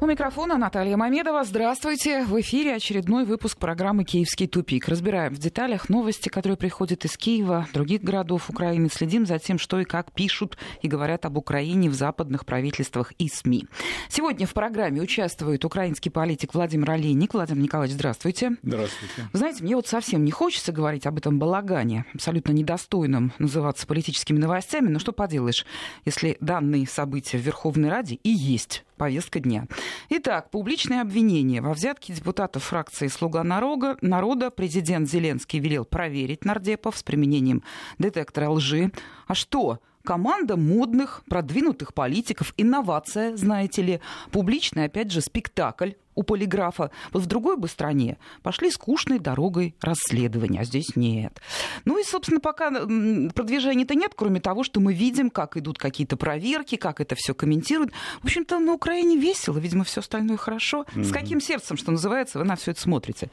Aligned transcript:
У 0.00 0.06
микрофона 0.06 0.58
Наталья 0.58 0.96
Мамедова. 0.96 1.42
Здравствуйте. 1.42 2.22
В 2.22 2.40
эфире 2.40 2.76
очередной 2.76 3.24
выпуск 3.24 3.58
программы 3.58 4.04
«Киевский 4.04 4.46
тупик». 4.46 4.86
Разбираем 4.86 5.34
в 5.34 5.38
деталях 5.38 5.88
новости, 5.88 6.28
которые 6.28 6.56
приходят 6.56 7.04
из 7.04 7.16
Киева, 7.16 7.66
других 7.74 8.02
городов 8.02 8.48
Украины. 8.48 8.90
Следим 8.92 9.26
за 9.26 9.40
тем, 9.40 9.58
что 9.58 9.80
и 9.80 9.84
как 9.84 10.12
пишут 10.12 10.56
и 10.82 10.88
говорят 10.88 11.26
об 11.26 11.36
Украине 11.36 11.90
в 11.90 11.94
западных 11.94 12.46
правительствах 12.46 13.12
и 13.18 13.28
СМИ. 13.28 13.66
Сегодня 14.08 14.46
в 14.46 14.54
программе 14.54 15.00
участвует 15.02 15.64
украинский 15.64 16.12
политик 16.12 16.54
Владимир 16.54 16.92
Олейник. 16.92 17.34
Владимир 17.34 17.64
Николаевич, 17.64 17.96
здравствуйте. 17.96 18.52
Здравствуйте. 18.62 19.28
Вы 19.32 19.36
знаете, 19.36 19.64
мне 19.64 19.74
вот 19.74 19.88
совсем 19.88 20.24
не 20.24 20.30
хочется 20.30 20.70
говорить 20.70 21.06
об 21.06 21.18
этом 21.18 21.40
балагане, 21.40 22.04
абсолютно 22.14 22.52
недостойном 22.52 23.32
называться 23.40 23.84
политическими 23.84 24.38
новостями, 24.38 24.90
но 24.90 25.00
что 25.00 25.10
поделаешь, 25.10 25.66
если 26.04 26.36
данные 26.38 26.86
события 26.86 27.36
в 27.36 27.40
Верховной 27.40 27.88
Раде 27.88 28.20
и 28.22 28.30
есть 28.30 28.84
повестка 28.98 29.40
дня. 29.40 29.66
Итак, 30.10 30.50
публичное 30.50 31.00
обвинение 31.00 31.62
во 31.62 31.72
взятке 31.72 32.12
депутатов 32.12 32.64
фракции 32.64 33.06
«Слуга 33.06 33.42
народа», 33.42 33.96
народа 34.02 34.50
президент 34.50 35.08
Зеленский 35.08 35.60
велел 35.60 35.86
проверить 35.86 36.44
нардепов 36.44 36.98
с 36.98 37.02
применением 37.02 37.62
детектора 37.98 38.50
лжи. 38.50 38.90
А 39.26 39.34
что? 39.34 39.78
Команда 40.08 40.56
модных, 40.56 41.22
продвинутых 41.28 41.92
политиков, 41.92 42.54
инновация, 42.56 43.36
знаете 43.36 43.82
ли, 43.82 44.00
публичный, 44.30 44.84
опять 44.84 45.12
же, 45.12 45.20
спектакль 45.20 45.90
у 46.14 46.22
полиграфа. 46.22 46.90
Вот 47.12 47.24
в 47.24 47.26
другой 47.26 47.58
бы 47.58 47.68
стране 47.68 48.16
пошли 48.42 48.70
скучной 48.70 49.18
дорогой 49.18 49.74
расследования, 49.82 50.60
а 50.60 50.64
здесь 50.64 50.96
нет. 50.96 51.42
Ну 51.84 52.00
и, 52.00 52.04
собственно, 52.04 52.40
пока 52.40 52.70
продвижения-то 52.70 53.94
нет, 53.94 54.12
кроме 54.16 54.40
того, 54.40 54.64
что 54.64 54.80
мы 54.80 54.94
видим, 54.94 55.28
как 55.28 55.58
идут 55.58 55.76
какие-то 55.76 56.16
проверки, 56.16 56.76
как 56.76 57.02
это 57.02 57.14
все 57.14 57.34
комментируют. 57.34 57.92
В 58.22 58.24
общем-то, 58.24 58.58
на 58.60 58.72
Украине 58.72 59.18
весело, 59.18 59.58
видимо, 59.58 59.84
все 59.84 60.00
остальное 60.00 60.38
хорошо. 60.38 60.86
Mm-hmm. 60.94 61.04
С 61.04 61.12
каким 61.12 61.42
сердцем, 61.42 61.76
что 61.76 61.92
называется, 61.92 62.38
вы 62.38 62.46
на 62.46 62.56
все 62.56 62.70
это 62.70 62.80
смотрите? 62.80 63.30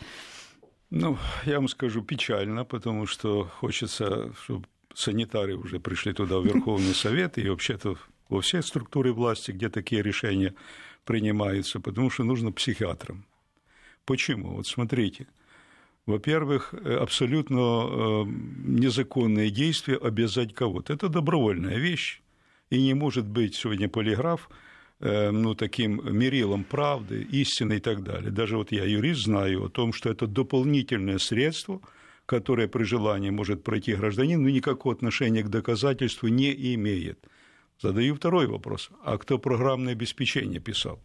Ну, 0.89 1.17
я 1.45 1.55
вам 1.55 1.69
скажу 1.69 2.01
печально, 2.01 2.65
потому 2.65 3.05
что 3.05 3.45
хочется, 3.45 4.33
чтобы 4.43 4.65
санитары 4.95 5.55
уже 5.55 5.79
пришли 5.79 6.13
туда, 6.13 6.39
в 6.39 6.45
Верховный 6.45 6.93
Совет, 6.93 7.37
и 7.37 7.49
вообще-то 7.49 7.97
во 8.29 8.41
все 8.41 8.61
структуры 8.61 9.13
власти, 9.13 9.51
где 9.51 9.69
такие 9.69 10.01
решения 10.01 10.53
принимаются, 11.03 11.79
потому 11.79 12.09
что 12.09 12.23
нужно 12.23 12.51
психиатрам. 12.51 13.25
Почему? 14.05 14.55
Вот 14.55 14.67
смотрите. 14.67 15.27
Во-первых, 16.05 16.73
абсолютно 16.73 17.57
э, 17.57 18.23
незаконные 18.63 19.49
действия 19.49 19.97
обязать 19.97 20.53
кого-то. 20.53 20.93
Это 20.93 21.09
добровольная 21.09 21.77
вещь. 21.77 22.21
И 22.69 22.81
не 22.81 22.93
может 22.93 23.25
быть 23.25 23.55
сегодня 23.55 23.89
полиграф 23.89 24.49
э, 24.99 25.31
ну, 25.31 25.55
таким 25.55 26.01
мерилом 26.15 26.63
правды, 26.63 27.23
истины 27.31 27.77
и 27.77 27.79
так 27.79 28.03
далее. 28.03 28.31
Даже 28.31 28.57
вот 28.57 28.71
я, 28.71 28.83
юрист, 28.85 29.23
знаю 29.23 29.65
о 29.65 29.69
том, 29.69 29.93
что 29.93 30.09
это 30.09 30.27
дополнительное 30.27 31.17
средство– 31.17 31.81
которое 32.25 32.67
при 32.67 32.83
желании 32.83 33.29
может 33.29 33.63
пройти 33.63 33.93
гражданин, 33.93 34.41
но 34.41 34.49
никакого 34.49 34.95
отношения 34.95 35.43
к 35.43 35.49
доказательству 35.49 36.27
не 36.27 36.75
имеет. 36.75 37.19
Задаю 37.81 38.15
второй 38.15 38.47
вопрос. 38.47 38.89
А 39.03 39.17
кто 39.17 39.37
программное 39.37 39.93
обеспечение 39.93 40.59
писал? 40.59 40.99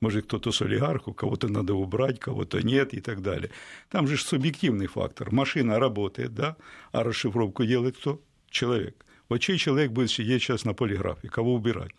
Может, 0.00 0.26
кто-то 0.26 0.52
с 0.52 0.60
олигарху, 0.62 1.14
кого-то 1.14 1.48
надо 1.48 1.74
убрать, 1.74 2.18
кого-то 2.18 2.60
нет 2.62 2.92
и 2.92 3.00
так 3.00 3.22
далее. 3.22 3.50
Там 3.90 4.06
же 4.06 4.16
субъективный 4.16 4.86
фактор. 4.86 5.32
Машина 5.32 5.78
работает, 5.78 6.34
да, 6.34 6.56
а 6.92 7.04
расшифровку 7.04 7.64
делает 7.64 7.96
кто? 7.96 8.20
Человек. 8.50 9.04
Вот 9.28 9.38
чей 9.38 9.56
человек 9.56 9.92
будет 9.92 10.10
сидеть 10.10 10.42
сейчас 10.42 10.64
на 10.64 10.74
полиграфе? 10.74 11.28
Кого 11.28 11.54
убирать? 11.54 11.92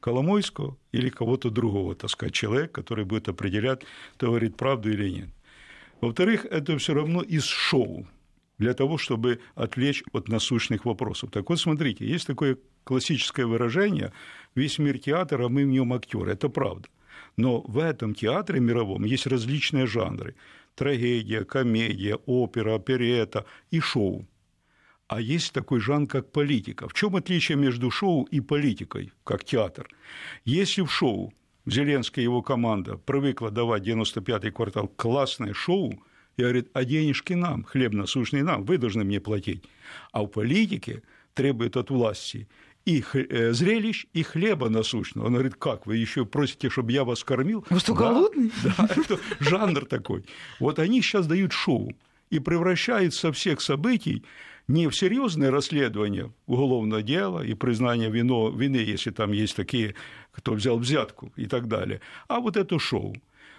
Коломойского 0.00 0.76
или 0.92 1.08
кого-то 1.08 1.50
другого, 1.50 1.94
так 1.94 2.10
сказать, 2.10 2.34
человек, 2.34 2.72
который 2.72 3.04
будет 3.04 3.28
определять, 3.28 3.82
говорит 4.18 4.56
правду 4.56 4.90
или 4.90 5.08
нет. 5.08 5.28
Во-вторых, 6.00 6.44
это 6.44 6.76
все 6.76 6.92
равно 6.94 7.22
из 7.22 7.44
шоу 7.44 8.06
для 8.58 8.74
того, 8.74 8.98
чтобы 8.98 9.40
отвлечь 9.54 10.02
от 10.12 10.28
насущных 10.28 10.84
вопросов. 10.84 11.30
Так 11.30 11.48
вот, 11.48 11.60
смотрите, 11.60 12.06
есть 12.06 12.26
такое 12.26 12.58
классическое 12.84 13.46
выражение 13.46 14.12
«весь 14.54 14.78
мир 14.78 14.98
театр, 14.98 15.42
а 15.42 15.48
мы 15.48 15.64
в 15.64 15.68
нем 15.68 15.92
актеры». 15.92 16.32
Это 16.32 16.48
правда. 16.48 16.88
Но 17.36 17.60
в 17.60 17.78
этом 17.78 18.14
театре 18.14 18.60
мировом 18.60 19.04
есть 19.04 19.26
различные 19.26 19.86
жанры. 19.86 20.34
Трагедия, 20.74 21.44
комедия, 21.44 22.16
опера, 22.26 22.74
оперета 22.76 23.44
и 23.70 23.80
шоу. 23.80 24.26
А 25.08 25.20
есть 25.20 25.52
такой 25.52 25.80
жанр, 25.80 26.08
как 26.08 26.32
политика. 26.32 26.88
В 26.88 26.94
чем 26.94 27.14
отличие 27.16 27.56
между 27.56 27.90
шоу 27.90 28.24
и 28.24 28.40
политикой, 28.40 29.12
как 29.24 29.44
театр? 29.44 29.88
Если 30.44 30.82
в 30.82 30.90
шоу 30.90 31.32
Зеленская 31.64 32.22
и 32.22 32.24
его 32.24 32.42
команда 32.42 32.96
привыкла 32.96 33.50
давать 33.50 33.86
95-й 33.86 34.50
квартал 34.50 34.88
классное 34.88 35.52
шоу– 35.52 36.02
и 36.36 36.42
говорит, 36.42 36.68
а 36.72 36.84
денежки 36.84 37.32
нам, 37.32 37.64
хлеб 37.64 37.92
насущный 37.92 38.42
нам, 38.42 38.64
вы 38.64 38.78
должны 38.78 39.04
мне 39.04 39.20
платить. 39.20 39.64
А 40.12 40.22
в 40.22 40.26
политике 40.26 41.02
требует 41.34 41.76
от 41.76 41.90
власти 41.90 42.48
и 42.84 43.02
э, 43.12 43.52
зрелищ, 43.52 44.06
и 44.12 44.22
хлеба 44.22 44.68
насущного. 44.68 45.26
Он 45.26 45.32
говорит, 45.32 45.56
как, 45.56 45.86
вы 45.86 45.96
еще 45.96 46.24
просите, 46.24 46.70
чтобы 46.70 46.92
я 46.92 47.04
вас 47.04 47.24
кормил? 47.24 47.64
Вы 47.68 47.80
что, 47.80 47.94
да, 47.94 47.98
голодный? 47.98 48.52
Да, 48.62 48.88
это 48.96 49.18
жанр 49.40 49.84
такой. 49.86 50.24
Вот 50.60 50.78
они 50.78 51.02
сейчас 51.02 51.26
дают 51.26 51.52
шоу 51.52 51.92
и 52.30 52.38
превращают 52.38 53.14
со 53.14 53.32
всех 53.32 53.60
событий 53.60 54.24
не 54.68 54.88
в 54.88 54.96
серьезное 54.96 55.50
расследование 55.50 56.32
уголовного 56.46 57.02
дела 57.02 57.40
и 57.40 57.54
признание 57.54 58.10
вино, 58.10 58.50
вины, 58.50 58.78
если 58.78 59.10
там 59.10 59.32
есть 59.32 59.56
такие, 59.56 59.94
кто 60.32 60.54
взял 60.54 60.78
взятку 60.78 61.32
и 61.36 61.46
так 61.46 61.68
далее, 61.68 62.00
а 62.28 62.40
вот 62.40 62.56
это 62.56 62.78
шоу. 62.78 63.14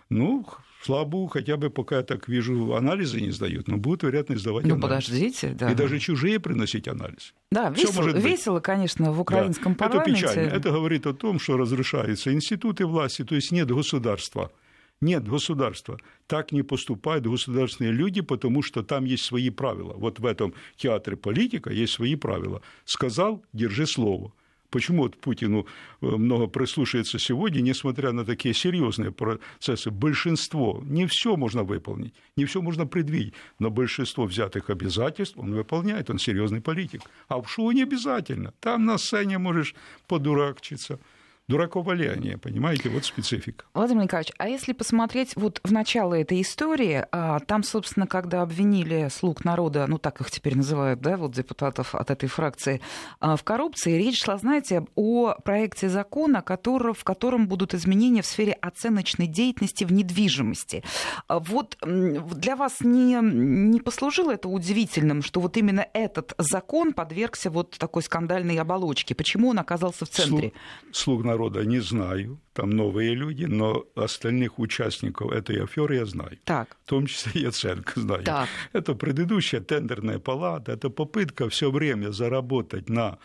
Ну, 0.10 0.46
слава 0.82 1.06
богу, 1.06 1.28
хотя 1.28 1.58
бы 1.58 1.70
пока 1.70 1.98
я 1.98 2.04
так 2.04 2.28
вижу, 2.30 2.74
анализы 2.76 3.20
не 3.20 3.32
сдают, 3.32 3.68
но 3.68 3.78
будут, 3.78 4.04
вероятно, 4.04 4.38
сдавать 4.38 4.66
ну, 4.66 4.76
анализы. 4.76 4.88
подождите, 4.88 5.50
да. 5.50 5.72
И 5.72 5.76
даже 5.76 6.00
чужие 6.00 6.40
приносить 6.40 6.88
анализ. 6.88 7.34
Да, 7.52 7.70
весело, 7.70 8.10
весело, 8.10 8.60
конечно, 8.60 9.12
в 9.12 9.20
украинском 9.20 9.74
да. 9.74 9.80
парламенте. 9.80 10.22
Это 10.22 10.34
печально. 10.34 10.50
Это 10.50 10.72
говорит 10.72 11.06
о 11.08 11.14
том, 11.14 11.40
что 11.40 11.58
разрушаются 11.58 12.34
институты 12.34 12.86
власти, 12.86 13.24
то 13.24 13.36
есть 13.36 13.52
нет 13.52 13.68
государства. 13.68 14.52
Нет 15.00 15.28
государства. 15.28 16.00
Так 16.26 16.52
не 16.52 16.64
поступают 16.64 17.28
государственные 17.28 17.92
люди, 17.92 18.22
потому 18.22 18.64
что 18.64 18.82
там 18.82 19.06
есть 19.06 19.24
свои 19.26 19.52
правила. 19.52 19.94
Вот 19.94 20.20
в 20.20 20.26
этом 20.26 20.54
театре 20.76 21.16
политика 21.16 21.70
есть 21.70 21.94
свои 21.94 22.16
правила. 22.16 22.62
Сказал, 22.86 23.44
держи 23.54 23.86
слово. 23.86 24.34
Почему 24.70 25.04
вот 25.04 25.16
Путину 25.18 25.66
э, 26.02 26.06
много 26.06 26.48
прислушивается 26.48 27.20
сегодня, 27.20 27.62
несмотря 27.62 28.12
на 28.12 28.26
такие 28.26 28.54
серьезные 28.54 29.12
процессы? 29.12 29.92
Большинство, 29.92 30.82
не 30.86 31.08
все 31.08 31.38
можно 31.38 31.64
выполнить, 31.64 32.14
не 32.36 32.46
все 32.46 32.62
можно 32.62 32.86
предвидеть, 32.86 33.34
но 33.60 33.70
большинство 33.70 34.26
взятых 34.26 34.70
обязательств 34.70 35.38
он 35.38 35.54
выполняет, 35.54 36.10
он 36.10 36.20
серьезный 36.20 36.60
политик. 36.60 37.02
А 37.30 37.42
в 37.42 37.50
шоу 37.50 37.72
не 37.72 37.84
обязательно. 37.84 38.54
Там 38.60 38.86
на 38.86 38.98
сцене 38.98 39.38
можешь 39.38 39.74
подуракчиться 40.08 41.00
дураковаляние, 41.48 42.38
понимаете, 42.38 42.90
вот 42.90 43.06
специфика. 43.06 43.64
Владимир 43.74 44.04
Николаевич, 44.04 44.34
а 44.38 44.50
если 44.50 44.74
посмотреть 44.74 45.34
вот 45.38 45.62
в 45.64 45.72
начало 45.72 46.14
этой 46.14 46.42
истории, 46.42 47.06
а, 47.12 47.40
там, 47.40 47.64
собственно, 47.64 48.06
когда 48.06 48.42
обвинили 48.42 49.08
слуг 49.10 49.46
народа, 49.46 49.86
ну 49.88 49.98
так 49.98 50.20
их 50.20 50.30
теперь 50.30 50.58
называют, 50.58 51.00
да, 51.00 51.16
вот 51.16 51.32
депутатов 51.32 51.96
от 51.96 52.12
этой 52.12 52.28
фракции, 52.28 52.82
а, 53.22 53.38
в 53.38 53.44
коррупции, 53.44 53.98
речь 53.98 54.22
шла, 54.22 54.38
знаете, 54.38 54.86
о 54.96 55.36
проекте 55.42 55.88
закона, 55.88 56.42
который, 56.42 56.94
в 56.94 57.06
котором 57.06 57.48
будут 57.48 57.74
изменения 57.74 58.22
в 58.22 58.26
сфере 58.26 58.52
оценочной 58.52 59.28
деятельности 59.28 59.86
в 59.86 59.94
недвижимости. 59.94 60.84
А 61.28 61.40
вот 61.40 61.78
для 61.82 62.58
вас 62.58 62.82
не, 62.82 63.20
не 63.22 63.80
послужило 63.80 64.32
это 64.32 64.50
удивительным, 64.50 65.22
что 65.22 65.40
вот 65.40 65.56
именно 65.56 65.88
этот 65.94 66.34
закон 66.38 66.92
подвергся 66.92 67.50
вот 67.50 67.72
такой 67.78 68.04
скандальной 68.04 68.58
оболочке? 68.58 69.16
Почему 69.16 69.50
он 69.50 69.60
оказался 69.60 70.04
в 70.04 70.10
центре? 70.10 70.52
Слуг, 70.92 70.96
слуг 70.96 71.24
народа 71.24 71.37
народа 71.38 71.66
не 71.66 71.82
знаю, 71.82 72.40
там 72.54 72.70
новые 72.70 73.16
люди, 73.16 73.46
но 73.46 73.86
остальных 73.96 74.60
участников 74.60 75.32
этой 75.32 75.64
аферы 75.64 75.96
я 75.96 76.06
знаю. 76.06 76.38
Так. 76.44 76.78
В 76.86 76.90
том 76.90 77.06
числе 77.06 77.42
Яценко 77.42 78.00
знаю. 78.00 78.24
Так. 78.24 78.50
Это 78.74 78.96
предыдущая 78.96 79.62
тендерная 79.62 80.20
палата, 80.20 80.72
это 80.72 80.90
попытка 80.90 81.48
все 81.50 81.70
время 81.70 82.12
заработать 82.12 82.90
на 82.90 83.18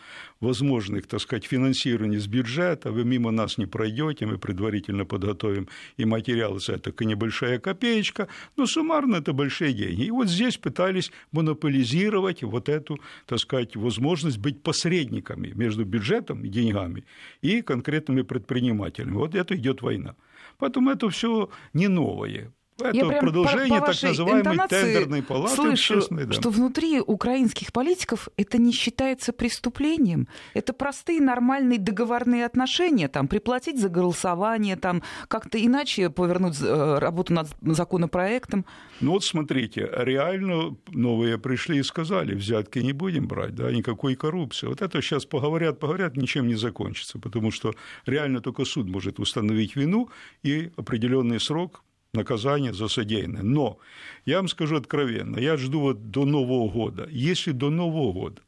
возможных, 0.43 1.07
так 1.07 1.21
сказать, 1.21 1.45
финансировании 1.45 2.19
с 2.19 2.27
бюджета. 2.27 2.91
Вы 2.91 3.05
мимо 3.05 3.31
нас 3.31 3.57
не 3.57 3.65
пройдете, 3.65 4.25
мы 4.25 4.37
предварительно 4.37 5.05
подготовим 5.05 5.67
и 5.97 6.05
материалы 6.05 6.59
за 6.59 6.73
это 6.73 6.93
небольшая 7.05 7.59
копеечка, 7.59 8.27
но 8.57 8.65
суммарно 8.65 9.17
это 9.17 9.33
большие 9.33 9.73
деньги. 9.73 10.03
И 10.05 10.11
вот 10.11 10.27
здесь 10.27 10.57
пытались 10.57 11.11
монополизировать 11.31 12.43
вот 12.43 12.69
эту, 12.69 12.99
так 13.25 13.39
сказать, 13.39 13.75
возможность 13.75 14.37
быть 14.37 14.61
посредниками 14.61 15.53
между 15.55 15.85
бюджетом 15.85 16.43
и 16.43 16.49
деньгами 16.49 17.03
и 17.41 17.61
конкретными 17.61 18.23
предпринимателями. 18.23 19.15
Вот 19.15 19.35
это 19.35 19.55
идет 19.55 19.81
война. 19.81 20.15
Поэтому 20.59 20.91
это 20.91 21.09
все 21.09 21.49
не 21.73 21.87
новое. 21.87 22.51
Это 22.79 22.97
Я 22.97 23.19
продолжение 23.19 23.79
по, 23.79 23.87
по 23.87 23.93
так 23.93 24.03
называемой 24.03 24.67
тендерной 24.67 25.21
палаты 25.21 25.55
слышу. 25.55 26.01
Да. 26.09 26.33
что 26.33 26.49
внутри 26.49 26.99
украинских 26.99 27.71
политиков 27.71 28.29
это 28.35 28.57
не 28.57 28.71
считается 28.71 29.31
преступлением. 29.31 30.27
Это 30.53 30.73
простые 30.73 31.21
нормальные 31.21 31.79
договорные 31.79 32.45
отношения. 32.45 33.07
Там, 33.07 33.27
приплатить 33.27 33.79
за 33.79 33.89
голосование, 33.89 34.75
там, 34.75 35.03
как-то 35.27 35.63
иначе 35.63 36.09
повернуть 36.09 36.57
э, 36.61 36.97
работу 36.99 37.33
над 37.33 37.47
законопроектом. 37.61 38.65
Ну 39.01 39.11
вот 39.11 39.23
смотрите, 39.23 39.89
реально 39.91 40.75
новые 40.91 41.37
пришли 41.37 41.79
и 41.79 41.83
сказали, 41.83 42.33
взятки 42.33 42.79
не 42.79 42.93
будем 42.93 43.27
брать, 43.27 43.55
да, 43.55 43.71
никакой 43.71 44.15
коррупции. 44.15 44.67
Вот 44.67 44.81
это 44.81 45.01
сейчас 45.01 45.25
поговорят, 45.25 45.79
поговорят, 45.79 46.17
ничем 46.17 46.47
не 46.47 46.55
закончится, 46.55 47.19
потому 47.19 47.51
что 47.51 47.73
реально 48.05 48.41
только 48.41 48.65
суд 48.65 48.87
может 48.87 49.19
установить 49.19 49.75
вину 49.75 50.09
и 50.41 50.71
определенный 50.75 51.39
срок 51.39 51.83
наказание 52.13 52.73
за 52.73 52.87
содеянное. 52.87 53.41
Но 53.41 53.79
я 54.25 54.37
вам 54.37 54.47
скажу 54.47 54.75
откровенно, 54.77 55.37
я 55.37 55.57
жду 55.57 55.79
вот 55.79 56.11
до 56.11 56.25
Нового 56.25 56.69
года. 56.69 57.07
Если 57.09 57.51
до 57.51 57.69
Нового 57.69 58.13
года 58.13 58.41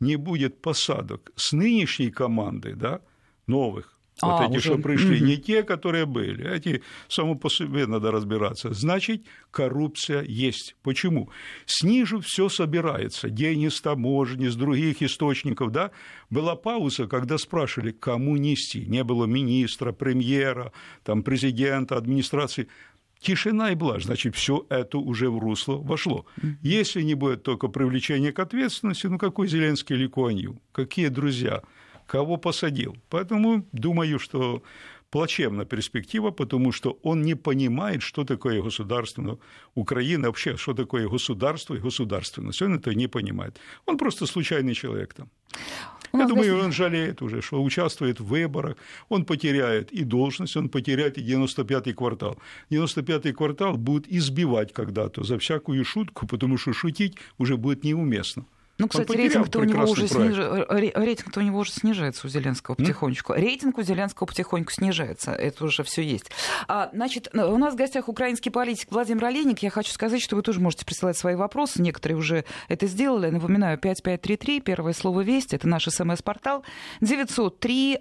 не 0.00 0.16
будет 0.16 0.60
посадок 0.62 1.30
с 1.36 1.52
нынешней 1.52 2.10
командой, 2.10 2.74
да, 2.74 3.02
новых, 3.46 4.00
а, 4.22 4.42
вот 4.42 4.50
эти, 4.50 4.58
уже... 4.58 4.72
что 4.72 4.78
пришли, 4.78 5.20
не 5.20 5.36
те, 5.36 5.62
которые 5.62 6.06
были, 6.06 6.46
а 6.46 6.54
эти 6.54 6.82
само 7.08 7.34
по 7.34 7.48
себе 7.48 7.86
надо 7.86 8.10
разбираться. 8.10 8.72
Значит, 8.72 9.24
коррупция 9.50 10.22
есть. 10.22 10.76
Почему? 10.82 11.30
Снизу 11.66 12.20
все 12.20 12.48
собирается, 12.48 13.30
деньги 13.30 13.68
с 13.68 13.80
таможни, 13.80 14.48
с 14.48 14.56
других 14.56 15.02
источников, 15.02 15.72
да. 15.72 15.90
Была 16.28 16.54
пауза, 16.54 17.06
когда 17.06 17.38
спрашивали, 17.38 17.92
кому 17.92 18.36
нести. 18.36 18.84
Не 18.86 19.04
было 19.04 19.26
министра, 19.26 19.92
премьера, 19.92 20.72
там, 21.02 21.22
президента, 21.22 21.96
администрации. 21.96 22.68
Тишина 23.20 23.70
и 23.70 23.74
блажь, 23.74 24.04
значит, 24.04 24.34
все 24.34 24.64
это 24.70 24.98
уже 24.98 25.28
в 25.28 25.38
русло 25.38 25.76
вошло. 25.76 26.24
Если 26.62 27.02
не 27.02 27.14
будет 27.14 27.42
только 27.42 27.68
привлечения 27.68 28.32
к 28.32 28.38
ответственности, 28.38 29.08
ну 29.08 29.18
какой 29.18 29.46
Зеленский 29.46 29.96
или 29.96 30.06
Куанью? 30.06 30.60
Какие 30.72 31.08
друзья? 31.08 31.62
Кого 32.06 32.38
посадил? 32.38 32.96
Поэтому 33.10 33.66
думаю, 33.72 34.18
что 34.18 34.62
плачевна 35.10 35.64
перспектива, 35.64 36.30
потому 36.30 36.72
что 36.72 36.98
он 37.02 37.22
не 37.22 37.34
понимает, 37.34 38.02
что 38.02 38.24
такое 38.24 38.62
государство 38.62 39.38
Украины, 39.74 40.26
вообще, 40.26 40.56
что 40.56 40.72
такое 40.72 41.08
государство 41.08 41.74
и 41.74 41.80
государственность. 41.80 42.62
Он 42.62 42.74
это 42.74 42.94
не 42.94 43.08
понимает. 43.08 43.60
Он 43.86 43.98
просто 43.98 44.26
случайный 44.26 44.74
человек 44.74 45.14
там. 45.14 45.28
Я 46.12 46.26
думаю, 46.26 46.64
он 46.64 46.72
жалеет 46.72 47.22
уже, 47.22 47.40
что 47.40 47.62
участвует 47.62 48.20
в 48.20 48.24
выборах, 48.24 48.76
он 49.08 49.24
потеряет 49.24 49.92
и 49.92 50.04
должность, 50.04 50.56
он 50.56 50.68
потеряет 50.68 51.18
и 51.18 51.22
95-й 51.22 51.92
квартал. 51.92 52.36
95-й 52.70 53.32
квартал 53.32 53.76
будет 53.76 54.12
избивать 54.12 54.72
когда-то 54.72 55.24
за 55.24 55.38
всякую 55.38 55.84
шутку, 55.84 56.26
потому 56.26 56.58
что 56.58 56.72
шутить 56.72 57.16
уже 57.38 57.56
будет 57.56 57.84
неуместно. 57.84 58.44
Ну, 58.80 58.88
кстати, 58.88 59.12
рейтинг-то 59.12 59.58
у, 59.58 59.64
него 59.64 59.84
уже 59.84 60.08
сниж... 60.08 60.36
рейтинг 60.38 61.36
у 61.36 61.40
него 61.40 61.58
уже 61.58 61.70
снижается 61.72 62.26
у 62.26 62.30
Зеленского 62.30 62.76
потихонечку. 62.76 63.34
Mm? 63.34 63.40
Рейтинг 63.40 63.78
у 63.78 63.82
Зеленского 63.82 64.26
потихоньку 64.26 64.72
снижается. 64.72 65.32
Это 65.32 65.66
уже 65.66 65.82
все 65.82 66.02
есть. 66.02 66.30
А, 66.66 66.88
значит, 66.94 67.28
у 67.34 67.58
нас 67.58 67.74
в 67.74 67.76
гостях 67.76 68.08
украинский 68.08 68.50
политик 68.50 68.90
Владимир 68.90 69.26
Олейник. 69.26 69.58
Я 69.58 69.68
хочу 69.68 69.92
сказать, 69.92 70.22
что 70.22 70.34
вы 70.34 70.42
тоже 70.42 70.60
можете 70.60 70.86
присылать 70.86 71.18
свои 71.18 71.34
вопросы. 71.34 71.82
Некоторые 71.82 72.16
уже 72.16 72.46
это 72.68 72.86
сделали. 72.86 73.28
Напоминаю, 73.28 73.76
5533, 73.76 74.60
первое 74.60 74.94
слово 74.94 75.20
«Весть». 75.20 75.52
Это 75.52 75.68
наш 75.68 75.84
смс-портал. 75.84 76.64
903 77.02 77.98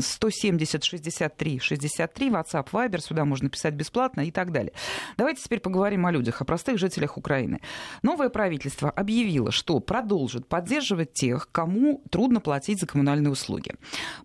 170 0.00 0.84
63 0.84 1.58
63, 1.58 2.28
WhatsApp, 2.28 2.68
Viber. 2.70 3.00
Сюда 3.00 3.24
можно 3.24 3.48
писать 3.48 3.72
бесплатно 3.72 4.20
и 4.20 4.30
так 4.30 4.52
далее. 4.52 4.74
Давайте 5.16 5.42
теперь 5.42 5.60
поговорим 5.60 6.04
о 6.04 6.12
людях, 6.12 6.42
о 6.42 6.44
простых 6.44 6.78
жителях 6.78 7.16
Украины. 7.16 7.60
Новое 8.02 8.28
правительство 8.28 8.90
объявило, 8.90 9.50
что 9.50 9.80
продолжит 10.02 10.48
поддерживать 10.48 11.12
тех, 11.12 11.48
кому 11.52 12.02
трудно 12.10 12.40
платить 12.40 12.80
за 12.80 12.88
коммунальные 12.88 13.30
услуги. 13.30 13.74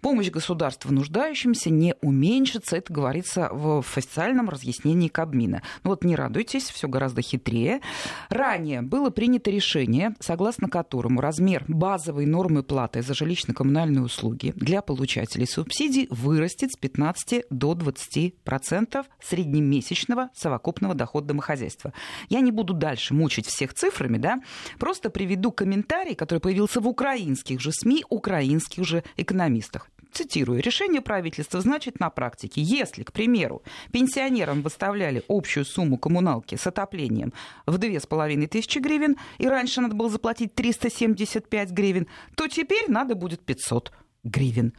Помощь 0.02 0.32
государства 0.32 0.92
нуждающимся 0.92 1.70
не 1.70 1.94
уменьшится, 2.02 2.78
это 2.78 2.92
говорится 2.92 3.50
в 3.52 3.80
официальном 3.80 4.50
разъяснении 4.50 5.08
Кабмина. 5.08 5.62
Но 5.84 5.92
вот 5.92 6.04
не 6.04 6.16
радуйтесь, 6.16 6.64
все 6.72 6.88
гораздо 6.88 7.22
хитрее. 7.22 7.82
Ранее 8.30 8.82
было 8.82 9.12
принято 9.12 9.52
решение, 9.52 10.16
согласно 10.20 10.68
которому 10.68 11.22
размер 11.22 11.64
базовой 11.68 12.26
нормы 12.26 12.64
платы 12.64 13.04
за 13.04 13.14
жилищно-коммунальные 13.14 14.02
услуги 14.02 14.54
для 14.56 14.82
получателей 14.82 15.46
субсидий 15.46 16.08
вырастет 16.10 16.72
с 16.72 16.76
15 16.76 17.46
до 17.52 17.76
20 17.76 18.40
процентов 18.40 19.06
среднемесячного 19.22 20.32
совокупного 20.34 20.96
дохода 20.96 21.28
домохозяйства. 21.28 21.94
Я 22.30 22.40
не 22.40 22.52
буду 22.52 22.74
дальше 22.74 23.14
мучить 23.14 23.46
всех 23.46 23.76
цифрами, 23.76 24.18
да, 24.18 24.40
просто 24.80 25.12
приведу 25.12 25.52
комментарий, 25.52 25.67
который 26.16 26.40
появился 26.40 26.82
в 26.82 26.88
украинских 26.88 27.60
же 27.60 27.72
СМИ, 27.72 28.06
украинских 28.10 28.86
же 28.86 29.04
экономистах. 29.18 29.90
Цитирую, 30.12 30.62
решение 30.62 31.02
правительства 31.02 31.62
значит 31.62 32.00
на 32.00 32.10
практике, 32.10 32.62
если, 32.62 33.04
к 33.04 33.12
примеру, 33.12 33.62
пенсионерам 33.92 34.62
выставляли 34.62 35.24
общую 35.28 35.66
сумму 35.66 35.98
коммуналки 35.98 36.56
с 36.56 36.66
отоплением 36.66 37.34
в 37.66 37.78
2500 37.78 38.82
гривен, 38.82 39.18
и 39.38 39.48
раньше 39.48 39.82
надо 39.82 39.96
было 39.96 40.10
заплатить 40.10 40.56
375 40.56 41.72
гривен, 41.72 42.08
то 42.36 42.48
теперь 42.48 42.90
надо 42.90 43.16
будет 43.16 43.42
500 43.42 43.92
гривен. 44.24 44.74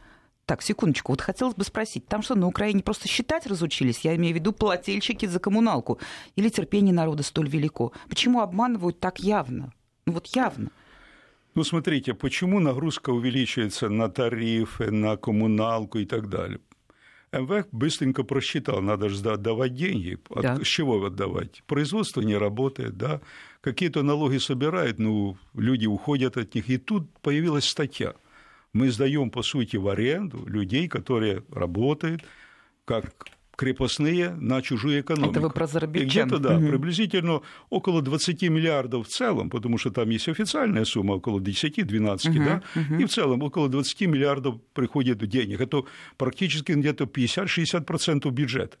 Так, 0.45 0.63
секундочку, 0.63 1.11
вот 1.11 1.21
хотелось 1.21 1.53
бы 1.53 1.63
спросить, 1.63 2.07
там 2.07 2.23
что, 2.23 2.33
на 2.33 2.47
Украине 2.47 2.81
просто 2.81 3.07
считать 3.07 3.45
разучились? 3.45 3.99
Я 3.99 4.15
имею 4.15 4.33
в 4.33 4.39
виду 4.39 4.51
плательщики 4.51 5.27
за 5.27 5.39
коммуналку. 5.39 5.99
Или 6.35 6.49
терпение 6.49 6.91
народа 6.91 7.21
столь 7.21 7.49
велико? 7.49 7.91
Почему 8.09 8.41
обманывают 8.41 8.99
так 8.99 9.19
явно? 9.19 9.71
Ну 10.07 10.13
вот 10.13 10.25
явно. 10.27 10.71
Ну, 11.55 11.63
смотрите, 11.63 12.13
почему 12.13 12.59
нагрузка 12.59 13.09
увеличивается 13.09 13.89
на 13.89 14.09
тарифы, 14.09 14.91
на 14.91 15.17
коммуналку 15.17 15.99
и 15.99 16.05
так 16.05 16.29
далее? 16.29 16.59
МВФ 17.31 17.67
быстренько 17.71 18.23
просчитал, 18.23 18.81
надо 18.81 19.09
же 19.09 19.29
отдавать 19.29 19.75
деньги. 19.75 20.17
От, 20.29 20.41
да. 20.41 20.55
С 20.57 20.67
чего 20.67 21.05
отдавать? 21.05 21.63
Производство 21.67 22.21
не 22.21 22.35
работает, 22.35 22.97
да, 22.97 23.21
какие-то 23.61 24.01
налоги 24.03 24.37
собирают, 24.37 24.99
ну, 24.99 25.37
люди 25.53 25.85
уходят 25.85 26.37
от 26.37 26.55
них. 26.55 26.69
И 26.69 26.77
тут 26.77 27.09
появилась 27.19 27.65
статья. 27.65 28.13
Мы 28.73 28.91
сдаем, 28.91 29.29
по 29.29 29.43
сути, 29.43 29.77
в 29.77 29.87
аренду 29.87 30.45
людей, 30.47 30.87
которые 30.87 31.43
работают, 31.51 32.23
как 32.85 33.25
крепостные 33.59 34.29
на 34.29 34.61
чужую 34.61 35.01
экономику. 35.01 35.31
Это 35.31 35.41
вы 35.41 35.49
про 35.49 35.67
зарабичан. 35.67 36.07
Где-то, 36.07 36.39
да, 36.39 36.55
угу. 36.55 36.67
приблизительно 36.69 37.41
около 37.69 38.01
20 38.01 38.43
миллиардов 38.43 39.05
в 39.05 39.09
целом, 39.09 39.49
потому 39.49 39.77
что 39.77 39.89
там 39.91 40.09
есть 40.09 40.29
официальная 40.29 40.85
сумма 40.85 41.15
около 41.15 41.41
10-12, 41.41 42.29
угу, 42.29 42.39
да, 42.39 42.63
угу. 42.73 43.01
и 43.01 43.03
в 43.03 43.09
целом 43.09 43.43
около 43.43 43.67
20 43.67 44.01
миллиардов 44.01 44.61
приходит 44.73 45.17
денег. 45.27 45.59
Это 45.59 45.83
практически 46.15 46.71
где-то 46.71 47.03
50-60% 47.03 48.31
бюджета. 48.31 48.77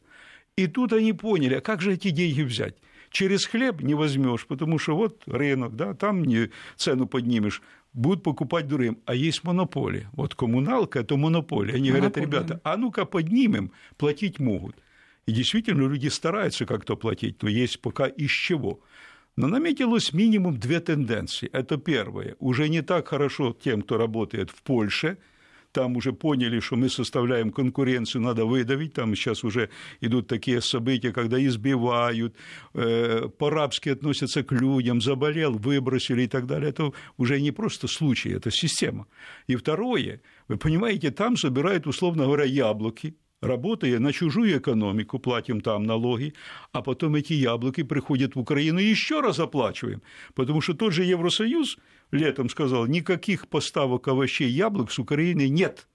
И 0.55 0.67
тут 0.67 0.93
они 0.93 1.11
поняли, 1.11 1.55
а 1.55 1.61
как 1.61 1.81
же 1.81 1.91
эти 1.91 2.11
деньги 2.11 2.43
взять? 2.43 2.75
Через 3.11 3.45
хлеб 3.45 3.81
не 3.81 3.95
возьмешь, 3.95 4.45
потому 4.45 4.79
что 4.79 4.95
вот 4.95 5.23
рынок, 5.25 5.75
да, 5.75 5.93
там 5.93 6.23
не 6.23 6.51
цену 6.77 7.05
поднимешь 7.05 7.61
будут 7.93 8.23
покупать 8.23 8.67
дурым. 8.67 8.99
А 9.05 9.15
есть 9.15 9.43
монополия. 9.43 10.09
Вот 10.13 10.35
коммуналка– 10.35 10.99
это 11.01 11.17
монополия. 11.17 11.75
Они 11.75 11.91
монополия. 11.91 12.11
говорят, 12.11 12.17
ребята, 12.17 12.61
а 12.63 12.77
ну-ка 12.77 13.05
поднимем, 13.05 13.71
платить 13.97 14.39
могут. 14.39 14.75
И 15.25 15.31
действительно, 15.31 15.87
люди 15.87 16.07
стараются 16.07 16.65
как-то 16.65 16.95
платить, 16.95 17.43
но 17.43 17.49
есть 17.49 17.81
пока 17.81 18.07
из 18.07 18.31
чего. 18.31 18.79
Но 19.35 19.47
наметилось 19.47 20.13
минимум 20.13 20.59
две 20.59 20.79
тенденции. 20.79 21.49
Это 21.53 21.77
первое. 21.77 22.35
Уже 22.39 22.67
не 22.69 22.81
так 22.81 23.07
хорошо 23.07 23.55
тем, 23.63 23.81
кто 23.81 23.97
работает 23.97 24.49
в 24.49 24.61
Польше– 24.63 25.17
там 25.71 25.95
уже 25.95 26.13
поняли, 26.13 26.59
что 26.59 26.75
мы 26.75 26.89
составляем 26.89 27.51
конкуренцию, 27.51 28.21
надо 28.21 28.45
выдавить, 28.45 28.93
там 28.93 29.15
сейчас 29.15 29.43
уже 29.43 29.69
идут 30.01 30.27
такие 30.27 30.61
события, 30.61 31.11
когда 31.11 31.43
избивают, 31.43 32.35
э, 32.73 33.29
по-рабски 33.37 33.89
относятся 33.89 34.43
к 34.43 34.51
людям, 34.51 35.01
заболел, 35.01 35.53
выбросили 35.53 36.23
и 36.23 36.27
так 36.27 36.45
далее. 36.45 36.69
Это 36.69 36.91
уже 37.17 37.39
не 37.41 37.51
просто 37.51 37.87
случай, 37.87 38.31
это 38.31 38.51
система. 38.51 39.07
И 39.47 39.55
второе, 39.55 40.21
вы 40.47 40.57
понимаете, 40.57 41.11
там 41.11 41.37
собирают, 41.37 41.87
условно 41.87 42.23
говоря, 42.25 42.45
яблоки, 42.45 43.15
работая 43.41 43.99
на 43.99 44.11
чужую 44.11 44.57
экономику, 44.57 45.19
платим 45.19 45.61
там 45.61 45.83
налоги, 45.83 46.33
а 46.71 46.81
потом 46.81 47.15
эти 47.15 47.33
яблоки 47.33 47.83
приходят 47.83 48.35
в 48.35 48.39
Украину 48.39 48.79
и 48.79 48.85
еще 48.85 49.21
раз 49.21 49.39
оплачиваем, 49.39 50.01
потому 50.35 50.61
что 50.61 50.73
тот 50.73 50.93
же 50.93 51.03
Евросоюз 51.03 51.77
летом 52.11 52.49
сказал, 52.49 52.87
никаких 52.87 53.47
поставок 53.47 54.07
овощей 54.07 54.49
и 54.49 54.53
яблок 54.53 54.91
с 54.91 54.99
Украины 54.99 55.47
нет. 55.47 55.87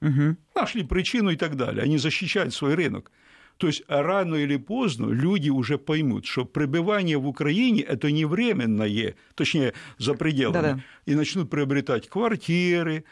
Угу. 0.00 0.36
Нашли 0.54 0.82
причину 0.82 1.30
и 1.30 1.36
так 1.36 1.56
далее. 1.56 1.84
Они 1.84 1.98
защищают 1.98 2.52
свой 2.52 2.74
рынок. 2.74 3.10
То 3.58 3.68
есть 3.68 3.84
рано 3.86 4.34
или 4.34 4.56
поздно 4.56 5.06
люди 5.06 5.50
уже 5.50 5.78
поймут, 5.78 6.26
что 6.26 6.44
пребывание 6.44 7.16
в 7.16 7.28
Украине 7.28 7.82
это 7.82 8.10
не 8.10 8.24
временное, 8.24 9.14
точнее, 9.36 9.74
за 9.98 10.14
пределами, 10.14 10.54
Да-да. 10.54 10.80
и 11.06 11.14
начнут 11.14 11.48
приобретать 11.48 12.08
квартиры, 12.08 13.04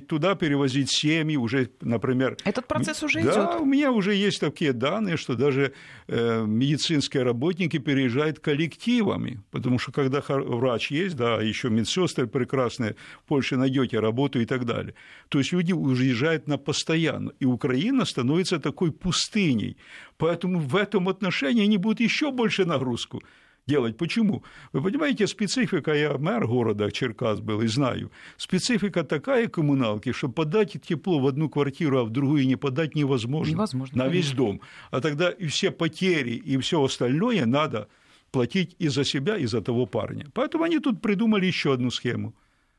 туда 0.00 0.34
перевозить 0.34 0.90
семьи, 0.90 1.36
уже, 1.36 1.70
например... 1.80 2.36
Этот 2.44 2.66
процесс 2.66 3.02
уже 3.02 3.22
да, 3.22 3.24
идет. 3.24 3.34
Да, 3.34 3.58
у 3.58 3.64
меня 3.64 3.92
уже 3.92 4.14
есть 4.14 4.40
такие 4.40 4.72
данные, 4.72 5.16
что 5.16 5.34
даже 5.34 5.72
э, 6.06 6.44
медицинские 6.46 7.22
работники 7.22 7.78
переезжают 7.78 8.38
коллективами, 8.38 9.42
потому 9.50 9.78
что 9.78 9.92
когда 9.92 10.22
врач 10.28 10.90
есть, 10.90 11.16
да, 11.16 11.42
еще 11.42 11.70
медсестры 11.70 12.26
прекрасные, 12.26 12.94
в 13.24 13.28
Польше 13.28 13.56
найдете 13.56 14.00
работу 14.00 14.40
и 14.40 14.46
так 14.46 14.64
далее. 14.64 14.94
То 15.28 15.38
есть 15.38 15.52
люди 15.52 15.72
уезжают 15.72 16.48
на 16.48 16.58
постоянно, 16.58 17.32
и 17.40 17.44
Украина 17.44 18.04
становится 18.04 18.58
такой 18.58 18.92
пустыней. 18.92 19.76
Поэтому 20.16 20.60
в 20.60 20.76
этом 20.76 21.08
отношении 21.08 21.64
они 21.64 21.78
будут 21.78 22.00
еще 22.00 22.30
больше 22.30 22.64
нагрузку 22.64 23.22
делать. 23.66 23.96
Почему? 23.96 24.44
Вы 24.72 24.82
понимаете, 24.82 25.26
специфика, 25.26 25.94
я 25.94 26.18
мэр 26.18 26.46
города 26.46 26.90
Черкас 26.90 27.40
был 27.40 27.62
и 27.62 27.66
знаю, 27.66 28.10
специфика 28.36 29.04
такая 29.04 29.48
коммуналки, 29.48 30.12
что 30.12 30.28
подать 30.28 30.76
тепло 30.82 31.18
в 31.18 31.26
одну 31.26 31.48
квартиру, 31.48 31.98
а 31.98 32.04
в 32.04 32.10
другую 32.10 32.46
не 32.46 32.56
подать 32.56 32.94
невозможно. 32.94 33.52
Невозможно. 33.52 34.04
На 34.04 34.08
весь 34.08 34.32
дом. 34.32 34.60
А 34.90 35.00
тогда 35.00 35.30
и 35.30 35.46
все 35.46 35.70
потери, 35.70 36.32
и 36.32 36.58
все 36.58 36.82
остальное 36.82 37.46
надо 37.46 37.88
платить 38.30 38.76
и 38.78 38.88
за 38.88 39.04
себя, 39.04 39.38
и 39.38 39.46
за 39.46 39.60
того 39.60 39.86
парня. 39.86 40.26
Поэтому 40.34 40.64
они 40.64 40.78
тут 40.80 41.00
придумали 41.00 41.46
еще 41.46 41.72
одну 41.72 41.90
схему. 41.90 42.34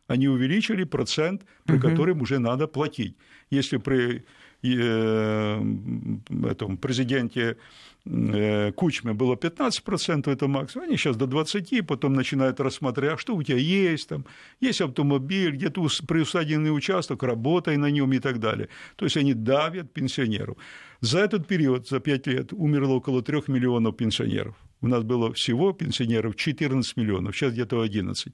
Они 0.07 0.27
увеличили 0.27 0.83
процент, 0.83 1.45
при 1.65 1.77
угу. 1.77 1.89
котором 1.89 2.21
уже 2.21 2.37
надо 2.37 2.67
платить. 2.67 3.15
Если 3.49 3.77
при 3.77 4.23
э, 4.61 5.61
этом 6.51 6.77
президенте 6.77 7.57
Кучме 8.05 9.13
было 9.13 9.35
15%, 9.35 10.31
это 10.31 10.47
максимум, 10.47 10.87
они 10.87 10.95
сейчас 10.95 11.17
до 11.17 11.25
20%, 11.25 11.81
потом 11.83 12.13
начинают 12.13 12.59
рассматривать, 12.59 13.13
а 13.15 13.17
что 13.17 13.35
у 13.35 13.41
тебя 13.41 13.57
есть, 13.57 14.09
там, 14.09 14.25
есть 14.61 14.81
автомобиль, 14.81 15.51
где-то 15.55 15.87
приусадебный 16.07 16.75
участок, 16.75 17.23
работай 17.23 17.77
на 17.77 17.89
нем 17.89 18.13
и 18.13 18.19
так 18.19 18.39
далее. 18.39 18.69
То 18.95 19.05
есть 19.05 19.17
они 19.17 19.33
давят 19.33 19.91
пенсионеров. 19.91 20.57
За 21.01 21.19
этот 21.19 21.47
период, 21.47 21.87
за 21.87 21.99
5 21.99 22.27
лет, 22.27 22.53
умерло 22.53 22.93
около 22.93 23.23
3 23.23 23.41
миллионов 23.47 23.97
пенсионеров. 23.97 24.55
У 24.81 24.87
нас 24.87 25.03
было 25.03 25.33
всего 25.33 25.73
пенсионеров 25.73 26.35
14 26.35 26.97
миллионов, 26.97 27.35
сейчас 27.35 27.53
где-то 27.53 27.81
11 27.81 28.33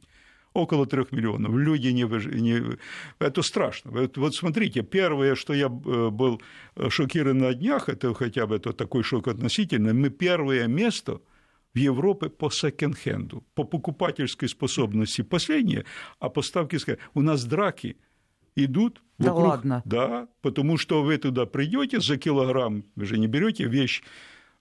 около 0.54 0.86
трех 0.86 1.12
миллионов. 1.12 1.56
Люди 1.56 1.88
не, 1.88 2.04
не... 2.04 2.78
Это 3.20 3.42
страшно. 3.42 3.92
Вот, 3.92 4.18
вот 4.18 4.36
смотрите, 4.36 4.82
первое, 4.82 5.36
что 5.36 5.54
я 5.54 5.68
э, 5.68 6.10
был 6.10 6.42
шокирован 6.90 7.38
на 7.38 7.54
днях, 7.54 7.90
это 7.90 8.14
хотя 8.14 8.48
бы 8.48 8.56
это 8.56 8.74
такой 8.74 9.04
шок 9.04 9.28
относительно, 9.28 9.94
мы 9.94 10.10
первое 10.10 10.68
место 10.68 11.22
в 11.74 11.78
Европе 11.78 12.30
по 12.30 12.50
секонд-хенду, 12.50 13.44
по 13.54 13.64
покупательской 13.64 14.50
способности 14.50 15.22
последнее, 15.22 15.86
а 16.20 16.30
поставки 16.30 16.78
у 17.14 17.22
нас 17.22 17.46
драки 17.46 17.98
идут 18.56 19.02
да 19.18 19.34
ладно. 19.34 19.82
Да, 19.86 20.28
потому 20.42 20.78
что 20.78 21.04
вы 21.04 21.18
туда 21.18 21.46
придете 21.46 22.00
за 22.00 22.18
килограмм, 22.18 22.86
вы 22.96 23.06
же 23.06 23.20
не 23.20 23.28
берете 23.28 23.66
вещь 23.66 24.02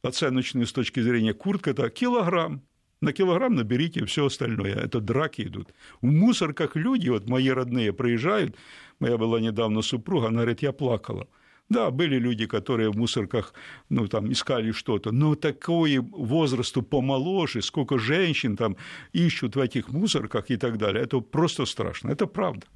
оценочную 0.02 0.66
с 0.66 0.72
точки 0.72 1.00
зрения 1.00 1.32
куртка, 1.32 1.70
это 1.70 1.88
килограмм, 1.90 2.62
на 3.00 3.12
килограмм 3.12 3.54
наберите 3.54 4.04
все 4.04 4.26
остальное. 4.26 4.74
Это 4.74 5.00
драки 5.00 5.42
идут. 5.42 5.74
В 6.00 6.06
мусорках 6.06 6.76
люди, 6.76 7.08
вот 7.08 7.28
мои 7.28 7.48
родные 7.48 7.92
приезжают, 7.92 8.56
моя 8.98 9.16
была 9.16 9.40
недавно 9.40 9.82
супруга, 9.82 10.28
она 10.28 10.40
говорит, 10.40 10.62
я 10.62 10.72
плакала. 10.72 11.26
Да, 11.70 11.92
были 11.92 12.18
люди, 12.18 12.46
которые 12.46 12.90
в 12.90 12.96
мусорках 12.96 13.54
ну, 13.90 14.08
там, 14.08 14.32
искали 14.32 14.72
что-то, 14.72 15.12
но 15.12 15.36
такой 15.36 15.98
возрасту 15.98 16.82
помоложе, 16.82 17.62
сколько 17.62 17.96
женщин 17.96 18.56
там 18.56 18.76
ищут 19.12 19.54
в 19.54 19.60
этих 19.60 19.88
мусорках 19.88 20.50
и 20.50 20.56
так 20.56 20.78
далее, 20.78 21.04
это 21.04 21.20
просто 21.20 21.66
страшно, 21.66 22.10
это 22.10 22.26
правда. 22.26 22.66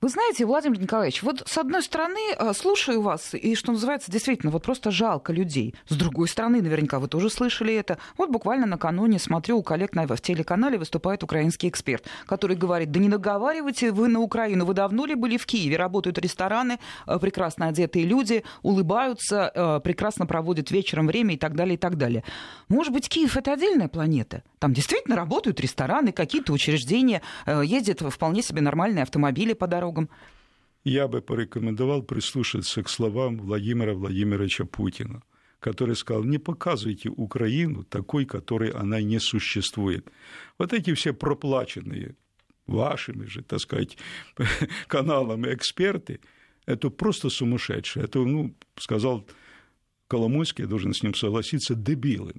Вы 0.00 0.08
знаете, 0.08 0.44
Владимир 0.44 0.80
Николаевич, 0.80 1.22
вот 1.22 1.42
с 1.46 1.58
одной 1.58 1.82
стороны, 1.82 2.20
э, 2.36 2.52
слушаю 2.54 3.00
вас, 3.00 3.34
и, 3.34 3.54
что 3.54 3.72
называется, 3.72 4.10
действительно, 4.10 4.52
вот 4.52 4.62
просто 4.62 4.90
жалко 4.90 5.32
людей. 5.32 5.74
С 5.88 5.96
другой 5.96 6.28
стороны, 6.28 6.62
наверняка 6.62 6.98
вы 6.98 7.08
тоже 7.08 7.30
слышали 7.30 7.74
это. 7.74 7.98
Вот 8.16 8.30
буквально 8.30 8.66
накануне 8.66 9.18
смотрю, 9.18 9.58
у 9.58 9.62
коллег 9.62 9.94
на, 9.94 10.06
в 10.06 10.20
телеканале 10.20 10.78
выступает 10.78 11.22
украинский 11.22 11.68
эксперт, 11.68 12.06
который 12.26 12.56
говорит, 12.56 12.90
да 12.90 13.00
не 13.00 13.08
наговаривайте 13.08 13.90
вы 13.92 14.08
на 14.08 14.20
Украину, 14.20 14.64
вы 14.64 14.74
давно 14.74 15.06
ли 15.06 15.14
были 15.14 15.36
в 15.36 15.46
Киеве? 15.46 15.76
Работают 15.76 16.18
рестораны, 16.18 16.78
э, 17.06 17.18
прекрасно 17.18 17.68
одетые 17.68 18.04
люди, 18.04 18.44
улыбаются, 18.62 19.50
э, 19.54 19.80
прекрасно 19.80 20.26
проводят 20.26 20.70
вечером 20.70 21.06
время 21.06 21.34
и 21.34 21.38
так 21.38 21.54
далее, 21.54 21.74
и 21.74 21.78
так 21.78 21.96
далее. 21.96 22.24
Может 22.68 22.92
быть, 22.92 23.08
Киев— 23.08 23.36
это 23.38 23.52
отдельная 23.52 23.88
планета? 23.88 24.42
Там 24.58 24.72
действительно 24.72 25.16
работают 25.16 25.60
рестораны, 25.60 26.12
какие-то 26.12 26.52
учреждения, 26.52 27.22
ездят 27.46 28.00
вполне 28.00 28.42
себе 28.42 28.60
нормальные 28.60 29.02
автомобили 29.02 29.53
по 29.54 29.66
дорогам. 29.66 30.08
Я 30.84 31.08
бы 31.08 31.22
порекомендовал 31.22 32.02
прислушаться 32.02 32.82
к 32.82 32.88
словам 32.88 33.38
Владимира 33.38 33.94
Владимировича 33.94 34.64
Путина 34.64 35.22
который 35.64 35.96
сказал, 35.96 36.24
не 36.24 36.36
показывайте 36.36 37.08
Украину 37.08 37.84
такой, 37.84 38.26
которой 38.26 38.68
она 38.68 39.00
не 39.00 39.18
существует. 39.18 40.10
Вот 40.58 40.74
эти 40.74 40.92
все 40.92 41.14
проплаченные 41.14 42.16
вашими 42.66 43.24
же, 43.24 43.42
так 43.42 43.60
сказать, 43.60 43.96
каналами 44.88 45.54
эксперты, 45.54 46.20
это 46.66 46.90
просто 46.90 47.30
сумасшедшие. 47.30 48.04
Это, 48.04 48.18
ну, 48.18 48.54
сказал 48.76 49.26
Коломойский, 50.06 50.64
я 50.64 50.68
должен 50.68 50.92
с 50.92 51.02
ним 51.02 51.14
согласиться, 51.14 51.74
дебилы. 51.74 52.34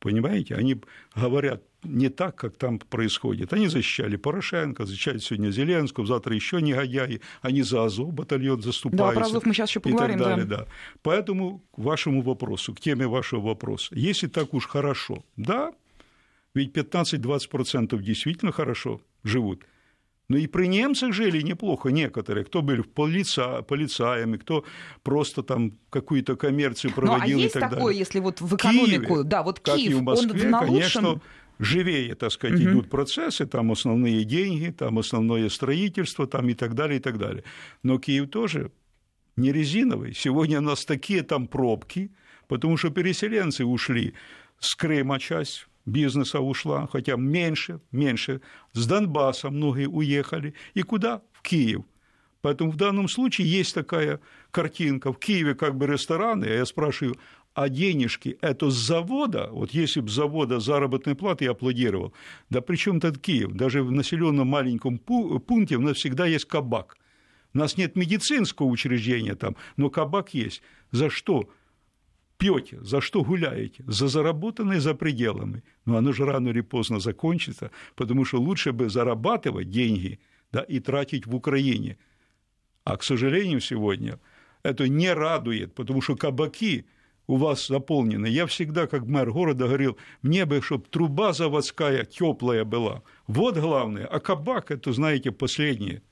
Понимаете? 0.00 0.54
Они 0.54 0.80
говорят 1.14 1.62
не 1.84 2.08
так, 2.08 2.34
как 2.34 2.56
там 2.56 2.78
происходит. 2.78 3.52
Они 3.52 3.68
защищали 3.68 4.16
Порошенко, 4.16 4.86
защищают 4.86 5.22
сегодня 5.22 5.50
Зеленского, 5.50 6.06
завтра 6.06 6.34
еще 6.34 6.60
негодяи, 6.60 7.20
они 7.42 7.62
за 7.62 7.84
Азов 7.84 8.12
батальон 8.12 8.62
заступаются. 8.62 9.14
Да, 9.14 9.20
про 9.20 9.26
Азов 9.26 9.46
мы 9.46 9.54
сейчас 9.54 9.70
еще 9.70 9.80
поговорим. 9.80 10.16
И 10.16 10.18
так 10.18 10.28
далее, 10.28 10.46
да. 10.46 10.56
да. 10.58 10.66
Поэтому 11.02 11.62
к 11.72 11.78
вашему 11.78 12.22
вопросу, 12.22 12.74
к 12.74 12.80
теме 12.80 13.06
вашего 13.06 13.40
вопроса. 13.40 13.94
Если 13.94 14.26
так 14.26 14.54
уж 14.54 14.66
хорошо, 14.66 15.22
да, 15.36 15.72
ведь 16.54 16.76
15-20% 16.76 18.00
действительно 18.02 18.52
хорошо 18.52 19.00
живут– 19.22 19.64
но 20.30 20.36
ну 20.36 20.42
и 20.42 20.46
при 20.46 20.68
немцах 20.68 21.12
жили 21.12 21.42
неплохо 21.42 21.88
некоторые, 21.88 22.44
кто 22.44 22.62
были 22.62 22.82
полица, 22.82 23.62
полицаями, 23.62 24.36
кто 24.36 24.64
просто 25.02 25.42
там 25.42 25.72
какую-то 25.90 26.36
коммерцию 26.36 26.94
проводил 26.94 27.38
ну, 27.38 27.42
а 27.42 27.42
есть 27.42 27.56
и 27.56 27.58
так 27.58 27.70
такое, 27.70 27.86
далее. 27.86 27.98
если 27.98 28.20
вот 28.20 28.40
в 28.40 28.54
экономику, 28.54 29.14
Киеве, 29.14 29.24
да, 29.24 29.42
вот 29.42 29.58
как 29.58 29.74
Киев, 29.74 29.90
и 29.90 29.94
в 29.94 30.02
Москве, 30.02 30.44
он 30.44 30.50
на 30.50 30.60
конечно, 30.60 31.08
лучшем... 31.08 31.22
живее, 31.58 32.14
так 32.14 32.30
сказать, 32.30 32.60
угу. 32.60 32.70
идут 32.70 32.90
процессы, 32.90 33.44
там 33.44 33.72
основные 33.72 34.22
деньги, 34.22 34.70
там 34.70 35.00
основное 35.00 35.48
строительство, 35.48 36.28
там 36.28 36.48
и 36.48 36.54
так 36.54 36.76
далее, 36.76 37.00
и 37.00 37.02
так 37.02 37.18
далее. 37.18 37.42
Но 37.82 37.98
Киев 37.98 38.30
тоже 38.30 38.70
не 39.34 39.50
резиновый. 39.50 40.14
Сегодня 40.14 40.58
у 40.58 40.62
нас 40.62 40.84
такие 40.84 41.24
там 41.24 41.48
пробки, 41.48 42.12
потому 42.46 42.76
что 42.76 42.90
переселенцы 42.90 43.64
ушли 43.64 44.14
с 44.60 44.76
Крыма 44.76 45.18
часть, 45.18 45.66
бизнеса 45.86 46.40
ушла, 46.40 46.88
хотя 46.92 47.16
меньше, 47.16 47.80
меньше. 47.92 48.40
С 48.72 48.86
Донбасса 48.86 49.50
многие 49.50 49.86
уехали. 49.86 50.54
И 50.74 50.82
куда? 50.82 51.22
В 51.32 51.42
Киев. 51.42 51.82
Поэтому 52.42 52.70
в 52.70 52.76
данном 52.76 53.08
случае 53.08 53.50
есть 53.50 53.74
такая 53.74 54.20
картинка. 54.50 55.12
В 55.12 55.18
Киеве 55.18 55.54
как 55.54 55.76
бы 55.76 55.86
рестораны, 55.86 56.46
а 56.46 56.54
я 56.54 56.64
спрашиваю, 56.64 57.16
а 57.54 57.68
денежки 57.68 58.38
это 58.40 58.70
с 58.70 58.74
завода? 58.74 59.48
Вот 59.50 59.72
если 59.72 60.00
бы 60.00 60.08
с 60.08 60.12
завода 60.12 60.60
заработной 60.60 61.14
платы 61.14 61.44
я 61.44 61.50
аплодировал. 61.50 62.14
Да 62.48 62.60
при 62.60 62.76
чем 62.76 63.00
тут 63.00 63.18
Киев? 63.18 63.52
Даже 63.52 63.82
в 63.82 63.90
населенном 63.90 64.48
маленьком 64.48 64.98
пункте 64.98 65.76
у 65.76 65.80
нас 65.80 65.96
всегда 65.96 66.26
есть 66.26 66.46
кабак. 66.46 66.96
У 67.52 67.58
нас 67.58 67.76
нет 67.76 67.96
медицинского 67.96 68.66
учреждения 68.66 69.34
там, 69.34 69.56
но 69.76 69.90
кабак 69.90 70.32
есть. 70.32 70.62
За 70.92 71.10
что? 71.10 71.50
Пьете, 72.40 72.78
за 72.82 73.00
что 73.00 73.22
гуляете? 73.22 73.84
За 73.86 74.08
заработанное 74.08 74.80
за 74.80 74.94
пределами. 74.94 75.62
Но 75.84 75.96
оно 75.96 76.12
же 76.12 76.24
рано 76.24 76.48
или 76.48 76.62
поздно 76.62 76.98
закончится, 76.98 77.70
потому 77.94 78.24
что 78.24 78.40
лучше 78.40 78.72
бы 78.72 78.88
зарабатывать 78.88 79.70
деньги 79.70 80.18
да, 80.52 80.62
и 80.62 80.80
тратить 80.80 81.26
в 81.26 81.34
Украине. 81.34 81.96
А, 82.84 82.96
к 82.96 83.04
сожалению, 83.04 83.60
сегодня 83.60 84.18
это 84.62 84.88
не 84.88 85.12
радует, 85.12 85.74
потому 85.74 86.00
что 86.02 86.16
кабаки 86.16 86.86
у 87.26 87.36
вас 87.36 87.68
заполнены. 87.68 88.26
Я 88.26 88.46
всегда, 88.46 88.86
как 88.86 89.06
мэр 89.06 89.30
города, 89.30 89.66
говорил, 89.66 89.96
мне 90.22 90.46
бы, 90.46 90.62
чтобы 90.62 90.84
труба 90.90 91.32
заводская 91.32 92.04
теплая 92.04 92.64
была. 92.64 93.02
Вот 93.26 93.56
главное. 93.58 94.06
А 94.06 94.18
кабак– 94.18 94.70
это, 94.72 94.92
знаете, 94.92 95.30
последнее– 95.30 96.02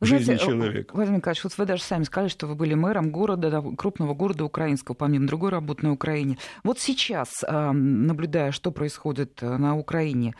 жизни 0.00 0.24
знаете, 0.24 0.44
человека. 0.44 0.94
Владимир 0.94 1.18
Николаевич, 1.18 1.44
вот 1.44 1.58
вы 1.58 1.66
даже 1.66 1.82
сами 1.82 2.04
сказали, 2.04 2.28
что 2.28 2.46
вы 2.46 2.54
были 2.54 2.74
мэром 2.74 3.10
города, 3.10 3.62
крупного 3.76 4.14
города 4.14 4.44
украинского, 4.44 4.94
помимо 4.94 5.26
другой 5.26 5.50
работы 5.50 5.84
на 5.86 5.92
Украине. 5.92 6.38
Вот 6.62 6.78
сейчас, 6.78 7.44
наблюдая, 7.48 8.52
что 8.52 8.70
происходит 8.70 9.42
э, 9.42 9.56
на 9.56 9.76
Украине, 9.76 10.34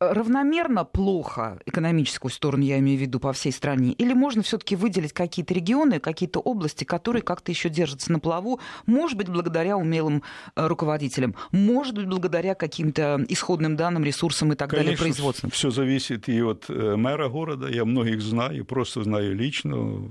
равномерно 0.00 0.84
плохо 0.84 1.58
экономическую 1.66 2.30
сторону, 2.30 2.62
я 2.62 2.78
имею 2.78 2.98
в 2.98 3.00
виду, 3.00 3.20
по 3.20 3.32
всей 3.32 3.52
стране? 3.52 3.92
Или 3.92 4.12
можно 4.12 4.42
все-таки 4.42 4.76
выделить 4.76 5.12
какие-то 5.12 5.54
регионы, 5.54 5.98
какие-то 5.98 6.40
области, 6.40 6.84
которые 6.84 7.22
как-то 7.22 7.50
еще 7.50 7.68
держатся 7.68 8.12
на 8.12 8.20
плаву, 8.20 8.60
может 8.86 9.16
быть, 9.16 9.28
благодаря 9.28 9.76
умелым 9.76 10.22
э, 10.54 10.66
руководителям, 10.66 11.34
может 11.50 11.94
быть, 11.94 12.06
благодаря 12.06 12.54
каким-то 12.54 13.24
исходным 13.28 13.76
данным, 13.76 14.04
ресурсам 14.04 14.52
и 14.52 14.56
так 14.56 14.70
Конечно, 14.70 14.84
далее, 14.84 14.98
производством? 14.98 15.50
Все 15.50 15.70
зависит 15.70 16.28
и 16.28 16.40
от 16.42 16.66
э, 16.68 16.96
мэра 16.96 17.28
города, 17.28 17.68
я 17.68 17.84
многих 17.84 18.20
знаю, 18.20 18.64
просто 18.64 19.02
знаю 19.02 19.34
лично, 19.34 20.10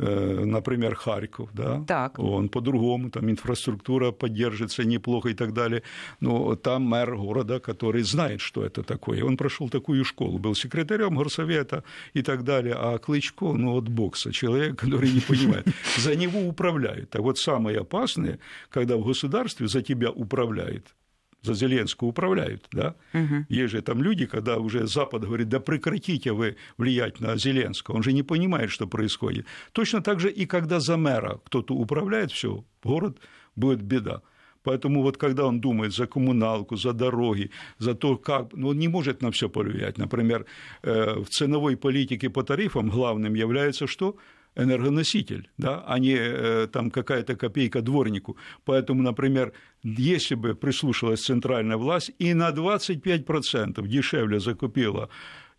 например, 0.00 0.94
Харьков, 0.94 1.50
да, 1.52 1.84
так. 1.86 2.18
он 2.18 2.48
по-другому, 2.48 3.10
там 3.10 3.30
инфраструктура 3.30 4.12
поддерживается 4.12 4.84
неплохо 4.84 5.28
и 5.28 5.34
так 5.34 5.52
далее, 5.52 5.82
но 6.20 6.56
там 6.56 6.82
мэр 6.82 7.16
города, 7.16 7.60
который 7.60 8.02
знает, 8.02 8.40
что 8.40 8.64
это 8.64 8.82
такое, 8.82 9.24
он 9.24 9.36
прошел 9.36 9.68
такую 9.68 10.04
школу, 10.04 10.38
был 10.38 10.54
секретарем 10.54 11.16
горсовета 11.16 11.84
и 12.14 12.22
так 12.22 12.44
далее, 12.44 12.74
а 12.76 12.98
Клычко, 12.98 13.52
ну, 13.52 13.76
от 13.76 13.88
бокса, 13.88 14.32
человек, 14.32 14.78
который 14.78 15.10
не 15.12 15.20
понимает, 15.20 15.66
за 15.96 16.16
него 16.16 16.40
управляют, 16.40 17.14
а 17.16 17.20
вот 17.20 17.38
самое 17.38 17.78
опасное, 17.78 18.38
когда 18.70 18.96
в 18.96 19.04
государстве 19.04 19.68
за 19.68 19.82
тебя 19.82 20.10
управляет 20.10 20.94
за 21.42 21.54
Зеленского 21.54 22.08
управляют, 22.08 22.68
да? 22.72 22.94
Угу. 23.14 23.46
Есть 23.48 23.72
же 23.72 23.82
там 23.82 24.02
люди, 24.02 24.26
когда 24.26 24.58
уже 24.58 24.86
Запад 24.86 25.24
говорит, 25.24 25.48
да 25.48 25.60
прекратите 25.60 26.32
вы 26.32 26.56
влиять 26.78 27.20
на 27.20 27.36
Зеленского, 27.36 27.96
он 27.96 28.02
же 28.02 28.12
не 28.12 28.22
понимает, 28.22 28.70
что 28.70 28.86
происходит. 28.86 29.46
Точно 29.72 30.02
так 30.02 30.20
же 30.20 30.30
и 30.30 30.46
когда 30.46 30.80
за 30.80 30.96
мэра 30.96 31.40
кто-то 31.44 31.74
управляет, 31.74 32.32
все, 32.32 32.64
город 32.82 33.18
будет 33.56 33.82
беда. 33.82 34.22
Поэтому 34.62 35.02
вот 35.02 35.16
когда 35.16 35.46
он 35.46 35.60
думает 35.60 35.94
за 35.94 36.06
коммуналку, 36.06 36.76
за 36.76 36.92
дороги, 36.92 37.50
за 37.78 37.94
то, 37.94 38.16
как... 38.16 38.52
Ну, 38.52 38.68
он 38.68 38.78
не 38.78 38.88
может 38.88 39.22
на 39.22 39.30
все 39.30 39.48
повлиять. 39.48 39.98
Например, 39.98 40.44
э, 40.82 41.20
в 41.20 41.28
ценовой 41.30 41.76
политике 41.76 42.28
по 42.28 42.42
тарифам 42.42 42.90
главным 42.90 43.34
является 43.34 43.86
что? 43.86 44.16
Энергоноситель, 44.56 45.48
да, 45.58 45.84
а 45.86 45.98
не 45.98 46.16
э, 46.16 46.66
там 46.72 46.90
какая-то 46.90 47.36
копейка 47.36 47.82
дворнику. 47.82 48.36
Поэтому, 48.64 49.02
например, 49.02 49.52
если 49.82 50.34
бы 50.34 50.54
прислушалась 50.54 51.20
центральная 51.20 51.76
власть 51.76 52.12
и 52.18 52.34
на 52.34 52.50
25% 52.50 53.86
дешевле 53.86 54.40
закупила 54.40 55.08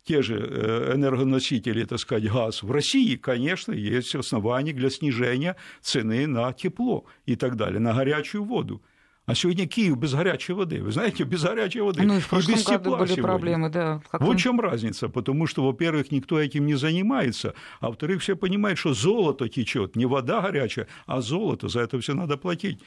те 0.03 0.21
же 0.21 0.36
э, 0.36 0.95
энергоносители, 0.95 1.86
так 1.86 2.00
сказать, 2.00 2.31
газ 2.31 2.63
в 2.63 2.71
России, 2.71 3.15
конечно, 3.15 3.71
есть 3.71 4.15
основания 4.15 4.74
для 4.74 4.89
снижения 4.89 5.55
цены 5.81 6.27
на 6.27 6.51
тепло 6.53 7.05
и 7.25 7.36
так 7.36 7.55
далее, 7.55 7.79
на 7.79 7.93
горячую 7.93 8.43
воду. 8.43 8.81
А 9.28 9.36
сегодня 9.36 9.68
Киев 9.68 9.98
без 9.98 10.13
горячей 10.13 10.54
воды. 10.54 10.82
Вы 10.82 10.92
знаете, 10.92 11.24
без 11.24 11.44
горячей 11.44 11.82
воды. 11.82 12.01
Ну 12.01 12.18
и 12.18 12.20
в 12.20 12.28
прошлом 12.28 12.54
и 12.54 12.58
без 12.58 12.66
году 12.66 12.98
были 12.98 13.08
сегодня. 13.08 13.24
проблемы, 13.24 13.70
да. 13.70 14.01
Как 14.10 14.22
вот 14.22 14.38
в 14.38 14.40
чем 14.40 14.60
разница. 14.60 15.10
Потому 15.10 15.46
что, 15.46 15.63
во-первых, 15.63 16.12
никто 16.12 16.40
этим 16.40 16.66
не 16.66 16.74
занимается, 16.74 17.54
а 17.80 17.88
во-вторых, 17.88 18.22
все 18.22 18.36
понимают, 18.36 18.80
что 18.80 18.94
золото 18.94 19.48
течет, 19.48 19.96
не 19.96 20.06
вода 20.06 20.42
горячая, 20.42 20.88
а 21.06 21.22
золото. 21.22 21.68
За 21.68 21.82
это 21.82 22.00
все 22.00 22.13
надо 22.13 22.38
платить. 22.38 22.80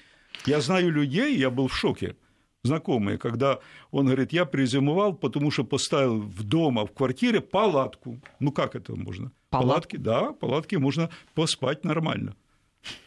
Я 0.45 0.61
знаю 0.61 0.91
людей, 0.91 1.37
я 1.37 1.51
был 1.51 1.69
в 1.69 1.77
шоке 1.77 2.17
знакомые, 2.65 3.19
когда 3.19 3.61
он 3.93 4.07
говорит, 4.07 4.33
я 4.33 4.45
призимовал, 4.45 5.15
потому 5.15 5.51
что 5.51 5.65
поставил 5.65 6.21
в 6.21 6.43
дома, 6.43 6.85
в 6.87 6.93
квартире 6.93 7.41
палатку. 7.41 8.21
Ну 8.41 8.53
как 8.53 8.75
это 8.75 8.97
можно? 8.97 9.31
Палатку? 9.51 9.69
Палатки, 9.69 9.97
да, 9.97 10.33
палатки 10.33 10.77
можно 10.77 11.11
поспать 11.35 11.85
нормально. 11.85 12.35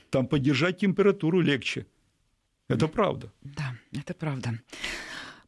Там 0.09 0.27
поддержать 0.27 0.79
температуру 0.79 1.41
легче. 1.41 1.85
Это 2.69 2.87
правда. 2.87 3.31
Да, 3.41 3.75
это 3.93 4.13
правда. 4.13 4.59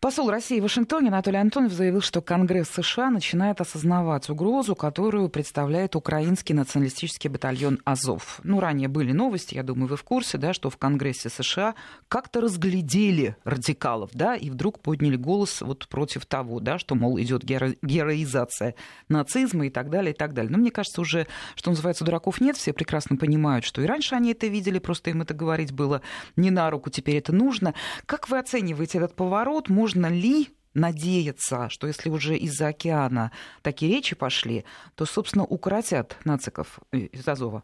Посол 0.01 0.29
России 0.29 0.61
в 0.61 0.63
Вашингтоне 0.63 1.09
Анатолий 1.09 1.39
Антонов 1.39 1.73
заявил, 1.73 1.99
что 1.99 2.21
Конгресс 2.21 2.69
США 2.69 3.09
начинает 3.09 3.59
осознавать 3.59 4.29
угрозу, 4.29 4.73
которую 4.73 5.27
представляет 5.27 5.93
украинский 5.93 6.55
националистический 6.55 7.29
батальон 7.29 7.81
«Азов». 7.83 8.39
Ну, 8.45 8.61
ранее 8.61 8.87
были 8.87 9.11
новости, 9.11 9.55
я 9.55 9.63
думаю, 9.63 9.89
вы 9.89 9.97
в 9.97 10.03
курсе, 10.05 10.37
да, 10.37 10.53
что 10.53 10.69
в 10.69 10.77
Конгрессе 10.77 11.27
США 11.27 11.75
как-то 12.07 12.39
разглядели 12.39 13.35
радикалов, 13.43 14.11
да, 14.13 14.37
и 14.37 14.49
вдруг 14.49 14.79
подняли 14.79 15.17
голос 15.17 15.59
вот 15.59 15.85
против 15.89 16.25
того, 16.25 16.61
да, 16.61 16.79
что, 16.79 16.95
мол, 16.95 17.19
идет 17.19 17.43
геро- 17.43 17.77
героизация 17.81 18.75
нацизма 19.09 19.65
и 19.67 19.69
так 19.69 19.89
далее, 19.89 20.13
и 20.13 20.17
так 20.17 20.33
далее. 20.33 20.49
Но 20.49 20.59
мне 20.59 20.71
кажется, 20.71 21.01
уже, 21.01 21.27
что 21.55 21.71
называется, 21.71 22.05
дураков 22.05 22.39
нет, 22.39 22.55
все 22.55 22.71
прекрасно 22.71 23.17
понимают, 23.17 23.65
что 23.65 23.81
и 23.81 23.85
раньше 23.85 24.15
они 24.15 24.31
это 24.31 24.47
видели, 24.47 24.79
просто 24.79 25.09
им 25.09 25.23
это 25.23 25.33
говорить 25.33 25.73
было 25.73 26.01
не 26.37 26.51
на 26.51 26.69
руку, 26.69 26.89
теперь 26.89 27.17
это 27.17 27.33
нужно. 27.33 27.73
Как 28.05 28.29
вы 28.29 28.39
оцениваете 28.39 28.99
этот 28.99 29.13
поворот? 29.13 29.67
Может 29.67 29.88
можно 29.95 30.13
ли 30.13 30.49
надеяться, 30.75 31.69
что 31.69 31.87
если 31.87 32.09
уже 32.09 32.37
из-за 32.37 32.67
океана 32.67 33.31
такие 33.61 33.95
речи 33.95 34.15
пошли, 34.15 34.63
то, 34.95 35.05
собственно, 35.05 35.45
укоротят 35.45 36.17
нациков 36.25 36.79
из 36.91 37.27
Азова? 37.27 37.63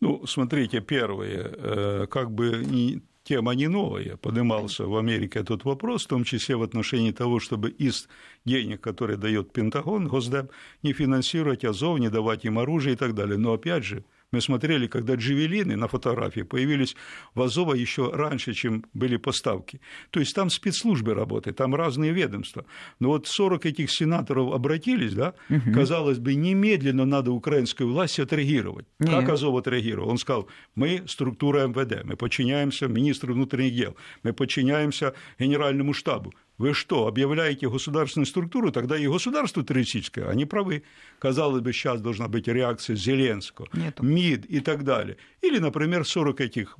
Ну, 0.00 0.26
смотрите, 0.26 0.80
первое, 0.80 1.50
э, 1.54 2.06
как 2.10 2.30
бы 2.30 2.64
не, 2.64 3.02
тема 3.24 3.54
не 3.54 3.68
новая. 3.68 4.16
Поднимался 4.16 4.86
в 4.86 4.96
Америке 4.96 5.40
этот 5.40 5.64
вопрос, 5.64 6.04
в 6.04 6.08
том 6.08 6.24
числе 6.24 6.56
в 6.56 6.62
отношении 6.62 7.12
того, 7.12 7.40
чтобы 7.40 7.68
из 7.68 8.08
денег, 8.46 8.80
которые 8.80 9.18
дает 9.18 9.52
Пентагон, 9.52 10.08
Госдеп, 10.08 10.50
не 10.82 10.94
финансировать 10.94 11.64
Азов, 11.64 11.98
не 11.98 12.08
давать 12.08 12.46
им 12.46 12.58
оружие 12.58 12.94
и 12.94 12.96
так 12.96 13.14
далее. 13.14 13.36
Но 13.36 13.52
опять 13.52 13.84
же, 13.84 14.04
мы 14.34 14.40
смотрели, 14.40 14.88
когда 14.88 15.14
джевелины 15.14 15.76
на 15.76 15.86
фотографии 15.86 16.42
появились 16.42 16.96
в 17.34 17.42
Азово 17.42 17.74
еще 17.74 18.10
раньше, 18.12 18.52
чем 18.52 18.84
были 18.94 19.16
поставки. 19.16 19.80
То 20.10 20.20
есть 20.20 20.34
там 20.34 20.50
спецслужбы 20.50 21.14
работают, 21.14 21.56
там 21.56 21.74
разные 21.74 22.12
ведомства. 22.12 22.64
Но 23.00 23.08
вот 23.08 23.28
40 23.28 23.66
этих 23.66 23.90
сенаторов 23.90 24.52
обратились, 24.52 25.14
да, 25.14 25.34
угу. 25.50 25.72
казалось 25.72 26.18
бы, 26.18 26.34
немедленно 26.34 27.04
надо 27.04 27.30
украинской 27.30 27.84
власти 27.84 28.22
отреагировать. 28.22 28.86
Нет. 28.98 29.10
Как 29.10 29.28
Азов 29.28 29.56
отреагировал? 29.56 30.10
Он 30.10 30.18
сказал, 30.18 30.48
мы 30.74 31.02
структура 31.06 31.66
МВД, 31.68 32.04
мы 32.04 32.16
подчиняемся 32.16 32.88
министру 32.88 33.34
внутренних 33.34 33.74
дел, 33.74 33.96
мы 34.24 34.32
подчиняемся 34.32 35.14
генеральному 35.38 35.92
штабу. 35.92 36.32
Вы 36.56 36.72
что, 36.72 37.08
объявляете 37.08 37.68
государственную 37.68 38.26
структуру, 38.26 38.70
тогда 38.70 38.96
и 38.96 39.08
государство 39.08 39.64
террористическое. 39.64 40.28
Они 40.28 40.44
правы. 40.44 40.84
Казалось 41.18 41.62
бы, 41.62 41.72
сейчас 41.72 42.00
должна 42.00 42.28
быть 42.28 42.46
реакция 42.46 42.94
Зеленского, 42.94 43.68
Нету. 43.72 44.04
МИД 44.04 44.46
и 44.46 44.60
так 44.60 44.84
далее. 44.84 45.16
Или, 45.42 45.58
например, 45.58 46.06
40 46.06 46.40
этих 46.40 46.76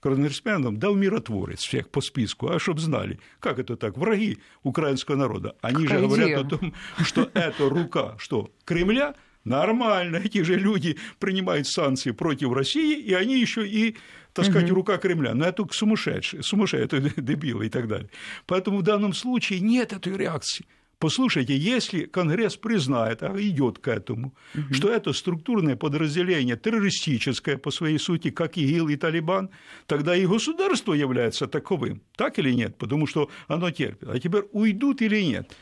конгрессменов 0.00 0.78
дал 0.78 0.94
миротворец 0.94 1.60
всех 1.60 1.88
по 1.88 2.00
списку, 2.00 2.48
а 2.50 2.60
чтобы 2.60 2.80
знали, 2.80 3.18
как 3.40 3.58
это 3.58 3.76
так, 3.76 3.98
враги 3.98 4.38
украинского 4.62 5.16
народа. 5.16 5.56
Они 5.60 5.84
Какая 5.84 5.98
же 5.98 6.06
говорят 6.06 6.26
идея? 6.28 6.40
о 6.40 6.44
том, 6.44 6.74
что 7.04 7.30
это 7.34 7.68
рука, 7.68 8.14
что 8.18 8.52
Кремля, 8.64 9.14
Нормально, 9.46 10.16
эти 10.24 10.42
же 10.42 10.56
люди 10.56 10.98
принимают 11.20 11.68
санкции 11.68 12.10
против 12.10 12.52
России, 12.52 12.98
и 13.00 13.14
они 13.14 13.38
еще 13.40 13.66
и, 13.66 13.96
так 14.36 14.44
сказать, 14.44 14.70
рука 14.70 14.98
Кремля. 14.98 15.34
Но 15.34 15.46
это 15.46 15.66
сумасшедшие, 15.70 16.42
сумасшедшие, 16.42 17.12
дебилы 17.16 17.66
и 17.66 17.68
так 17.68 17.88
далее. 17.88 18.10
Поэтому 18.46 18.78
в 18.78 18.82
данном 18.82 19.14
случае 19.14 19.60
нет 19.60 19.92
этой 19.92 20.16
реакции. 20.16 20.66
Послушайте, 20.98 21.56
если 21.56 22.06
Конгресс 22.06 22.56
признает, 22.56 23.22
а 23.22 23.34
идет 23.38 23.78
к 23.78 23.88
этому, 23.88 24.34
угу. 24.54 24.74
что 24.74 24.88
это 24.88 25.12
структурное 25.12 25.76
подразделение 25.76 26.56
террористическое 26.56 27.58
по 27.58 27.70
своей 27.70 27.98
сути, 27.98 28.30
как 28.30 28.56
ИГИЛ 28.56 28.88
и 28.88 28.96
Талибан, 28.96 29.50
тогда 29.86 30.16
и 30.16 30.26
государство 30.26 30.94
является 30.94 31.46
таковым. 31.46 32.00
Так 32.16 32.38
или 32.38 32.52
нет? 32.52 32.76
Потому 32.78 33.06
что 33.06 33.28
оно 33.46 33.70
терпит. 33.70 34.08
А 34.08 34.18
теперь 34.18 34.44
уйдут 34.52 35.02
или 35.02 35.20
нет? 35.20 35.54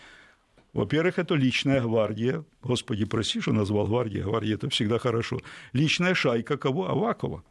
Во-первых, 0.72 1.18
это 1.18 1.34
личная 1.34 1.80
гвардия. 1.80 2.44
Господи, 2.62 3.04
прости, 3.04 3.40
что 3.40 3.52
назвал 3.52 3.87
гвардия. 3.87 4.24
Гвардия– 4.24 4.54
это 4.56 4.68
всегда 4.70 4.98
хорошо. 4.98 5.40
Личная 5.72 6.14
шайка 6.14 6.56
кого? 6.56 6.88
Авакова. 6.88 7.42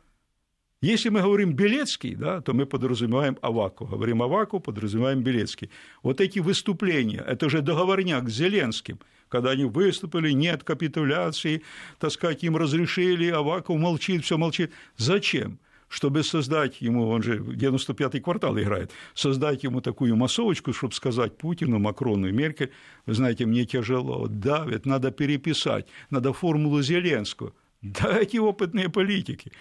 Если 0.83 1.07
мы 1.07 1.21
говорим 1.21 1.53
Белецкий, 1.53 2.13
да, 2.13 2.41
то 2.41 2.53
мы 2.53 2.65
подразумеваем 2.65 3.37
Аваку. 3.41 3.85
Говорим 3.85 4.21
Аваку, 4.21 4.59
подразумеваем 4.59 5.23
Белецкий. 5.23 5.69
Вот 6.03 6.19
эти 6.19 6.39
выступления, 6.39 7.23
это 7.25 7.49
же 7.49 7.61
договорняк 7.61 8.29
с 8.29 8.33
Зеленским, 8.33 8.99
когда 9.29 9.51
они 9.51 9.63
выступили, 9.63 10.31
нет 10.31 10.65
капитуляции, 10.65 11.61
так 11.99 12.11
сказать, 12.11 12.43
им 12.43 12.57
разрешили, 12.57 13.29
Аваков 13.29 13.77
молчит, 13.77 14.25
все 14.25 14.37
молчит. 14.37 14.71
Зачем? 14.97 15.57
чтобы 15.87 16.23
создать 16.23 16.81
ему, 16.81 17.07
он 17.07 17.21
же 17.21 17.37
95-й 17.37 18.19
квартал 18.19 18.57
играет, 18.57 18.91
создать 19.13 19.63
ему 19.63 19.79
такую 19.79 20.15
массовочку, 20.15 20.73
чтобы 20.73 20.93
сказать 20.93 21.37
Путину, 21.37 21.77
Макрону 21.77 22.27
и 22.27 22.31
Меркель, 22.31 22.71
вы 23.05 23.13
знаете, 23.13 23.45
мне 23.45 23.65
тяжело, 23.65 24.27
давит, 24.27 24.87
надо 24.87 25.11
переписать, 25.11 25.87
надо 26.09 26.33
формулу 26.33 26.81
Зеленского. 26.81 27.53
Да 27.83 28.17
эти 28.17 28.37
опытные 28.37 28.89
политики. 28.89 29.51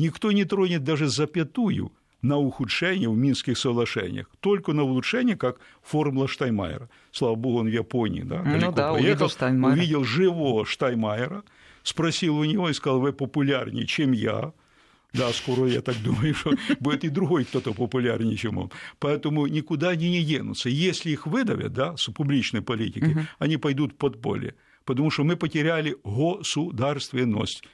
Никто 0.00 0.32
не 0.32 0.44
тронет 0.44 0.82
даже 0.82 1.08
запятую 1.08 1.92
на 2.22 2.38
ухудшение 2.38 3.08
в 3.08 3.16
Минских 3.16 3.58
соглашениях, 3.58 4.26
только 4.40 4.72
на 4.72 4.82
улучшение, 4.82 5.36
как 5.36 5.58
формула 5.82 6.26
Штайнмайера. 6.26 6.88
Слава 7.12 7.34
богу, 7.34 7.58
он 7.58 7.66
в 7.66 7.72
Японии, 7.72 8.22
да, 8.22 8.42
ну, 8.42 8.72
да, 8.72 8.92
поехал, 8.92 8.94
увидел, 8.94 9.28
Штайнмайера. 9.28 9.78
увидел 9.78 10.04
живого 10.04 10.64
Штайнмайера, 10.64 11.42
спросил 11.82 12.36
у 12.38 12.44
него 12.44 12.70
и 12.70 12.72
сказал, 12.72 13.00
вы 13.00 13.12
популярнее, 13.12 13.86
чем 13.86 14.12
я, 14.12 14.52
Да, 15.12 15.32
скоро, 15.32 15.66
я 15.66 15.80
так 15.80 15.96
думаю, 16.02 16.34
что 16.34 16.52
будет 16.78 17.04
и 17.04 17.08
другой 17.08 17.44
кто-то 17.44 17.74
популярнее, 17.74 18.36
чем 18.36 18.58
он. 18.58 18.70
Поэтому 18.98 19.46
никуда 19.48 19.90
они 19.90 20.08
не 20.10 20.22
денутся. 20.22 20.68
Если 20.68 21.10
их 21.10 21.26
выдавят, 21.26 21.72
да, 21.72 21.96
с 21.96 22.10
публичной 22.12 22.62
политикой, 22.62 23.12
угу. 23.12 23.20
они 23.38 23.56
пойдут 23.56 23.92
в 23.92 23.96
подполье. 23.96 24.54
Потому 24.84 25.10
что 25.10 25.24
мы 25.24 25.36
потеряли 25.36 25.96
государственность. 26.04 27.64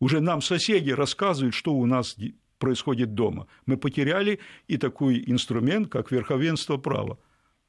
Уже 0.00 0.20
нам 0.20 0.42
соседи 0.42 0.90
рассказывают, 0.90 1.54
что 1.54 1.74
у 1.74 1.86
нас 1.86 2.16
происходит 2.58 3.14
дома. 3.14 3.46
Мы 3.66 3.76
потеряли 3.76 4.40
и 4.66 4.76
такой 4.76 5.22
инструмент, 5.26 5.88
как 5.88 6.10
верховенство 6.10 6.76
права. 6.76 7.18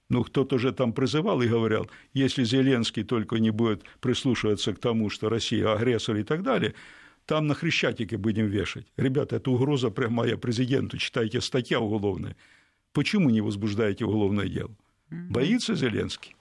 Ну, 0.09 0.23
кто-то 0.23 0.57
же 0.57 0.71
там 0.71 0.93
призывал 0.93 1.41
и 1.41 1.47
говорил, 1.47 1.89
если 2.13 2.45
Зеленский 2.45 3.03
только 3.03 3.39
не 3.39 3.51
будет 3.51 3.83
прислушиваться 3.99 4.73
к 4.73 4.79
тому, 4.79 5.09
что 5.09 5.27
Россия 5.27 5.73
агрессор 5.73 6.15
и 6.15 6.23
так 6.23 6.43
далее, 6.43 6.75
там 7.25 7.47
на 7.47 7.53
Хрещатике 7.53 8.17
будем 8.17 8.47
вешать. 8.47 8.87
Ребята, 8.95 9.35
это 9.35 9.51
угроза 9.51 9.89
прямая 9.89 10.37
президенту, 10.37 10.97
читайте 10.97 11.41
статья 11.41 11.81
уголовная. 11.81 12.37
Почему 12.93 13.29
не 13.29 13.41
возбуждаете 13.41 14.05
уголовное 14.05 14.47
дело? 14.47 14.71
Боится 15.09 15.75
Зеленский. 15.75 16.35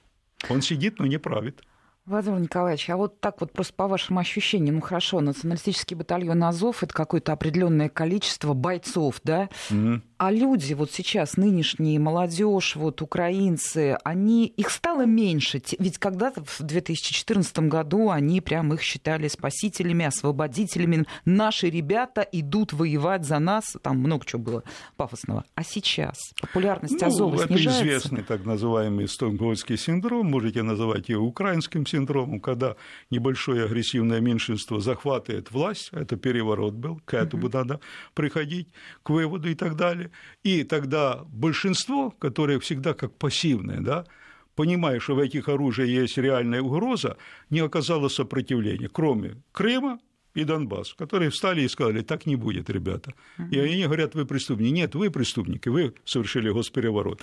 Он 0.48 0.62
сидит, 0.62 1.00
но 1.00 1.06
не 1.06 1.18
правит. 1.18 1.62
Владимир 2.06 2.38
Николаевич, 2.38 2.88
а 2.88 2.96
вот 2.96 3.20
так 3.20 3.40
вот 3.40 3.52
просто 3.52 3.74
по 3.74 3.88
вашим 3.88 4.18
ощущениям, 4.18 4.76
ну 4.76 4.80
хорошо, 4.80 5.20
националистический 5.20 5.96
батальон 5.96 6.44
Азов 6.44 6.84
это 6.84 6.94
какое-то 6.94 7.32
определенное 7.32 7.88
количество 7.88 8.54
бойцов, 8.54 9.20
да? 9.24 9.48
Mm-hmm. 9.70 10.00
А 10.18 10.32
люди 10.32 10.72
вот 10.72 10.90
сейчас, 10.92 11.36
нынешние, 11.36 11.98
молодежь, 11.98 12.76
вот 12.76 13.02
украинцы, 13.02 13.98
они, 14.02 14.46
их 14.46 14.70
стало 14.70 15.04
меньше. 15.04 15.60
Ведь 15.78 15.98
когда-то 15.98 16.42
в 16.42 16.62
2014 16.62 17.58
году 17.60 18.08
они 18.08 18.40
прям 18.40 18.72
их 18.72 18.80
считали 18.80 19.28
спасителями, 19.28 20.06
освободителями. 20.06 21.04
Наши 21.26 21.68
ребята 21.68 22.26
идут 22.32 22.72
воевать 22.72 23.26
за 23.26 23.38
нас. 23.38 23.76
Там 23.82 23.98
много 23.98 24.24
чего 24.24 24.40
было 24.40 24.62
пафосного. 24.96 25.44
А 25.54 25.62
сейчас 25.62 26.16
популярность 26.40 26.98
ну, 26.98 27.06
Азова 27.06 27.34
это 27.34 27.48
снижается? 27.48 27.78
Это 27.78 27.88
известный 27.88 28.22
так 28.22 28.46
называемый 28.46 29.08
стокгольмский 29.08 29.76
синдром. 29.76 30.30
Можете 30.30 30.62
называть 30.62 31.10
его 31.10 31.26
украинским 31.26 31.84
синдромом, 31.84 32.40
когда 32.40 32.76
небольшое 33.10 33.66
агрессивное 33.66 34.20
меньшинство 34.20 34.80
захватывает 34.80 35.50
власть. 35.50 35.90
Это 35.92 36.16
переворот 36.16 36.72
был. 36.72 37.02
К 37.04 37.14
этому 37.14 37.48
uh-huh. 37.48 37.58
надо 37.58 37.80
приходить, 38.14 38.68
к 39.02 39.10
выводу 39.10 39.50
и 39.50 39.54
так 39.54 39.76
далее 39.76 40.05
И 40.42 40.64
тогда 40.64 41.24
большинство, 41.28 42.10
которое 42.10 42.58
всегда 42.58 42.94
как 42.94 43.14
пассивное, 43.16 43.80
да, 43.80 44.06
понимая, 44.54 45.00
что 45.00 45.14
в 45.14 45.18
этих 45.18 45.48
оружиях 45.48 45.88
есть 45.88 46.18
реальная 46.18 46.62
угроза, 46.62 47.16
не 47.50 47.60
оказало 47.60 48.08
сопротивления, 48.08 48.88
кроме 48.88 49.36
Крыма 49.52 49.98
и 50.34 50.44
Донбасс, 50.44 50.94
которые 50.94 51.30
встали 51.30 51.62
и 51.62 51.68
сказали, 51.68 52.02
так 52.02 52.26
не 52.26 52.36
будет, 52.36 52.70
ребята. 52.70 53.14
И 53.50 53.58
они 53.58 53.84
говорят, 53.84 54.14
вы 54.14 54.26
преступники. 54.26 54.70
Нет, 54.70 54.94
вы 54.94 55.10
преступники, 55.10 55.68
вы 55.68 55.94
совершили 56.04 56.50
госпереворот. 56.50 57.22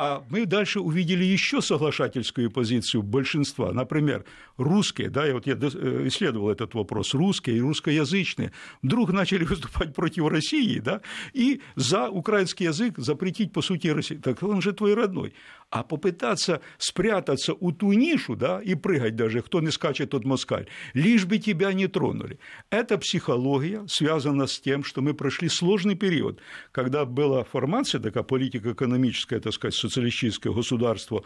А 0.00 0.24
мы 0.30 0.46
дальше 0.46 0.78
увидели 0.78 1.24
еще 1.24 1.60
соглашательскую 1.60 2.52
позицию 2.52 3.02
большинства. 3.02 3.72
Например, 3.72 4.24
русские, 4.56 5.10
да, 5.10 5.26
я 5.26 5.34
вот 5.34 5.44
я 5.48 5.54
э, 5.54 6.04
исследовал 6.06 6.50
этот 6.50 6.72
вопрос, 6.74 7.14
русские 7.14 7.56
и 7.56 7.60
русскоязычные 7.60 8.52
вдруг 8.80 9.10
начали 9.10 9.42
выступать 9.50 9.96
против 9.96 10.28
России, 10.28 10.78
да, 10.78 11.00
и 11.32 11.62
за 11.74 12.10
украинский 12.10 12.66
язык 12.66 12.94
запретить, 12.98 13.52
по 13.52 13.60
сути, 13.60 13.88
Россию. 13.88 14.20
Так 14.20 14.40
он 14.44 14.62
же 14.62 14.72
твой 14.72 14.94
родной. 14.94 15.34
А 15.70 15.82
попытаться 15.82 16.60
спрятаться 16.78 17.54
у 17.54 17.72
ту 17.72 17.92
нишу, 17.92 18.36
да, 18.36 18.60
и 18.62 18.76
прыгать 18.76 19.16
даже, 19.16 19.42
кто 19.42 19.60
не 19.60 19.72
скачет, 19.72 20.10
тот 20.10 20.24
москаль, 20.24 20.68
лишь 20.94 21.26
бы 21.26 21.38
тебя 21.38 21.72
не 21.72 21.88
тронули. 21.88 22.38
Эта 22.70 22.98
психология 22.98 23.84
связана 23.88 24.46
с 24.46 24.60
тем, 24.60 24.84
что 24.84 25.02
мы 25.02 25.12
прошли 25.12 25.48
сложный 25.48 25.96
период, 25.96 26.40
когда 26.70 27.04
была 27.04 27.42
формация, 27.42 28.00
такая 28.00 28.22
политико-экономическая, 28.22 29.40
так 29.40 29.52
сказать, 29.52 29.74
социалистическое 29.88 30.52
государство, 30.52 31.24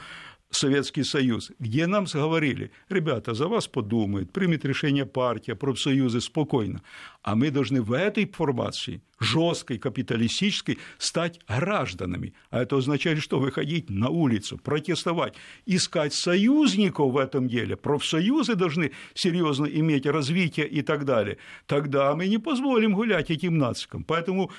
Советский 0.54 1.02
Союз, 1.02 1.50
где 1.58 1.86
нам 1.86 2.04
говорили, 2.04 2.70
ребята, 2.90 3.34
за 3.34 3.48
вас 3.48 3.66
подумают, 3.66 4.32
примет 4.32 4.64
решение 4.64 5.06
партия, 5.06 5.54
профсоюзы 5.54 6.20
спокойно, 6.20 6.82
а 7.22 7.34
мы 7.34 7.50
должны 7.50 7.80
в 7.80 7.92
этой 7.92 8.26
формации, 8.26 9.00
жесткой, 9.18 9.78
капиталистической, 9.78 10.78
стать 10.98 11.40
гражданами. 11.48 12.34
А 12.50 12.62
это 12.62 12.76
означает, 12.76 13.22
что 13.22 13.38
выходить 13.38 13.88
на 13.88 14.10
улицу, 14.10 14.58
протестовать, 14.58 15.34
искать 15.64 16.12
союзников 16.12 17.12
в 17.12 17.16
этом 17.16 17.48
деле. 17.48 17.76
Профсоюзы 17.76 18.54
должны 18.54 18.92
серьезно 19.14 19.66
иметь 19.66 20.06
развитие 20.06 20.68
и 20.68 20.82
так 20.82 21.04
далее. 21.04 21.38
Тогда 21.66 22.14
мы 22.14 22.26
не 22.26 22.38
позволим 22.38 22.94
гулять 22.94 23.30
этим 23.30 23.56
нацикам. 23.58 24.04
Поэтому 24.04 24.50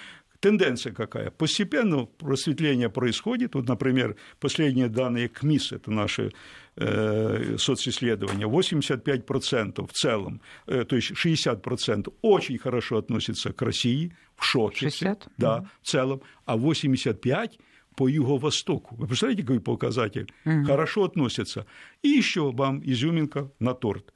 тенденция 0.44 0.94
какая? 0.94 1.32
Постепенно 1.32 2.06
просветление 2.06 2.90
происходит. 2.90 3.56
Вот, 3.56 3.70
например, 3.70 4.16
последние 4.40 4.90
данные 4.90 5.30
КМИС, 5.30 5.72
это 5.72 5.90
наши 5.90 6.34
э, 6.76 7.56
социсследования, 7.58 8.46
85% 8.46 9.88
в 9.88 9.94
целом, 9.94 10.42
э, 10.68 10.84
то 10.84 10.96
есть 10.98 11.12
60% 11.12 12.14
очень 12.22 12.58
хорошо 12.58 12.98
относятся 12.98 13.54
к 13.54 13.62
России, 13.62 14.12
в 14.36 14.44
шоке. 14.44 14.90
60? 14.90 15.28
Да, 15.38 15.70
в 15.82 15.88
целом, 15.88 16.22
а 16.46 16.58
85% 16.58 17.52
по 17.96 18.10
юго-востоку. 18.10 18.96
Вы 18.96 19.08
представляете, 19.08 19.44
какой 19.44 19.60
показатель? 19.60 20.28
mm 20.46 20.66
Хорошо 20.66 21.04
относятся. 21.04 21.66
И 22.02 22.10
еще 22.10 22.52
вам 22.52 22.82
изюминка 22.84 23.50
на 23.60 23.74
торт. 23.74 24.14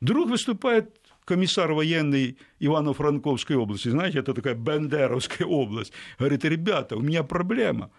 Друг 0.00 0.30
выступает 0.30 1.01
комиссар 1.24 1.72
военный 1.72 2.38
Ивано-Франковской 2.60 3.56
области, 3.56 3.88
знаете, 3.88 4.18
это 4.18 4.34
такая 4.34 4.54
Бендеровская 4.54 5.46
область, 5.46 5.92
говорит, 6.18 6.44
ребята, 6.44 6.96
у 6.96 7.00
меня 7.00 7.22
проблема, 7.22 7.90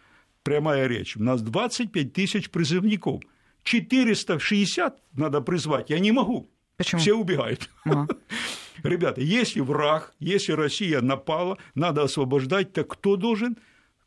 прямая 0.43 0.87
речь, 0.87 1.17
у 1.17 1.23
нас 1.23 1.41
25 1.41 2.13
тысяч 2.13 2.49
призывников, 2.49 3.21
460 3.63 5.01
надо 5.13 5.41
призвать, 5.41 5.89
я 5.89 5.99
не 5.99 6.11
могу. 6.11 6.49
Почему? 6.77 7.01
Все 7.01 7.13
убегают. 7.13 7.69
Ага. 7.85 8.07
Ребята, 8.83 9.21
если 9.21 9.59
враг, 9.59 10.13
если 10.19 10.53
Россия 10.53 11.01
напала, 11.01 11.57
надо 11.75 12.03
освобождать, 12.03 12.73
так 12.73 12.87
кто 12.87 13.15
должен? 13.15 13.57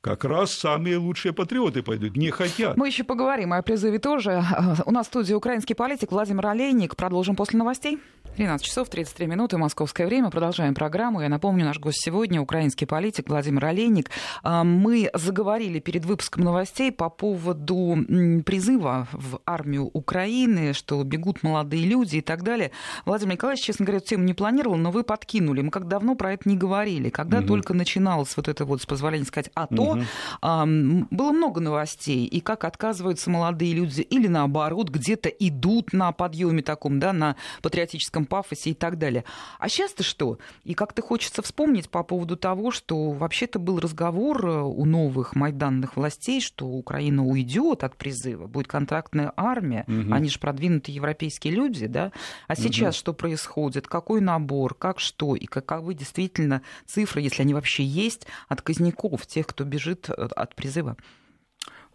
как 0.06 0.24
раз 0.24 0.52
самые 0.52 0.98
лучшие 0.98 1.32
патриоты 1.32 1.82
пойдут, 1.82 2.16
не 2.16 2.30
хотят. 2.30 2.76
Мы 2.76 2.86
еще 2.86 3.02
поговорим 3.02 3.52
о 3.52 3.60
призыве 3.60 3.98
тоже. 3.98 4.40
У 4.86 4.92
нас 4.92 5.06
в 5.06 5.08
студии 5.08 5.34
украинский 5.34 5.74
политик 5.74 6.12
Владимир 6.12 6.46
Олейник. 6.46 6.94
Продолжим 6.94 7.34
после 7.34 7.58
новостей. 7.58 7.98
13 8.36 8.66
часов 8.66 8.90
33 8.90 9.26
минуты, 9.28 9.56
московское 9.56 10.06
время. 10.06 10.28
Продолжаем 10.28 10.74
программу. 10.74 11.22
Я 11.22 11.30
напомню, 11.30 11.64
наш 11.64 11.78
гость 11.78 12.02
сегодня 12.04 12.38
украинский 12.38 12.86
политик 12.86 13.30
Владимир 13.30 13.64
Олейник. 13.64 14.10
А, 14.42 14.62
мы 14.62 15.08
заговорили 15.14 15.80
перед 15.80 16.04
выпуском 16.04 16.44
новостей 16.44 16.92
по 16.92 17.08
поводу 17.08 17.96
призыва 18.44 19.08
в 19.12 19.40
армию 19.46 19.88
Украины, 19.90 20.74
что 20.74 21.02
бегут 21.02 21.42
молодые 21.42 21.86
люди 21.86 22.16
и 22.16 22.20
так 22.20 22.42
далее. 22.42 22.72
Владимир 23.06 23.34
Николаевич, 23.34 23.64
честно 23.64 23.86
говоря, 23.86 23.98
эту 23.98 24.08
тему 24.08 24.24
не 24.24 24.34
планировал, 24.34 24.76
но 24.76 24.90
вы 24.90 25.02
подкинули. 25.02 25.62
Мы 25.62 25.70
как 25.70 25.88
давно 25.88 26.14
про 26.14 26.34
это 26.34 26.46
не 26.46 26.58
говорили. 26.58 27.08
Когда 27.08 27.38
угу. 27.38 27.46
только 27.46 27.72
начиналось 27.72 28.36
вот 28.36 28.48
это 28.48 28.66
вот, 28.66 28.82
с 28.82 28.86
позволения 28.86 29.24
сказать, 29.24 29.50
АТО, 29.54 29.82
угу. 29.82 30.02
было 30.42 31.32
много 31.32 31.62
новостей. 31.62 32.26
И 32.26 32.40
как 32.40 32.64
отказываются 32.64 33.30
молодые 33.30 33.72
люди 33.72 34.02
или 34.02 34.26
наоборот, 34.26 34.90
где-то 34.90 35.30
идут 35.30 35.94
на 35.94 36.12
подъеме 36.12 36.60
таком, 36.60 37.00
да, 37.00 37.14
на 37.14 37.36
патриотическом 37.62 38.25
пафосе 38.26 38.70
и 38.70 38.74
так 38.74 38.98
далее. 38.98 39.24
А 39.58 39.68
сейчас-то 39.68 40.02
что? 40.02 40.38
И 40.64 40.74
как-то 40.74 41.02
хочется 41.02 41.42
вспомнить 41.42 41.88
по 41.88 42.02
поводу 42.02 42.36
того, 42.36 42.70
что 42.70 43.10
вообще-то 43.10 43.58
был 43.58 43.80
разговор 43.80 44.46
э, 44.46 44.62
у 44.62 44.84
новых 44.84 45.34
майданных 45.34 45.96
властей, 45.96 46.40
что 46.40 46.66
Украина 46.66 47.24
уйдет 47.24 47.84
от 47.84 47.96
призыва, 47.96 48.46
будет 48.46 48.68
контрактная 48.68 49.32
армия, 49.36 49.84
угу. 49.86 50.12
они 50.12 50.28
же 50.28 50.38
продвинутые 50.38 50.94
европейские 50.94 51.54
люди, 51.54 51.86
да? 51.86 52.12
А 52.48 52.56
сейчас 52.56 52.96
угу. 52.96 53.00
что 53.00 53.12
происходит? 53.14 53.88
Какой 53.88 54.20
набор? 54.20 54.74
Как 54.74 55.00
что? 55.00 55.34
И 55.36 55.46
каковы 55.46 55.94
действительно 55.94 56.62
цифры, 56.86 57.20
если 57.20 57.42
они 57.42 57.54
вообще 57.54 57.84
есть, 57.84 58.26
отказников, 58.48 59.26
тех, 59.26 59.46
кто 59.46 59.64
бежит 59.64 60.08
э, 60.08 60.12
от 60.12 60.54
призыва? 60.54 60.96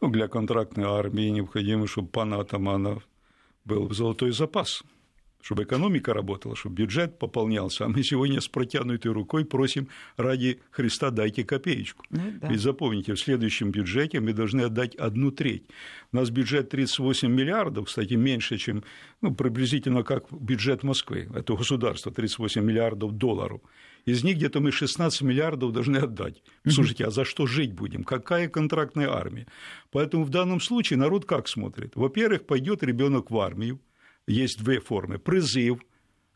Ну, 0.02 0.10
для 0.10 0.28
контрактной 0.28 0.86
армии 0.86 1.30
необходимо, 1.30 1.88
чтобы 1.88 2.08
пан 2.08 2.34
Атаманов 2.34 3.08
был 3.66 3.92
золотой 3.94 4.32
запас 4.32 4.84
чтобы 5.42 5.64
экономика 5.64 6.14
работала, 6.14 6.56
чтобы 6.56 6.76
бюджет 6.76 7.20
пополнялся. 7.20 7.86
А 7.86 7.90
мы 7.90 8.04
сегодня 8.04 8.42
с 8.42 8.48
протянутой 8.48 9.12
рукой 9.12 9.46
просим 9.46 9.88
ради 10.18 10.60
Христа 10.72 11.10
дайте 11.10 11.44
копеечку. 11.44 12.06
Ну, 12.10 12.22
да. 12.42 12.48
Ведь 12.48 12.62
запомните, 12.62 13.14
в 13.14 13.20
следующем 13.20 13.72
бюджете 13.72 14.20
мы 14.20 14.34
должны 14.34 14.62
отдать 14.62 14.96
одну 14.96 15.32
треть. 15.32 15.64
У 16.12 16.18
нас 16.18 16.30
бюджет 16.30 16.70
38 16.70 17.32
миллиардов, 17.32 17.88
кстати, 17.88 18.14
меньше, 18.14 18.58
чем 18.58 18.84
ну, 19.22 19.34
приблизительно 19.34 20.04
как 20.04 20.26
бюджет 20.32 20.84
Москвы. 20.84 21.30
Это 21.34 21.56
государство 21.56 22.12
38 22.12 22.64
миллиардов 22.64 23.12
долларов. 23.14 23.62
Из 24.06 24.24
них 24.24 24.38
где-то 24.38 24.60
мы 24.60 24.72
16 24.72 25.22
миллиардов 25.22 25.72
должны 25.74 25.98
отдать. 25.98 26.42
Слушайте, 26.68 27.06
а 27.06 27.12
за 27.12 27.24
что 27.24 27.46
жить 27.46 27.74
будем? 27.74 28.04
Какая 28.04 28.50
контрактная 28.50 29.10
армия? 29.10 29.48
Поэтому 29.92 30.24
в 30.24 30.30
данном 30.30 30.60
случае 30.60 30.98
народ 30.98 31.26
как 31.26 31.48
смотрит? 31.48 31.96
Во-первых, 31.96 32.46
пойдет 32.48 32.84
ребенок 32.84 33.30
в 33.30 33.38
армию, 33.38 33.80
есть 34.28 34.64
две 34.64 34.80
формы. 34.80 35.20
Призыв, 35.20 35.80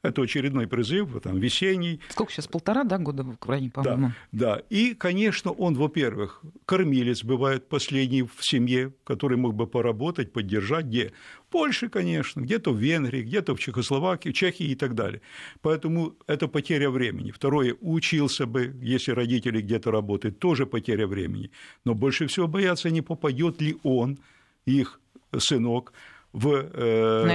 Это 0.06 0.22
очередной 0.22 0.68
призыв, 0.68 1.20
там, 1.24 1.40
весенний. 1.40 2.00
Сколько 2.10 2.32
сейчас, 2.32 2.48
полтора 2.48 2.84
да, 2.84 3.00
года 3.00 3.24
в 3.24 3.30
Украине, 3.30 3.72
по-моему? 3.72 4.12
Да, 4.32 4.56
да. 4.58 4.62
И, 4.70 4.94
конечно, 4.94 5.52
он, 5.52 5.74
во-первых, 5.74 6.44
кормилец 6.66 7.24
бывает 7.24 7.68
последний 7.68 8.22
в 8.22 8.38
семье, 8.42 8.94
который 9.04 9.38
мог 9.38 9.56
бы 9.56 9.66
поработать, 9.66 10.32
поддержать, 10.32 10.86
где? 10.86 11.12
В 11.48 11.52
Польше, 11.52 11.90
конечно, 11.90 12.42
где-то 12.42 12.72
в 12.72 12.78
Венгрии, 12.78 13.24
где-то 13.24 13.56
в 13.56 13.60
Чехословакии, 13.60 14.30
в 14.30 14.34
Чехии 14.34 14.68
и 14.68 14.76
так 14.76 14.94
далее. 14.94 15.22
Поэтому 15.62 16.14
это 16.28 16.48
потеря 16.48 16.92
времени. 16.92 17.32
Второе, 17.32 17.76
учился 17.82 18.46
бы, 18.46 18.76
если 18.84 19.12
родители 19.12 19.60
где-то 19.60 19.90
работают, 19.90 20.38
тоже 20.38 20.68
потеря 20.68 21.08
времени. 21.08 21.50
Но 21.84 21.96
больше 21.96 22.28
всего 22.28 22.48
боятся, 22.48 22.92
не 22.92 23.02
попадет 23.02 23.60
ли 23.60 23.78
он, 23.82 24.20
их 24.66 25.00
сынок, 25.36 25.94
в, 26.36 26.70
э, 26.74 27.26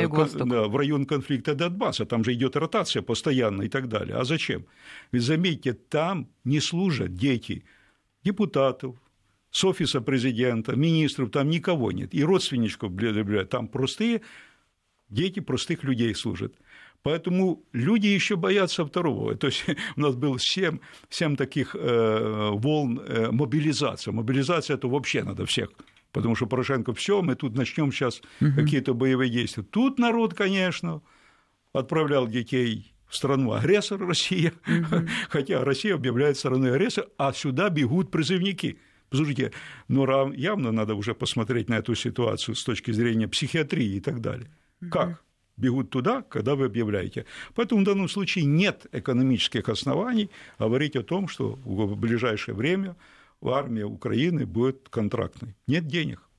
да, 0.44 0.68
в 0.68 0.76
район 0.76 1.06
конфликта 1.06 1.54
Донбасса, 1.54 2.04
там 2.04 2.22
же 2.22 2.34
идет 2.34 2.54
ротация 2.56 3.02
постоянно 3.02 3.62
и 3.62 3.68
так 3.68 3.88
далее. 3.88 4.16
А 4.16 4.24
зачем? 4.24 4.66
Ведь 5.10 5.22
заметьте, 5.22 5.72
там 5.72 6.28
не 6.44 6.60
служат 6.60 7.14
дети 7.14 7.64
депутатов, 8.22 8.96
с 9.50 9.64
офиса 9.64 10.00
президента, 10.00 10.76
министров, 10.76 11.30
там 11.30 11.48
никого 11.48 11.92
нет, 11.92 12.14
и 12.14 12.22
родственничков, 12.22 12.92
там 13.48 13.68
простые 13.68 14.20
дети 15.08 15.40
простых 15.40 15.82
людей 15.82 16.14
служат. 16.14 16.54
Поэтому 17.02 17.64
люди 17.72 18.06
еще 18.06 18.36
боятся 18.36 18.84
второго. 18.84 19.34
То 19.34 19.46
есть 19.46 19.64
у 19.96 20.00
нас 20.00 20.14
было 20.14 20.36
семь, 20.38 20.78
семь 21.08 21.36
таких 21.36 21.74
э, 21.74 22.50
волн 22.52 23.00
э, 23.00 23.30
мобилизации. 23.30 24.10
Мобилизация 24.10 24.76
это 24.76 24.88
вообще 24.88 25.24
надо 25.24 25.46
всех 25.46 25.70
потому 26.12 26.34
что 26.34 26.46
Порошенко 26.46 26.92
все, 26.94 27.22
мы 27.22 27.34
тут 27.34 27.56
начнем 27.56 27.92
сейчас 27.92 28.20
угу. 28.40 28.52
какие-то 28.54 28.94
боевые 28.94 29.30
действия. 29.30 29.62
Тут 29.62 29.98
народ, 29.98 30.34
конечно, 30.34 31.02
отправлял 31.72 32.26
детей 32.26 32.94
в 33.06 33.16
страну 33.16 33.52
агрессор 33.52 34.00
Россия, 34.00 34.52
угу. 34.66 35.06
хотя 35.28 35.64
Россия 35.64 35.94
объявляет 35.94 36.36
страной 36.36 36.72
агрессор, 36.72 37.06
а 37.18 37.32
сюда 37.32 37.68
бегут 37.70 38.10
призывники. 38.10 38.78
Послушайте, 39.08 39.52
но 39.88 40.32
явно 40.32 40.70
надо 40.70 40.94
уже 40.94 41.14
посмотреть 41.14 41.68
на 41.68 41.74
эту 41.74 41.94
ситуацию 41.94 42.54
с 42.54 42.62
точки 42.62 42.92
зрения 42.92 43.26
психиатрии 43.26 43.96
и 43.96 44.00
так 44.00 44.20
далее. 44.20 44.50
Угу. 44.80 44.90
Как? 44.90 45.22
бегут 45.60 45.90
туда, 45.90 46.22
когда 46.22 46.54
вы 46.54 46.66
объявляете. 46.66 47.26
Поэтому 47.54 47.82
в 47.82 47.84
данном 47.84 48.08
случае 48.08 48.46
нет 48.46 48.86
экономических 48.92 49.68
оснований 49.68 50.30
говорить 50.58 50.96
о 50.96 51.02
том, 51.02 51.28
что 51.28 51.58
в 51.64 51.96
ближайшее 51.96 52.54
время 52.54 52.96
армия 53.42 53.84
Украины 53.84 54.46
будет 54.46 54.88
контрактной. 54.88 55.56
Нет 55.66 55.86
денег. 55.86 56.29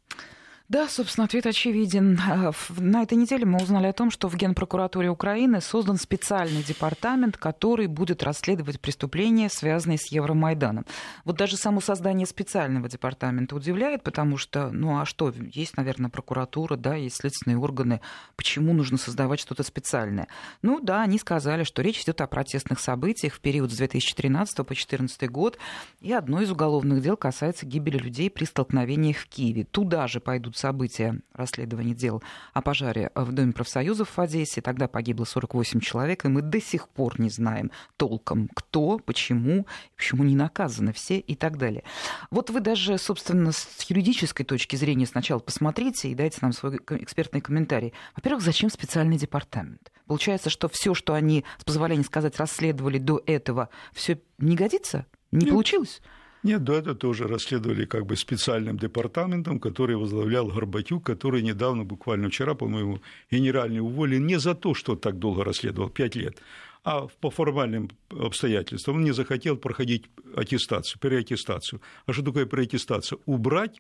Да, 0.72 0.88
собственно, 0.88 1.26
ответ 1.26 1.46
очевиден. 1.48 2.18
А, 2.26 2.54
на 2.78 3.04
этой 3.04 3.18
неделе 3.18 3.46
мы 3.46 3.62
узнали 3.62 3.88
о 3.88 3.94
том, 3.94 4.10
что 4.10 4.30
в 4.30 4.38
Генпрокуратуре 4.38 5.10
Украины 5.10 5.60
создан 5.60 5.98
специальный 5.98 6.64
департамент, 6.64 7.36
который 7.36 7.88
будет 7.88 8.24
расследовать 8.24 8.80
преступления, 8.80 9.50
связанные 9.50 9.98
с 9.98 10.06
Евромайданом. 10.14 10.86
Вот 11.26 11.36
даже 11.36 11.58
само 11.58 11.82
создание 11.82 12.26
специального 12.26 12.88
департамента 12.88 13.54
удивляет, 13.54 14.04
потому 14.04 14.38
что, 14.38 14.70
ну 14.72 14.98
а 14.98 15.06
что, 15.06 15.34
есть, 15.54 15.76
наверное, 15.76 16.10
прокуратура, 16.10 16.78
да, 16.78 16.96
есть 16.96 17.18
следственные 17.18 17.58
органы, 17.58 18.00
почему 18.38 18.72
нужно 18.72 18.98
создавать 18.98 19.42
что-то 19.42 19.64
специальное? 19.64 20.30
Ну 20.62 20.80
да, 20.80 21.02
они 21.02 21.20
сказали, 21.20 21.66
что 21.66 21.82
речь 21.82 22.02
идет 22.02 22.22
о 22.22 22.28
протестных 22.28 22.80
событиях 22.80 23.34
в 23.34 23.42
период 23.42 23.74
с 23.74 23.76
2013 23.76 24.56
по 24.56 24.64
2014 24.64 25.30
год, 25.30 25.58
и 26.00 26.14
одно 26.14 26.40
из 26.40 26.50
уголовных 26.50 27.02
дел 27.02 27.18
касается 27.18 27.66
гибели 27.66 27.98
людей 27.98 28.30
при 28.30 28.46
столкновениях 28.46 29.18
в 29.18 29.28
Киеве. 29.28 29.66
Туда 29.66 30.08
же 30.08 30.22
пойдут 30.22 30.61
события 30.62 31.20
расследования 31.34 31.96
дел 31.96 32.22
о 32.54 32.62
пожаре 32.62 33.12
в 33.16 33.32
Доме 33.32 33.52
профсоюзов 33.52 34.16
в 34.16 34.22
Одессе. 34.22 34.62
Тогда 34.62 34.88
погибло 34.88 35.26
48 35.26 35.80
человек, 35.80 36.26
и 36.26 36.28
мы 36.28 36.42
до 36.42 36.62
сих 36.62 36.88
пор 36.88 37.20
не 37.20 37.30
знаем 37.30 37.72
толком, 37.98 38.48
кто, 38.54 39.00
почему, 39.00 39.66
почему 39.96 40.24
не 40.24 40.36
наказаны 40.36 40.94
все 40.94 41.18
и 41.18 41.36
так 41.36 41.58
далее. 41.58 41.84
Вот 42.30 42.52
вы 42.52 42.60
даже, 42.60 42.98
собственно, 43.00 43.52
с 43.52 43.82
юридической 43.90 44.44
точки 44.44 44.76
зрения 44.76 45.08
сначала 45.08 45.40
посмотрите 45.40 46.10
и 46.10 46.16
дайте 46.16 46.38
нам 46.42 46.54
свой 46.54 46.78
экспертный 46.78 47.42
комментарий. 47.42 47.94
Во-первых, 48.16 48.44
зачем 48.44 48.70
специальный 48.70 49.18
департамент? 49.18 49.92
Получается, 50.06 50.52
что 50.52 50.70
все, 50.70 50.94
что 50.94 51.14
они, 51.14 51.44
с 51.58 51.64
позволения 51.64 52.04
сказать, 52.04 52.38
расследовали 52.38 53.00
до 53.00 53.22
этого, 53.26 53.70
все 53.94 54.22
не 54.38 54.56
годится? 54.56 55.08
Не 55.32 55.46
Нет. 55.46 55.50
получилось? 55.50 56.02
Нет, 56.44 56.64
до 56.64 56.74
этого 56.74 56.96
тоже 56.96 57.28
расследовали 57.28 57.86
как 57.86 58.06
бы 58.06 58.16
специальным 58.16 58.78
департаментом, 58.78 59.60
который 59.60 59.96
возглавлял 59.96 60.48
Горбатюк, 60.48 61.06
который 61.06 61.44
недавно, 61.44 61.84
буквально 61.84 62.30
вчера, 62.30 62.56
по-моему, 62.56 63.00
генеральный 63.30 63.80
уволен 63.80 64.26
не 64.26 64.40
за 64.40 64.56
то, 64.56 64.74
что 64.74 64.96
так 64.96 65.20
долго 65.20 65.44
расследовал, 65.44 65.90
пять 65.90 66.16
лет, 66.16 66.38
а 66.84 67.08
по 67.20 67.30
формальным 67.30 67.92
обстоятельствам. 68.10 68.96
Он 68.96 69.04
не 69.04 69.12
захотел 69.12 69.56
проходить 69.56 70.06
аттестацию, 70.36 71.00
переаттестацию. 71.00 71.80
А 72.08 72.14
что 72.14 72.24
такое 72.24 72.46
переаттестация? 72.46 73.20
Убрать 73.28 73.80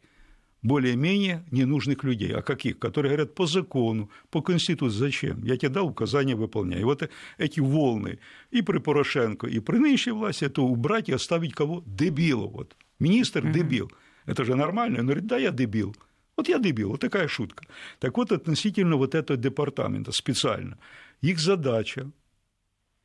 более-менее 0.63 1.43
ненужных 1.51 2.03
людей. 2.03 2.33
А 2.33 2.41
каких? 2.41 2.79
Которые 2.79 3.11
говорят 3.11 3.35
по 3.35 3.45
закону, 3.45 4.09
по 4.29 4.41
Конституции. 4.41 4.97
Зачем? 4.97 5.43
Я 5.43 5.57
тебе 5.57 5.69
дал 5.69 5.87
указание, 5.87 6.35
выполняй. 6.35 6.81
И 6.81 6.83
вот 6.83 7.09
эти 7.37 7.59
волны 7.59 8.19
и 8.51 8.61
при 8.61 8.79
Порошенко, 8.79 9.47
и 9.47 9.59
при 9.59 9.77
нынешней 9.77 10.13
власти 10.13 10.45
это 10.45 10.61
убрать 10.61 11.09
и 11.09 11.13
оставить 11.13 11.53
кого? 11.53 11.83
Дебила. 11.85 12.47
Вот. 12.47 12.75
Министр– 12.99 13.51
дебил. 13.53 13.91
Это 14.25 14.45
же 14.45 14.55
нормально. 14.55 14.99
Он 14.99 15.05
говорит, 15.05 15.25
да, 15.25 15.37
я 15.37 15.51
дебил. 15.51 15.95
Вот 16.37 16.47
я 16.47 16.59
дебил, 16.59 16.89
вот 16.89 17.01
такая 17.01 17.27
шутка. 17.27 17.65
Так 17.99 18.17
вот, 18.17 18.31
относительно 18.31 18.95
вот 18.95 19.15
этого 19.15 19.37
департамента 19.37 20.11
специально, 20.11 20.77
их 21.21 21.39
задача 21.39 22.09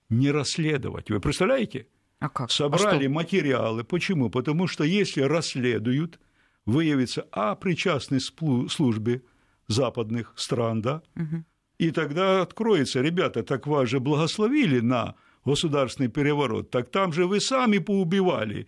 не 0.09 0.31
расследовать. 0.31 1.11
Вы 1.11 1.21
представляете? 1.21 1.87
А 2.19 2.29
как? 2.29 2.51
Собрали 2.51 3.07
а 3.07 3.11
материалы. 3.11 3.85
Почему? 3.85 4.31
Потому 4.31 4.69
что 4.69 4.85
если 4.85 5.23
расследуют, 5.23 6.19
выявится 6.67 7.27
о 7.31 7.55
причастной 7.55 8.21
службе 8.21 9.23
западных 9.69 10.33
стран, 10.37 10.83
да, 10.83 11.03
угу. 11.15 11.45
и 11.79 11.91
тогда 11.91 12.43
откроется, 12.43 13.01
ребята, 13.01 13.43
так 13.43 13.67
вас 13.67 13.89
же 13.89 14.01
благословили 14.01 14.81
на 14.81 15.15
государственный 15.45 16.09
переворот, 16.09 16.71
так 16.71 16.91
там 16.91 17.13
же 17.13 17.27
вы 17.27 17.41
сами 17.41 17.79
поубивали, 17.79 18.67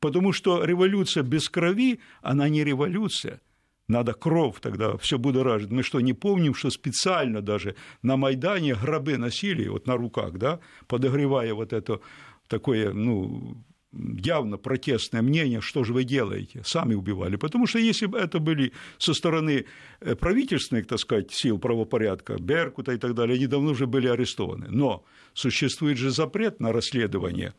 потому 0.00 0.32
что 0.32 0.64
революция 0.64 1.22
без 1.22 1.48
крови, 1.48 2.00
она 2.22 2.48
не 2.48 2.64
революция, 2.64 3.40
надо 3.88 4.12
кровь 4.12 4.60
тогда 4.60 4.98
все 4.98 5.18
будоражит. 5.18 5.70
Мы 5.70 5.82
что, 5.82 6.00
не 6.00 6.12
помним, 6.12 6.54
что 6.54 6.68
специально 6.68 7.40
даже 7.40 7.74
на 8.02 8.16
Майдане 8.18 8.74
гробы 8.74 9.16
носили 9.16 9.66
вот 9.66 9.86
на 9.86 9.96
руках, 9.96 10.32
да, 10.34 10.60
подогревая 10.86 11.54
вот 11.54 11.72
это 11.72 12.00
такое, 12.48 12.92
ну, 12.92 13.56
явно 13.92 14.58
протестное 14.58 15.22
мнение, 15.22 15.60
что 15.60 15.84
же 15.84 15.92
вы 15.92 16.04
делаете, 16.04 16.62
сами 16.64 16.94
убивали. 16.94 17.36
Потому 17.36 17.66
что 17.66 17.78
если 17.78 18.06
бы 18.06 18.18
это 18.18 18.38
были 18.38 18.72
со 18.98 19.14
стороны 19.14 19.64
э, 20.00 20.14
правительственных, 20.14 20.86
так 20.86 20.98
сказать, 20.98 21.32
сил 21.32 21.58
правопорядка, 21.58 22.36
Беркута 22.38 22.92
и 22.92 22.98
так 22.98 23.14
далее, 23.14 23.36
они 23.36 23.46
давно 23.46 23.70
уже 23.70 23.86
были 23.86 24.08
арестованы. 24.08 24.66
Но 24.68 25.04
существует 25.32 25.98
же 25.98 26.10
запрет 26.10 26.60
на 26.60 26.72
расследование. 26.72 27.54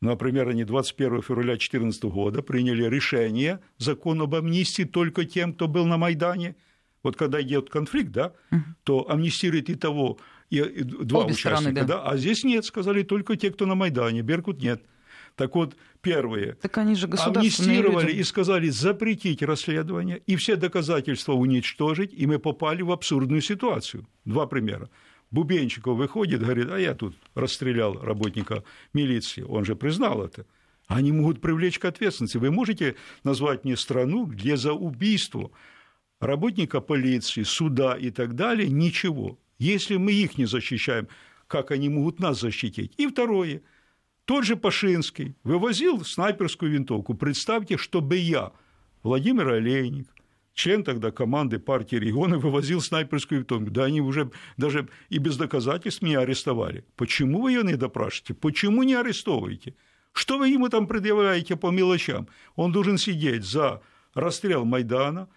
Например, 0.00 0.48
они 0.48 0.64
21 0.64 1.22
февраля 1.22 1.52
2014 1.52 2.04
года 2.04 2.42
приняли 2.42 2.84
решение, 2.84 3.60
закон 3.78 4.20
об 4.20 4.34
амнистии 4.34 4.84
только 4.84 5.24
тем, 5.24 5.54
кто 5.54 5.66
был 5.66 5.86
на 5.86 5.96
Майдане. 5.96 6.56
Вот 7.02 7.16
когда 7.16 7.40
идет 7.42 7.68
конфликт, 7.68 8.12
да, 8.12 8.32
угу. 8.50 8.60
то 8.84 9.10
амнистирует 9.10 9.68
и 9.70 9.74
того, 9.74 10.18
и 10.50 10.60
два 10.82 11.24
Обе 11.24 11.32
участника, 11.32 11.56
стороны, 11.56 11.72
да. 11.74 11.84
да. 11.84 12.02
А 12.02 12.16
здесь 12.16 12.44
нет, 12.44 12.64
сказали 12.64 13.02
только 13.02 13.36
те, 13.36 13.50
кто 13.50 13.66
на 13.66 13.74
Майдане, 13.74 14.22
Беркут 14.22 14.62
нет. 14.62 14.82
Так 15.36 15.56
вот, 15.56 15.76
первые 16.00 16.54
так 16.54 16.78
они 16.78 16.94
же 16.94 17.06
амнистировали 17.06 18.08
люди. 18.08 18.18
и 18.18 18.22
сказали 18.22 18.68
запретить 18.68 19.42
расследование 19.42 20.22
и 20.26 20.36
все 20.36 20.56
доказательства 20.56 21.32
уничтожить, 21.32 22.12
и 22.12 22.26
мы 22.26 22.38
попали 22.38 22.82
в 22.82 22.92
абсурдную 22.92 23.42
ситуацию. 23.42 24.06
Два 24.24 24.46
примера. 24.46 24.88
Бубенчиков 25.32 25.96
выходит, 25.96 26.40
говорит, 26.40 26.70
а 26.70 26.78
я 26.78 26.94
тут 26.94 27.16
расстрелял 27.34 27.94
работника 28.00 28.62
милиции. 28.92 29.42
Он 29.42 29.64
же 29.64 29.74
признал 29.74 30.22
это. 30.22 30.46
Они 30.86 31.10
могут 31.10 31.40
привлечь 31.40 31.80
к 31.80 31.84
ответственности. 31.86 32.36
Вы 32.36 32.52
можете 32.52 32.94
назвать 33.24 33.64
мне 33.64 33.76
страну, 33.76 34.26
где 34.26 34.56
за 34.56 34.72
убийство 34.72 35.50
работника 36.20 36.80
полиции, 36.80 37.42
суда 37.42 37.96
и 37.96 38.10
так 38.10 38.36
далее 38.36 38.68
ничего. 38.68 39.40
Если 39.58 39.96
мы 39.96 40.12
их 40.12 40.38
не 40.38 40.44
защищаем, 40.44 41.08
как 41.48 41.72
они 41.72 41.88
могут 41.88 42.20
нас 42.20 42.40
защитить? 42.40 42.92
И 42.98 43.08
второе– 43.08 43.62
тот 44.24 44.44
же 44.44 44.56
Пашинский 44.56 45.34
вывозил 45.44 46.04
снайперскую 46.04 46.72
винтовку. 46.72 47.14
Представьте, 47.14 47.76
чтобы 47.76 48.16
я, 48.16 48.52
Владимир 49.02 49.48
Олейник, 49.48 50.08
член 50.54 50.82
тогда 50.82 51.10
команды 51.10 51.58
партии 51.58 51.96
регионы, 51.96 52.38
вывозил 52.38 52.80
снайперскую 52.80 53.40
винтовку. 53.40 53.70
Да 53.70 53.84
они 53.84 54.00
уже 54.00 54.30
даже 54.56 54.88
и 55.10 55.18
без 55.18 55.36
доказательств 55.36 56.02
меня 56.02 56.20
арестовали. 56.20 56.84
Почему 56.96 57.42
вы 57.42 57.52
ее 57.52 57.62
не 57.62 57.76
допрашиваете? 57.76 58.34
Почему 58.34 58.82
не 58.82 58.94
арестовываете? 58.94 59.74
Что 60.12 60.38
вы 60.38 60.48
ему 60.48 60.68
там 60.68 60.86
предъявляете 60.86 61.56
по 61.56 61.70
мелочам? 61.70 62.28
Он 62.54 62.72
должен 62.72 62.98
сидеть 62.98 63.44
за 63.44 63.82
расстрел 64.14 64.64
Майдана, 64.64 65.28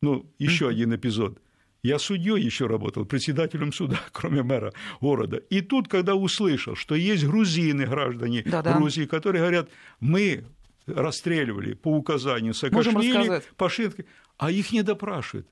ну, 0.00 0.26
еще 0.38 0.68
один 0.68 0.94
эпизод, 0.94 1.38
Я 1.84 1.98
судьей 1.98 2.42
еще 2.42 2.66
работал, 2.66 3.04
председателем 3.04 3.70
суда, 3.70 4.00
кроме 4.12 4.42
мэра 4.42 4.72
города. 5.02 5.36
И 5.36 5.60
тут, 5.60 5.86
когда 5.86 6.14
услышал, 6.14 6.74
что 6.74 6.94
есть 6.94 7.24
грузины, 7.26 7.84
граждане 7.84 8.42
Да-да. 8.46 8.72
Грузии, 8.72 9.04
которые 9.04 9.42
говорят, 9.42 9.68
мы 10.00 10.46
расстреливали 10.86 11.74
по 11.74 11.88
указанию 11.88 12.54
Саакашвили, 12.54 13.42
Пашинки, 13.56 14.06
а 14.38 14.50
их 14.50 14.72
не 14.72 14.82
допрашивают. 14.82 15.46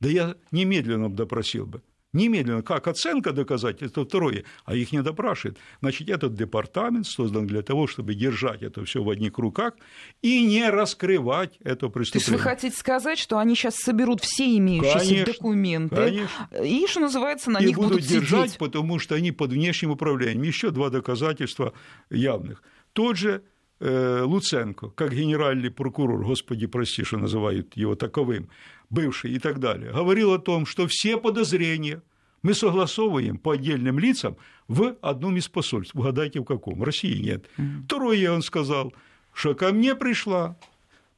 Да 0.00 0.10
я 0.10 0.36
немедленно 0.52 1.08
допросил 1.08 1.64
бы. 1.64 1.82
Немедленно, 2.14 2.62
как 2.62 2.88
оценка 2.88 3.32
доказать, 3.32 3.82
это 3.82 4.04
второе, 4.04 4.44
а 4.64 4.74
их 4.74 4.92
не 4.92 5.02
допрашивает. 5.02 5.58
Значит, 5.80 6.08
этот 6.08 6.34
департамент 6.34 7.06
создан 7.06 7.46
для 7.46 7.60
того, 7.60 7.86
чтобы 7.86 8.14
держать 8.14 8.62
это 8.62 8.82
все 8.86 9.02
в 9.02 9.10
одних 9.10 9.36
руках 9.36 9.74
и 10.22 10.46
не 10.46 10.70
раскрывать 10.70 11.58
это 11.62 11.88
преступление. 11.88 12.10
То 12.10 12.16
есть 12.18 12.28
вы 12.30 12.38
хотите 12.38 12.76
сказать, 12.76 13.18
что 13.18 13.38
они 13.38 13.54
сейчас 13.54 13.76
соберут 13.76 14.22
все 14.22 14.56
имеющиеся 14.56 14.98
конечно, 14.98 15.32
документы 15.32 15.96
конечно. 15.96 16.46
и, 16.64 16.86
что 16.86 17.00
называется, 17.00 17.50
на 17.50 17.58
и 17.58 17.66
них 17.66 17.76
будут, 17.76 17.92
будут 17.92 18.06
держать, 18.06 18.50
сидеть. 18.50 18.58
потому 18.58 18.98
что 18.98 19.14
они 19.14 19.30
под 19.30 19.52
внешним 19.52 19.90
управлением. 19.90 20.42
Еще 20.42 20.70
два 20.70 20.88
доказательства 20.88 21.74
явных. 22.08 22.62
Тот 22.94 23.18
же 23.18 23.42
э, 23.80 24.22
Луценко, 24.22 24.88
как 24.90 25.12
генеральный 25.12 25.70
прокурор, 25.70 26.24
господи, 26.24 26.66
прости, 26.66 27.04
что 27.04 27.18
называют 27.18 27.76
его 27.76 27.94
таковым, 27.96 28.48
бывший 28.90 29.32
и 29.32 29.38
так 29.38 29.58
далее, 29.58 29.92
говорил 29.92 30.32
о 30.32 30.38
том, 30.38 30.66
что 30.66 30.86
все 30.86 31.18
подозрения 31.18 32.02
мы 32.42 32.54
согласовываем 32.54 33.38
по 33.38 33.52
отдельным 33.52 33.98
лицам 33.98 34.36
в 34.68 34.96
одном 35.00 35.36
из 35.36 35.48
посольств. 35.48 35.94
Угадайте, 35.94 36.40
в 36.40 36.44
каком? 36.44 36.78
В 36.78 36.82
России 36.84 37.18
нет. 37.18 37.48
Второе, 37.84 38.30
он 38.30 38.42
сказал, 38.42 38.94
что 39.32 39.54
ко 39.54 39.72
мне 39.72 39.94
пришла 39.94 40.56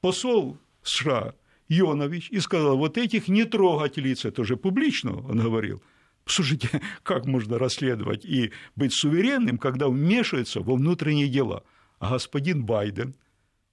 посол 0.01 0.59
США 0.83 1.35
Йонович 1.69 2.31
и 2.31 2.41
сказал, 2.41 2.77
вот 2.77 2.99
этих 2.99 3.29
не 3.29 3.45
трогать 3.45 3.97
лиц, 3.97 4.25
это 4.25 4.45
же 4.45 4.57
публично, 4.57 5.17
он 5.17 5.39
говорил. 5.41 5.83
Слушайте, 6.27 6.69
как 7.03 7.27
можно 7.27 7.59
расследовать 7.59 8.25
и 8.25 8.53
быть 8.77 8.93
суверенным, 8.93 9.59
когда 9.59 9.89
вмешивается 9.89 10.61
во 10.61 10.75
внутренние 10.75 11.29
дела? 11.29 11.63
А 11.99 12.11
господин 12.11 12.65
Байден, 12.65 13.15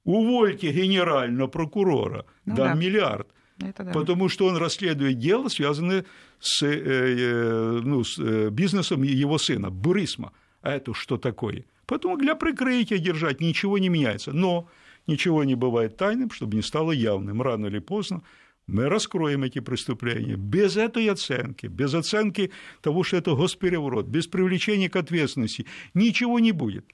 увольте 0.03 0.71
генерального 0.71 1.47
прокурора, 1.47 2.25
ну, 2.45 2.55
дам 2.55 2.67
да. 2.67 2.73
миллиард. 2.73 3.27
Это 3.59 3.83
да. 3.83 3.91
Потому 3.91 4.29
что 4.29 4.45
он 4.45 4.57
расследует 4.57 5.17
дело, 5.17 5.47
связанное 5.47 6.05
с, 6.39 6.61
э, 6.63 6.67
э, 6.69 7.81
ну, 7.83 8.03
с 8.03 8.19
э, 8.19 8.49
бизнесом 8.49 9.03
его 9.03 9.37
сына, 9.37 9.69
Бурисма. 9.69 10.31
А 10.61 10.71
это 10.71 10.93
что 10.93 11.17
такое? 11.17 11.65
Поэтому 11.85 12.17
для 12.17 12.35
прикрытия 12.35 12.97
держать 12.97 13.41
ничего 13.41 13.77
не 13.77 13.89
меняется. 13.89 14.31
Но 14.33 14.67
ничего 15.07 15.43
не 15.43 15.55
бывает 15.55 15.97
тайным, 15.97 16.29
чтобы 16.31 16.55
не 16.55 16.61
стало 16.61 16.91
явным. 16.91 17.41
Рано 17.41 17.67
или 17.67 17.79
поздно 17.79 18.21
мы 18.67 18.89
раскроем 18.89 19.43
эти 19.43 19.59
преступления 19.59 20.35
без 20.35 20.75
этой 20.75 21.09
оценки, 21.09 21.67
без 21.67 21.93
оценки 21.93 22.51
того, 22.81 23.03
что 23.03 23.17
это 23.17 23.33
госпереворот, 23.33 24.07
без 24.07 24.27
привлечения 24.27 24.89
к 24.89 24.97
ответственности. 24.97 25.65
Ничего 25.93 26.39
не 26.39 26.51
будет. 26.51 26.85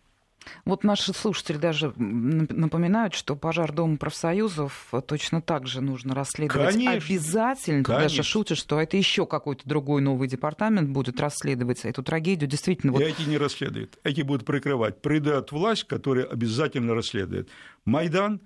Вот 0.65 0.83
наши 0.83 1.13
слушатели 1.13 1.57
даже 1.57 1.93
напоминают, 1.97 3.13
что 3.13 3.35
пожар 3.35 3.71
Дома 3.71 3.97
профсоюзов 3.97 4.91
точно 5.07 5.41
так 5.41 5.67
же 5.67 5.81
нужно 5.81 6.15
расследовать 6.15 6.73
Конечно. 6.73 6.93
обязательно. 6.93 7.83
Конечно. 7.83 8.03
Даже 8.03 8.23
шутят, 8.23 8.57
что 8.57 8.79
это 8.79 8.97
еще 8.97 9.25
какой-то 9.25 9.67
другой 9.67 10.01
новый 10.01 10.27
департамент 10.27 10.89
будет 10.89 11.19
расследовать 11.19 11.85
эту 11.85 12.03
трагедию. 12.03 12.49
Действительно, 12.49 12.93
вот... 12.93 13.01
И 13.01 13.05
эти 13.05 13.21
не 13.23 13.37
расследуют. 13.37 13.97
Эти 14.03 14.21
будут 14.21 14.45
прикрывать. 14.45 15.01
Придает 15.01 15.51
власть, 15.51 15.85
которая 15.85 16.25
обязательно 16.25 16.93
расследует. 16.93 17.49
Майдан 17.85 18.41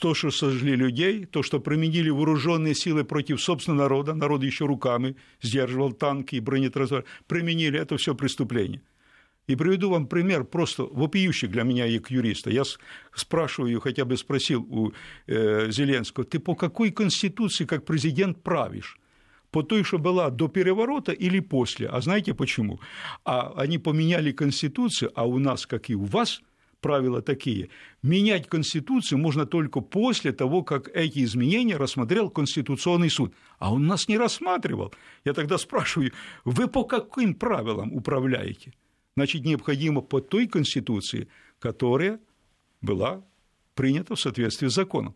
то, 0.00 0.14
что 0.14 0.30
сожгли 0.30 0.76
людей, 0.76 1.24
то, 1.24 1.42
что 1.42 1.60
применили 1.60 2.10
вооруженные 2.10 2.74
силы 2.74 3.04
против 3.04 3.40
собственного 3.40 3.82
народа, 3.82 4.14
народ 4.14 4.42
еще 4.42 4.66
руками 4.66 5.16
сдерживал 5.40 5.92
танки 5.92 6.36
и 6.36 6.40
бронетранспорт, 6.40 7.06
применили 7.26 7.80
это 7.80 7.96
все 7.96 8.14
преступление. 8.14 8.82
И 9.46 9.56
приведу 9.56 9.90
вам 9.90 10.06
пример 10.06 10.44
просто 10.44 10.82
вопиющий 10.84 11.48
для 11.48 11.62
меня 11.62 11.86
как 11.98 12.10
юриста. 12.10 12.50
Я 12.50 12.62
спрашиваю, 13.14 13.80
хотя 13.80 14.04
бы 14.04 14.16
спросил 14.16 14.66
у 14.68 14.92
э, 15.26 15.70
Зеленского, 15.70 16.24
ты 16.24 16.38
по 16.38 16.54
какой 16.54 16.90
конституции 16.90 17.64
как 17.64 17.84
президент 17.84 18.42
правишь? 18.42 18.98
По 19.50 19.62
той, 19.62 19.84
что 19.84 19.98
была 19.98 20.30
до 20.30 20.48
переворота 20.48 21.12
или 21.12 21.40
после? 21.40 21.88
А 21.88 22.00
знаете 22.00 22.34
почему? 22.34 22.80
А 23.24 23.52
они 23.56 23.78
поменяли 23.78 24.32
конституцию, 24.32 25.12
а 25.14 25.24
у 25.24 25.38
нас, 25.38 25.66
как 25.66 25.88
и 25.90 25.94
у 25.94 26.04
вас, 26.04 26.42
правила 26.80 27.22
такие. 27.22 27.68
Менять 28.02 28.48
Конституцию 28.48 29.18
можно 29.18 29.46
только 29.46 29.80
после 29.80 30.32
того, 30.32 30.62
как 30.62 30.88
эти 30.94 31.24
изменения 31.24 31.76
рассмотрел 31.76 32.30
Конституционный 32.30 33.10
суд. 33.10 33.32
А 33.58 33.72
он 33.72 33.86
нас 33.86 34.08
не 34.08 34.18
рассматривал. 34.18 34.92
Я 35.24 35.32
тогда 35.32 35.58
спрашиваю, 35.58 36.12
вы 36.44 36.68
по 36.68 36.84
каким 36.84 37.34
правилам 37.34 37.92
управляете? 37.92 38.72
Значит, 39.16 39.44
необходимо 39.44 40.02
по 40.02 40.20
той 40.20 40.46
Конституции, 40.46 41.28
которая 41.58 42.20
была 42.80 43.24
принята 43.74 44.14
в 44.14 44.20
соответствии 44.20 44.68
с 44.68 44.74
законом. 44.74 45.14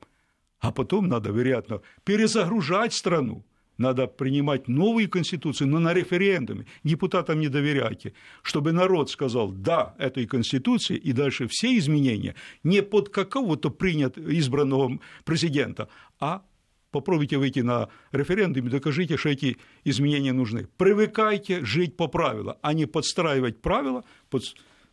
А 0.59 0.73
потом 0.73 1.09
надо, 1.09 1.31
вероятно, 1.31 1.81
перезагружать 2.05 2.93
страну, 2.93 3.45
надо 3.79 4.07
принимать 4.07 4.69
новые 4.69 5.09
конституции, 5.09 5.65
но 5.65 5.79
на 5.79 5.95
референдуме. 5.95 6.67
Депутатам 6.85 7.41
не 7.41 7.49
доверяйте, 7.49 8.13
чтобы 8.43 8.73
народ 8.73 9.11
сказал 9.11 9.53
«да» 9.53 9.95
этой 9.99 10.27
конституции, 10.27 10.97
и 10.97 11.13
дальше 11.13 11.47
все 11.49 11.79
изменения 11.79 12.35
не 12.63 12.83
под 12.83 13.09
какого-то 13.09 13.71
принят 13.71 14.19
избранного 14.19 15.01
президента, 15.25 15.89
а 16.19 16.43
попробуйте 16.91 17.39
выйти 17.39 17.61
на 17.61 17.89
референдум 18.13 18.67
и 18.67 18.71
докажите, 18.71 19.17
что 19.17 19.29
эти 19.29 19.57
изменения 19.85 20.33
нужны. 20.33 20.69
Привыкайте 20.77 21.65
жить 21.65 21.97
по 21.97 22.09
правилам, 22.09 22.57
а 22.63 22.73
не 22.73 22.87
подстраивать 22.87 23.61
правила 23.61 24.05
под 24.29 24.43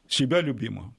себя 0.08 0.42
любимого. 0.42 0.94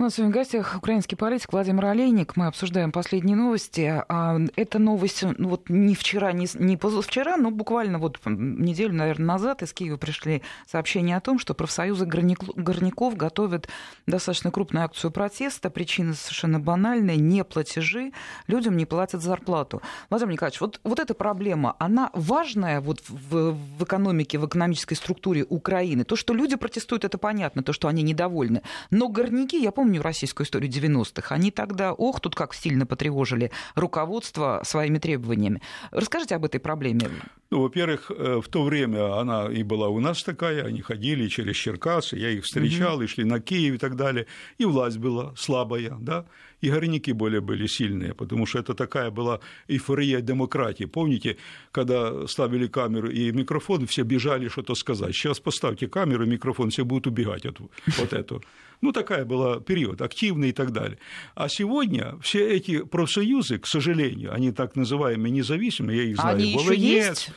У 0.00 0.02
нас 0.02 0.14
сегодня 0.14 0.32
в 0.32 0.34
гостях 0.34 0.76
украинский 0.78 1.14
политик 1.14 1.52
Владимир 1.52 1.84
Олейник. 1.84 2.34
Мы 2.34 2.46
обсуждаем 2.46 2.90
последние 2.90 3.36
новости. 3.36 4.02
А, 4.08 4.38
эта 4.56 4.78
новость 4.78 5.22
вот 5.38 5.68
не 5.68 5.94
вчера, 5.94 6.32
не, 6.32 6.48
не 6.54 6.78
позавчера, 6.78 7.36
но 7.36 7.50
буквально 7.50 7.98
вот 7.98 8.18
неделю, 8.24 8.94
наверное, 8.94 9.26
назад 9.26 9.60
из 9.60 9.74
Киева 9.74 9.98
пришли 9.98 10.40
сообщения 10.66 11.18
о 11.18 11.20
том, 11.20 11.38
что 11.38 11.52
профсоюзы 11.52 12.06
горняков 12.06 13.14
готовят 13.14 13.68
достаточно 14.06 14.50
крупную 14.50 14.86
акцию 14.86 15.10
протеста. 15.10 15.68
Причина 15.68 16.14
совершенно 16.14 16.58
банальная– 16.58 17.16
не 17.16 17.44
платежи. 17.44 18.12
Людям 18.46 18.78
не 18.78 18.86
платят 18.86 19.20
зарплату. 19.20 19.82
Владимир 20.08 20.32
Николаевич, 20.32 20.62
вот, 20.62 20.80
вот 20.82 20.98
эта 20.98 21.12
проблема, 21.12 21.76
она 21.78 22.08
важная 22.14 22.80
вот 22.80 23.02
в, 23.06 23.52
в 23.52 23.84
экономике, 23.84 24.38
в 24.38 24.46
экономической 24.46 24.94
структуре 24.94 25.44
Украины? 25.46 26.04
То, 26.04 26.16
что 26.16 26.32
люди 26.32 26.56
протестуют, 26.56 27.04
это 27.04 27.18
понятно, 27.18 27.62
то, 27.62 27.74
что 27.74 27.86
они 27.86 28.02
недовольны. 28.02 28.62
Но 28.90 29.08
горняки, 29.08 29.62
я 29.62 29.70
помню, 29.70 29.89
помню 29.90 30.02
российскую 30.02 30.46
историю 30.46 30.70
90-х, 30.70 31.34
они 31.34 31.50
тогда, 31.50 31.92
ох, 31.92 32.20
тут 32.20 32.36
как 32.36 32.54
сильно 32.54 32.86
потревожили 32.86 33.50
руководство 33.74 34.60
своими 34.62 34.98
требованиями. 34.98 35.60
Расскажите 35.90 36.36
об 36.36 36.44
этой 36.44 36.60
проблеме. 36.60 37.10
Ну, 37.50 37.62
во-первых, 37.62 38.10
э, 38.10 38.40
в 38.40 38.48
то 38.48 38.62
время 38.62 39.18
она 39.18 39.50
и 39.50 39.64
была 39.64 39.88
у 39.88 39.98
нас 39.98 40.22
такая, 40.22 40.64
они 40.64 40.82
ходили 40.82 41.26
через 41.28 41.56
Черкасы, 41.56 42.16
я 42.16 42.30
их 42.30 42.44
встречал, 42.44 42.96
угу. 42.96 43.02
и 43.02 43.06
шли 43.08 43.24
на 43.24 43.40
Киев 43.40 43.74
и 43.74 43.78
так 43.78 43.96
далее, 43.96 44.26
и 44.58 44.64
власть 44.64 44.98
была 44.98 45.34
слабая, 45.36 45.96
да, 46.00 46.26
и 46.60 46.70
горняки 46.70 47.12
более 47.12 47.40
были 47.40 47.66
сильные, 47.66 48.14
потому 48.14 48.46
что 48.46 48.60
это 48.60 48.74
такая 48.74 49.10
была 49.10 49.40
эйфория 49.66 50.20
демократии. 50.20 50.84
Помните, 50.84 51.38
когда 51.72 52.26
ставили 52.28 52.68
камеру 52.68 53.10
и 53.10 53.32
микрофон, 53.32 53.86
все 53.86 54.02
бежали 54.02 54.48
что-то 54.48 54.74
сказать. 54.74 55.14
Сейчас 55.14 55.40
поставьте 55.40 55.88
камеру 55.88 56.24
и 56.24 56.28
микрофон, 56.28 56.70
все 56.70 56.84
будут 56.84 57.08
убегать 57.08 57.46
от 57.46 57.58
вот 57.98 58.12
этого. 58.12 58.42
Ну, 58.80 58.92
такая 58.92 59.24
была 59.24 59.60
период, 59.60 60.00
активный 60.00 60.50
и 60.50 60.52
так 60.52 60.70
далее. 60.70 60.98
А 61.34 61.48
сегодня 61.48 62.16
все 62.22 62.48
эти 62.48 62.82
профсоюзы, 62.82 63.58
к 63.58 63.66
сожалению, 63.66 64.32
они 64.32 64.52
так 64.52 64.74
называемые 64.76 65.32
независимые, 65.32 66.04
я 66.04 66.10
их 66.10 66.16
знаю, 66.16 66.36
они 66.36 66.52
еще 66.52 66.76
есть? 66.76 67.30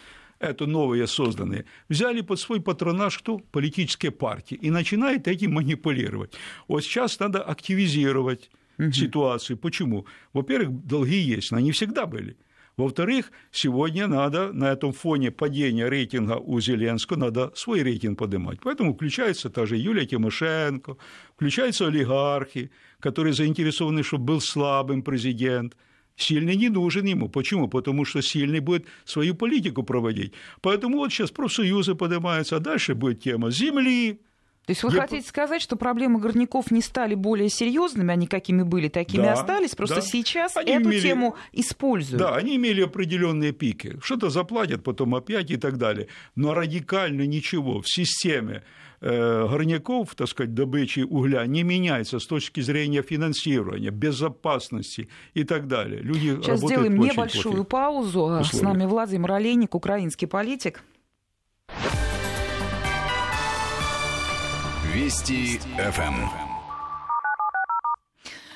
Это 0.43 0.65
новые 0.65 1.07
созданные, 1.07 1.65
взяли 1.89 2.21
под 2.21 2.39
свой 2.39 2.61
патронаж 2.61 3.17
кто? 3.17 3.39
Политические 3.39 4.11
партии, 4.11 4.55
и 4.55 4.69
начинают 4.69 5.27
этим 5.27 5.53
манипулировать. 5.53 6.33
Вот 6.67 6.83
сейчас 6.83 7.19
надо 7.19 7.41
активизировать 7.41 8.49
угу. 8.77 8.91
ситуацию. 8.91 9.57
Почему? 9.57 10.05
Во-первых, 10.33 10.85
долги 10.85 11.17
есть, 11.17 11.51
но 11.51 11.57
они 11.57 11.71
всегда 11.71 12.05
были. 12.05 12.37
Во-вторых, 12.75 13.31
сегодня 13.51 14.07
надо 14.07 14.51
на 14.51 14.71
этом 14.71 14.93
фоне 14.93 15.29
падения 15.29 15.87
рейтинга 15.87 16.33
у 16.33 16.59
Зеленского, 16.59 17.17
надо 17.17 17.51
свой 17.55 17.83
рейтинг 17.83 18.17
поднимать. 18.17 18.59
Поэтому 18.63 18.95
включается 18.95 19.51
та 19.51 19.67
же 19.67 19.77
Юлия 19.77 20.07
Тимошенко, 20.07 20.97
включаются 21.35 21.85
олигархи, 21.85 22.71
которые 22.99 23.33
заинтересованы, 23.33 24.01
чтобы 24.01 24.25
был 24.25 24.41
слабым 24.41 25.03
президент. 25.03 25.77
Сильный 26.15 26.55
не 26.55 26.69
нужен 26.69 27.05
ему. 27.05 27.27
Почему? 27.27 27.67
Потому 27.67 28.05
что 28.05 28.21
сильный 28.21 28.59
будет 28.59 28.85
свою 29.03 29.33
политику 29.33 29.83
проводить. 29.83 30.33
Поэтому 30.61 30.97
вот 30.97 31.11
сейчас 31.11 31.31
профсоюзы 31.31 31.95
поднимаются, 31.95 32.57
а 32.57 32.59
дальше 32.59 32.93
будет 32.93 33.21
тема 33.21 33.49
земли, 33.49 34.19
То 34.65 34.71
есть 34.71 34.83
вы 34.83 34.93
Я... 34.93 35.01
хотите 35.01 35.27
сказать, 35.27 35.61
что 35.61 35.75
проблемы 35.75 36.19
горняков 36.19 36.71
не 36.71 36.81
стали 36.81 37.15
более 37.15 37.49
серьезными, 37.49 38.13
они 38.13 38.27
какими 38.27 38.61
были, 38.61 38.87
такими 38.89 39.23
да, 39.23 39.33
остались, 39.33 39.75
просто 39.75 39.95
да. 39.95 40.01
сейчас 40.01 40.55
они 40.55 40.71
эту 40.71 40.89
имели... 40.89 41.01
тему 41.01 41.35
используют. 41.51 42.19
Да, 42.19 42.35
они 42.35 42.55
имели 42.55 42.81
определенные 42.81 43.51
пики. 43.51 43.97
Что-то 44.01 44.29
заплатят, 44.29 44.83
потом 44.83 45.15
опять 45.15 45.49
и 45.49 45.57
так 45.57 45.77
далее. 45.77 46.07
Но 46.35 46.53
радикально 46.53 47.25
ничего 47.25 47.81
в 47.81 47.89
системе 47.89 48.63
горняков, 49.03 50.15
так 50.15 50.27
сказать, 50.27 50.53
добычи 50.53 51.01
угля 51.01 51.45
не 51.45 51.63
меняется 51.63 52.19
с 52.19 52.25
точки 52.25 52.61
зрения 52.61 53.01
финансирования, 53.01 53.89
безопасности 53.89 55.09
и 55.33 55.43
так 55.43 55.67
далее. 55.67 56.01
Люди 56.01 56.37
Сейчас 56.41 56.61
сделаем 56.61 56.97
небольшую 56.97 57.63
паузу. 57.65 58.23
Условия. 58.23 58.43
С 58.43 58.61
нами 58.61 58.85
Владимир 58.85 59.31
Олейник, 59.33 59.75
украинский 59.75 60.27
политик. 60.27 60.83
Вести 64.93 65.59
ФМ. 65.77 66.42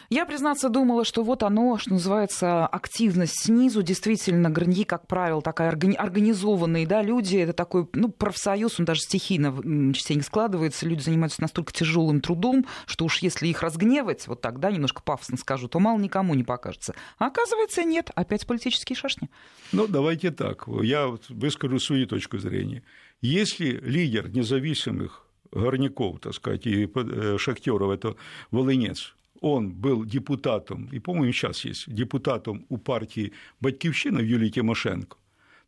Я, 0.10 0.26
признаться, 0.26 0.70
думала, 0.70 1.04
что 1.04 1.24
вот 1.24 1.44
оно, 1.44 1.78
что 1.78 1.92
называется, 1.92 2.66
активность 2.66 3.44
снизу. 3.44 3.84
Действительно, 3.84 4.50
Граньи, 4.50 4.86
как 4.86 5.06
правило, 5.06 5.42
такая 5.42 5.70
организованные 5.70 6.88
да, 6.88 7.02
люди. 7.02 7.38
Это 7.38 7.52
такой 7.52 7.90
ну, 7.92 8.10
профсоюз, 8.10 8.80
он 8.80 8.86
даже 8.86 9.02
стихийно 9.02 9.94
частенько 9.94 10.24
складывается. 10.24 10.86
Люди 10.86 11.02
занимаются 11.02 11.42
настолько 11.42 11.74
тяжелым 11.74 12.22
трудом, 12.22 12.66
что 12.86 13.04
уж 13.04 13.20
если 13.20 13.48
их 13.48 13.62
разгневать, 13.62 14.28
вот 14.28 14.40
так, 14.40 14.60
да, 14.60 14.72
немножко 14.72 15.02
пафосно 15.02 15.36
скажу, 15.38 15.68
то 15.68 15.80
мало 15.80 16.00
никому 16.00 16.36
не 16.36 16.44
покажется. 16.44 16.96
А 17.18 17.28
оказывается, 17.28 17.84
нет. 17.84 18.10
Опять 18.16 18.48
политические 18.48 18.96
шашни. 18.96 19.30
Ну, 19.74 19.88
давайте 19.88 20.32
так. 20.32 20.68
Я 20.84 21.14
выскажу 21.28 21.80
свою 21.80 22.08
точку 22.08 22.38
зрения. 22.38 22.84
Если 23.20 23.72
лидер 23.72 24.30
независимых 24.30 25.26
Горняков, 25.52 26.20
так 26.20 26.34
сказать, 26.34 26.66
и 26.66 26.90
э, 26.94 27.38
Шахтеров, 27.38 27.92
это 27.92 28.16
Волынец, 28.52 29.16
он 29.42 29.74
был 29.74 30.06
депутатом, 30.06 30.90
и, 30.92 31.00
по-моему, 31.00 31.32
сейчас 31.32 31.66
есть, 31.66 31.92
депутатом 31.92 32.66
у 32.70 32.78
партии 32.78 33.34
«Батькивщина» 33.60 34.20
Юлии 34.20 34.50
Тимошенко, 34.50 35.18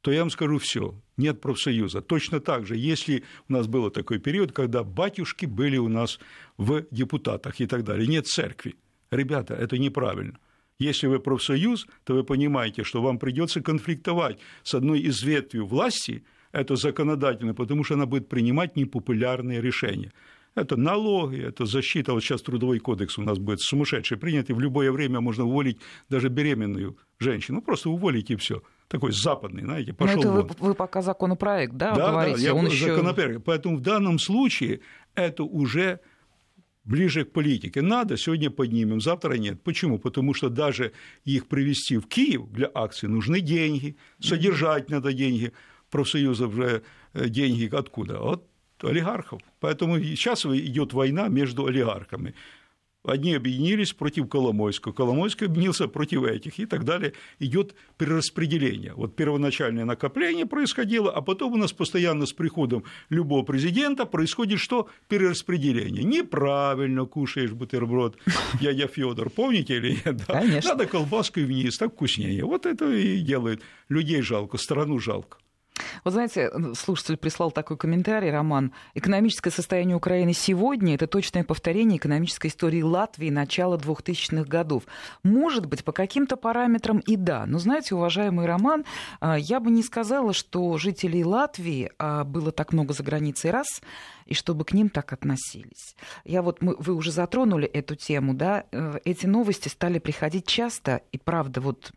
то 0.02 0.12
я 0.12 0.20
вам 0.22 0.30
скажу 0.30 0.58
все, 0.60 0.96
нет 1.18 1.42
профсоюза. 1.42 2.02
Точно 2.02 2.40
так 2.40 2.66
же, 2.66 2.78
если 2.78 3.24
у 3.50 3.54
нас 3.54 3.68
был 3.68 3.90
такой 3.90 4.20
период, 4.20 4.52
когда 4.52 4.84
батюшки 4.84 5.46
были 5.46 5.78
у 5.78 5.90
нас 5.90 6.20
в 6.58 6.86
депутатах 6.92 7.60
и 7.60 7.68
так 7.68 7.84
далее, 7.84 8.08
нет 8.08 8.28
церкви. 8.28 8.76
Ребята, 9.12 9.56
это 9.56 9.78
неправильно. 9.78 10.40
Если 10.78 11.08
вы 11.08 11.20
профсоюз, 11.20 11.88
то 12.06 12.14
вы 12.14 12.24
понимаете, 12.24 12.84
что 12.84 13.02
вам 13.02 13.20
придется 13.20 13.62
конфликтовать 13.62 14.40
с 14.64 14.74
одной 14.74 15.02
из 15.02 15.22
ветвей 15.24 15.62
власти– 15.62 16.24
это 16.52 16.76
законодательно, 16.76 17.54
потому 17.54 17.84
что 17.84 17.94
она 17.94 18.06
будет 18.06 18.28
принимать 18.28 18.76
непопулярные 18.76 19.62
решения. 19.62 20.12
Это 20.60 20.76
налоги, 20.76 21.42
это 21.42 21.66
защита. 21.66 22.14
Вот 22.14 22.24
сейчас 22.24 22.42
трудовой 22.42 22.80
кодекс 22.80 23.18
у 23.18 23.22
нас 23.22 23.38
будет 23.38 23.62
сумасшедший 23.62 24.18
принят, 24.18 24.50
и 24.50 24.54
в 24.54 24.60
любое 24.60 24.92
время 24.92 25.22
можно 25.22 25.46
уволить 25.46 25.80
даже 26.10 26.30
беременную 26.30 26.98
женщину. 27.18 27.58
Ну, 27.58 27.62
просто 27.62 27.90
уволить 27.90 28.30
и 28.30 28.36
все. 28.36 28.62
Такой 28.88 29.12
западный, 29.12 29.64
знаете, 29.64 29.94
пошел 29.94 30.22
Но 30.22 30.40
это 30.40 30.54
вы, 30.54 30.68
вы 30.68 30.74
пока 30.74 31.02
законопроект, 31.02 31.74
да, 31.74 31.94
да 31.96 32.12
говорите? 32.12 32.38
Да, 32.38 32.44
я 32.44 32.54
Он 32.56 32.66
еще... 32.66 32.92
законопроект. 32.92 33.44
Поэтому 33.46 33.78
в 33.78 33.82
данном 33.82 34.20
случае 34.20 34.82
это 35.16 35.44
уже 35.44 36.00
ближе 36.84 37.24
к 37.24 37.32
политике. 37.32 37.82
Надо, 37.82 38.18
сегодня 38.18 38.50
поднимем, 38.50 39.00
завтра 39.00 39.36
нет. 39.36 39.62
Почему? 39.64 40.00
Потому 40.00 40.34
что 40.34 40.50
даже 40.50 40.92
их 41.24 41.48
привести 41.48 41.98
в 41.98 42.08
Киев 42.08 42.50
для 42.50 42.70
акции 42.74 43.08
нужны 43.08 43.42
деньги, 43.42 43.96
содержать 44.20 44.90
надо 44.90 45.14
деньги 45.14 45.54
профсоюзов 45.92 46.54
же 46.54 46.84
э, 47.14 47.30
деньги 47.30 47.70
откуда? 47.72 48.20
От 48.22 48.44
олигархов. 48.84 49.42
Поэтому 49.60 50.00
сейчас 50.00 50.46
идет 50.46 50.94
война 50.94 51.28
между 51.28 51.66
олигархами. 51.66 52.34
Одни 53.06 53.34
объединились 53.34 53.94
против 53.94 54.28
Коломойского, 54.28 54.92
Коломойский 54.92 55.46
объединился 55.46 55.88
против 55.88 56.24
этих 56.24 56.60
и 56.60 56.66
так 56.66 56.84
далее. 56.84 57.14
Идет 57.40 57.74
перераспределение. 57.98 58.94
Вот 58.94 59.16
первоначальное 59.16 59.86
накопление 59.86 60.46
происходило, 60.46 61.10
а 61.10 61.22
потом 61.22 61.54
у 61.54 61.58
нас 61.58 61.72
постоянно 61.72 62.26
с 62.26 62.34
приходом 62.34 62.84
любого 63.10 63.44
президента 63.44 64.06
происходит 64.06 64.60
что? 64.60 64.90
Перераспределение. 65.08 66.04
Неправильно 66.04 67.06
кушаешь 67.06 67.52
бутерброд, 67.52 68.18
дядя 68.62 68.88
Федор, 68.88 69.30
помните 69.30 69.78
или 69.78 69.92
нет? 70.06 70.18
Да? 70.28 70.42
Конечно. 70.42 70.72
Надо 70.72 70.86
колбаской 70.86 71.46
вниз, 71.46 71.78
так 71.78 71.94
вкуснее. 71.94 72.44
Вот 72.44 72.66
это 72.66 72.92
и 72.92 73.20
делает. 73.20 73.62
Людей 73.88 74.22
жалко, 74.22 74.58
страну 74.58 75.00
жалко. 75.00 75.38
Вот 76.04 76.14
знаете, 76.14 76.52
слушатель 76.76 77.18
прислал 77.18 77.52
такой 77.52 77.78
комментарий, 77.78 78.32
Роман. 78.32 78.74
Экономическое 78.94 79.52
состояние 79.52 79.98
Украины 79.98 80.34
сегодня– 80.34 80.94
это 80.96 81.08
точное 81.08 81.44
повторение 81.44 81.98
экономической 81.98 82.48
истории 82.48 82.82
Латвии 82.82 83.30
начала 83.30 83.78
2000-х 83.78 84.44
годов. 84.46 84.84
Может 85.24 85.66
быть, 85.66 85.84
по 85.84 85.92
каким-то 85.92 86.38
параметрам 86.38 87.00
и 87.00 87.16
да. 87.16 87.46
Но 87.46 87.60
знаете, 87.60 87.96
уважаемый 87.96 88.46
Роман, 88.46 88.86
а, 89.20 89.38
я 89.38 89.60
бы 89.60 89.72
не 89.72 89.84
сказала, 89.84 90.34
что 90.34 90.78
жителей 90.78 91.24
Латвии 91.24 91.92
а, 91.98 92.24
было 92.24 92.52
так 92.52 92.74
много 92.74 92.94
за 92.94 93.04
границей 93.04 93.52
раз, 93.52 93.82
и 94.26 94.34
чтобы 94.36 94.64
к 94.64 94.74
ним 94.74 94.90
так 94.90 95.12
относились. 95.12 95.96
Я 96.24 96.42
вот, 96.42 96.62
мы, 96.62 96.76
вы 96.78 96.94
уже 96.94 97.12
затронули 97.12 97.68
эту 97.68 97.96
тему, 97.96 98.36
да, 98.36 98.64
э, 98.72 99.00
эти 99.04 99.26
новости 99.26 99.70
стали 99.70 99.98
приходить 99.98 100.46
часто, 100.46 101.02
и 101.12 101.18
правда, 101.18 101.62
вот 101.62 101.92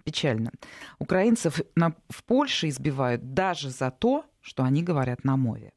печально. 0.00 0.50
Украинцев 0.98 1.60
на, 1.74 1.94
в 2.08 2.24
Польше 2.24 2.68
избивают 2.68 3.34
даже 3.34 3.70
за 3.70 3.90
то, 3.90 4.24
что 4.40 4.62
они 4.64 4.82
говорят 4.82 5.24
на 5.24 5.36
мове. 5.36 5.72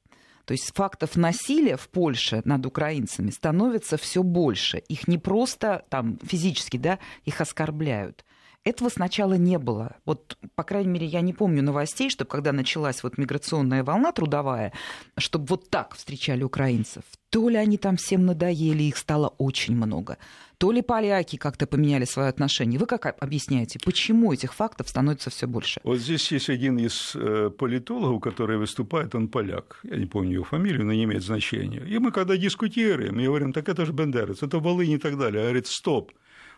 То 0.46 0.54
есть 0.54 0.74
фактов 0.76 1.16
насилия 1.16 1.78
в 1.78 1.88
Польше 1.90 2.42
над 2.44 2.66
украинцами 2.66 3.30
становится 3.30 3.98
все 3.98 4.24
больше. 4.24 4.80
Их 4.90 5.08
не 5.08 5.18
просто 5.18 5.86
там 5.90 6.20
физически, 6.24 6.78
да, 6.78 7.00
их 7.24 7.40
оскорбляют. 7.40 8.26
Этого 8.66 8.88
сначала 8.88 9.34
не 9.34 9.60
было. 9.60 9.98
Вот, 10.06 10.38
по 10.56 10.64
крайней 10.64 10.90
мере, 10.90 11.06
я 11.06 11.20
не 11.20 11.34
помню 11.34 11.62
новостей, 11.62 12.10
чтобы 12.10 12.30
когда 12.30 12.54
началась 12.54 13.04
вот 13.04 13.18
миграционная 13.18 13.84
волна 13.84 14.14
трудовая, 14.14 14.72
чтобы 15.18 15.48
вот 15.48 15.70
так 15.70 15.96
встречали 15.96 16.44
украинцев. 16.44 17.04
То 17.30 17.50
ли 17.50 17.58
они 17.58 17.78
там 17.78 17.98
всем 17.98 18.26
надоели, 18.26 18.84
их 18.84 18.96
стало 18.96 19.34
очень 19.38 19.76
много, 19.76 20.18
то 20.58 20.72
ли 20.72 20.82
поляки 20.82 21.36
как-то 21.36 21.68
поменяли 21.68 22.06
свое 22.06 22.30
отношение. 22.30 22.80
Вы 22.80 22.86
как 22.86 23.22
объясняете, 23.22 23.80
почему 23.84 24.32
этих 24.32 24.54
фактов 24.54 24.88
становится 24.88 25.30
все 25.30 25.46
больше? 25.46 25.82
Вот 25.84 25.98
здесь 25.98 26.32
есть 26.32 26.50
один 26.50 26.78
из 26.78 27.16
э, 27.16 27.50
политологов, 27.50 28.22
который 28.22 28.58
выступает, 28.58 29.14
он 29.14 29.28
поляк. 29.28 29.80
Я 29.84 29.98
не 29.98 30.06
помню 30.06 30.36
его 30.36 30.44
фамилию, 30.46 30.86
но 30.86 30.94
не 30.94 31.04
имеет 31.04 31.24
значения. 31.24 31.84
И 31.86 32.00
мы 32.00 32.12
когда 32.12 32.38
дискутируем, 32.38 33.18
мы 33.18 33.26
говорим, 33.26 33.52
так 33.52 33.68
это 33.68 33.86
же 33.86 33.92
Бендерец, 33.92 34.42
это 34.42 34.60
Волынь 34.60 34.92
и 34.92 34.98
так 35.00 35.18
далее. 35.18 35.42
Он 35.42 35.48
говорит, 35.48 35.68
стоп, 35.68 36.14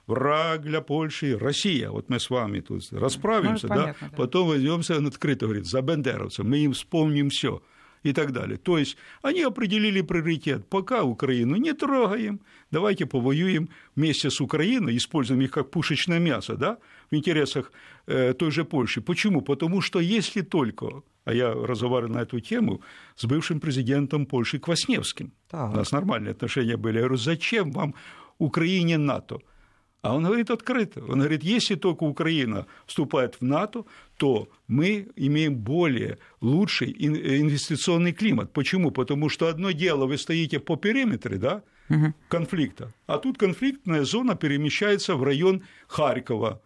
враг 0.07 0.61
для 0.61 0.81
Польши 0.81 1.37
Россия. 1.37 1.89
Вот 1.89 2.09
мы 2.09 2.19
с 2.19 2.29
вами 2.29 2.61
тут 2.61 2.83
расправимся, 2.91 3.67
ну, 3.67 3.75
понятно, 3.75 3.93
да? 4.01 4.07
да, 4.09 4.17
потом 4.17 4.47
возьмемся 4.47 4.97
открыто, 4.97 5.45
говорит, 5.45 5.65
за 5.65 5.81
бендеровцев, 5.81 6.45
мы 6.45 6.57
им 6.57 6.73
вспомним 6.73 7.29
все 7.29 7.61
и 8.03 8.13
так 8.13 8.31
далее. 8.31 8.57
То 8.57 8.77
есть 8.77 8.97
они 9.23 9.41
определили 9.41 10.01
приоритет. 10.01 10.69
Пока 10.69 11.03
Украину 11.03 11.55
не 11.55 11.73
трогаем, 11.73 12.39
давайте 12.71 13.05
повоюем 13.05 13.69
вместе 13.95 14.29
с 14.29 14.41
Украиной, 14.41 14.95
используем 14.95 15.41
их 15.41 15.51
как 15.51 15.71
пушечное 15.71 16.19
мясо, 16.19 16.55
да, 16.55 16.77
в 17.11 17.15
интересах 17.15 17.71
э, 18.07 18.33
той 18.33 18.51
же 18.51 18.63
Польши. 18.63 19.01
Почему? 19.01 19.41
Потому 19.41 19.81
что 19.81 19.99
если 19.99 20.41
только 20.41 21.03
а 21.25 21.33
я 21.33 21.53
разговаривал 21.53 22.13
на 22.13 22.21
эту 22.21 22.39
тему 22.39 22.81
с 23.15 23.25
бывшим 23.25 23.59
президентом 23.59 24.25
Польши 24.25 24.59
Квасневским. 24.59 25.31
Так. 25.49 25.73
У 25.73 25.75
нас 25.75 25.91
нормальные 25.91 26.31
отношения 26.31 26.77
были. 26.77 26.97
Я 26.97 27.01
говорю, 27.01 27.17
зачем 27.17 27.71
вам 27.71 27.95
Украине 28.37 28.97
НАТО? 28.97 29.39
А 30.05 30.13
он 30.13 30.23
говорит 30.23 30.51
открыто. 30.51 31.03
Он 31.03 31.17
говорит, 31.17 31.43
если 31.43 31.73
только 31.73 32.03
Украина 32.03 32.67
вступает 32.85 33.37
в 33.39 33.41
НАТО, 33.41 33.85
то 34.17 34.47
мы 34.67 35.07
имеем 35.15 35.55
более 35.55 36.19
лучший 36.41 36.91
инвестиционный 36.91 38.13
климат. 38.13 38.53
Почему? 38.53 38.91
Потому 38.91 39.29
что 39.29 39.47
одно 39.47 39.71
дело, 39.71 40.05
вы 40.05 40.19
стоите 40.19 40.59
по 40.59 40.75
периметру 40.75 41.39
да, 41.39 41.63
угу. 41.89 42.13
конфликта, 42.27 42.93
а 43.07 43.17
тут 43.17 43.39
конфликтная 43.39 44.03
зона 44.03 44.35
перемещается 44.35 45.15
в 45.15 45.23
район 45.23 45.63
Харькова. 45.87 46.61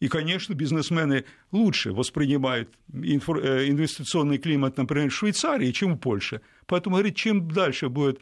И, 0.00 0.08
конечно, 0.08 0.54
бизнесмены 0.54 1.24
лучше 1.52 1.92
воспринимают 1.92 2.68
э, 2.92 3.68
инвестиционный 3.68 4.38
климат, 4.38 4.76
например, 4.76 5.10
в 5.10 5.14
Швейцарии, 5.14 5.70
чем 5.70 5.94
в 5.94 5.98
Польше. 5.98 6.40
Поэтому, 6.66 6.96
говорит, 6.96 7.14
чем 7.14 7.48
дальше 7.48 7.88
будет 7.88 8.18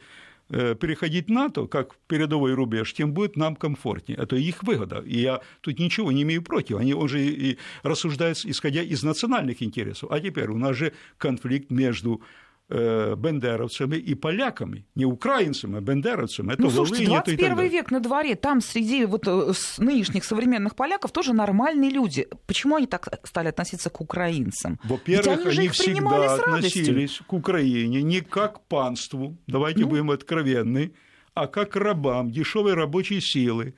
переходить 0.49 1.29
НАТО 1.29 1.67
как 1.67 1.95
передовой 2.07 2.53
рубеж, 2.53 2.93
тем 2.93 3.13
будет 3.13 3.35
нам 3.35 3.55
комфортнее. 3.55 4.17
Это 4.17 4.35
их 4.35 4.63
выгода. 4.63 4.99
И 4.99 5.19
я 5.19 5.41
тут 5.61 5.79
ничего 5.79 6.11
не 6.11 6.23
имею 6.23 6.43
против. 6.43 6.77
Они 6.77 6.93
уже 6.93 7.25
и 7.25 7.57
рассуждают, 7.81 8.45
исходя 8.45 8.81
из 8.81 9.03
национальных 9.03 9.63
интересов. 9.63 10.11
А 10.11 10.19
теперь 10.19 10.49
у 10.49 10.57
нас 10.57 10.75
же 10.75 10.93
конфликт 11.17 11.71
между 11.71 12.21
бендеровцами 12.69 13.97
и 13.97 14.15
поляками, 14.15 14.85
не 14.95 15.05
украинцами, 15.05 15.77
а 15.77 15.81
бендеровцами. 15.81 16.53
Это 16.53 16.61
ну, 16.61 16.69
слушайте, 16.69 17.05
21 17.05 17.59
век 17.69 17.91
на 17.91 17.99
дворе, 17.99 18.35
там 18.35 18.61
среди 18.61 19.05
вот 19.05 19.27
э, 19.27 19.53
нынешних 19.77 20.23
современных 20.23 20.75
поляков 20.75 21.11
тоже 21.11 21.33
нормальные 21.33 21.91
люди. 21.91 22.27
Почему 22.47 22.77
они 22.77 22.87
так 22.87 23.19
стали 23.23 23.49
относиться 23.49 23.89
к 23.89 24.01
украинцам? 24.01 24.79
Во-первых, 24.83 25.45
они, 25.45 25.57
они 25.57 25.67
всегда 25.69 26.35
относились 26.35 27.21
к 27.27 27.33
Украине 27.33 28.01
не 28.01 28.21
как 28.21 28.53
к 28.53 28.67
панству, 28.67 29.37
давайте 29.47 29.81
ну? 29.81 29.87
будем 29.87 30.11
откровенны, 30.11 30.93
а 31.33 31.47
как 31.47 31.71
к 31.71 31.75
рабам, 31.75 32.31
дешевой 32.31 32.73
рабочей 32.73 33.21
силы. 33.21 33.73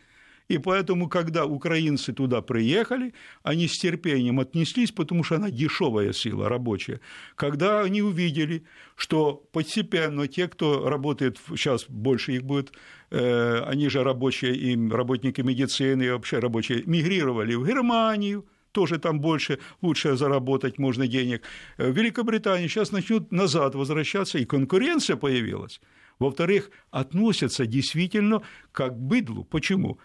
И 0.47 0.59
поэтому, 0.59 1.09
когда 1.09 1.45
украинцы 1.45 2.13
туда 2.13 2.41
приехали, 2.41 3.13
они 3.41 3.67
с 3.67 3.77
терпением 3.79 4.39
отнеслись, 4.39 4.91
потому 4.91 5.23
что 5.23 5.35
она 5.35 5.49
дешевая 5.49 6.13
сила 6.13 6.49
рабочая. 6.49 7.01
Когда 7.35 7.81
они 7.81 8.03
увидели, 8.03 8.63
что 8.95 9.43
постепенно 9.51 10.27
те, 10.27 10.47
кто 10.47 10.87
работает, 10.87 11.39
сейчас 11.49 11.85
больше 11.89 12.33
их 12.33 12.43
будет, 12.43 12.73
э, 13.09 13.59
они 13.65 13.89
же 13.89 14.03
рабочие, 14.03 14.55
и 14.55 14.89
работники 14.89 15.41
медицины, 15.41 16.03
и 16.03 16.09
вообще 16.09 16.37
рабочие, 16.37 16.83
мигрировали 16.85 17.55
в 17.55 17.65
Германию, 17.65 18.45
тоже 18.71 18.99
там 18.99 19.21
больше, 19.21 19.57
лучше 19.81 20.15
заработать 20.15 20.77
можно 20.77 21.07
денег. 21.07 21.41
В 21.77 21.91
Великобритании 21.91 22.67
сейчас 22.67 22.91
начнут 22.91 23.31
назад 23.31 23.73
возвращаться, 23.73 24.37
и 24.37 24.45
конкуренция 24.45 25.15
появилась. 25.15 25.81
Во-вторых, 26.19 26.69
относятся 26.91 27.65
действительно 27.65 28.41
как 28.71 28.93
к 28.93 28.99
быдлу. 28.99 29.43
Почему? 29.43 29.97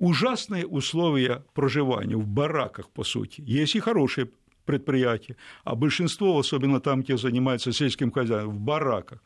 Ужасные 0.00 0.66
условия 0.66 1.44
проживания 1.54 2.16
в 2.16 2.26
бараках, 2.26 2.88
по 2.90 3.04
сути. 3.04 3.42
Есть 3.46 3.76
и 3.76 3.80
хорошие 3.80 4.30
предприятия, 4.64 5.36
а 5.64 5.74
большинство, 5.74 6.38
особенно 6.38 6.80
там, 6.80 7.02
где 7.02 7.16
занимаются 7.16 7.72
сельским 7.72 8.10
хозяйством, 8.10 8.56
в 8.56 8.60
бараках. 8.60 9.22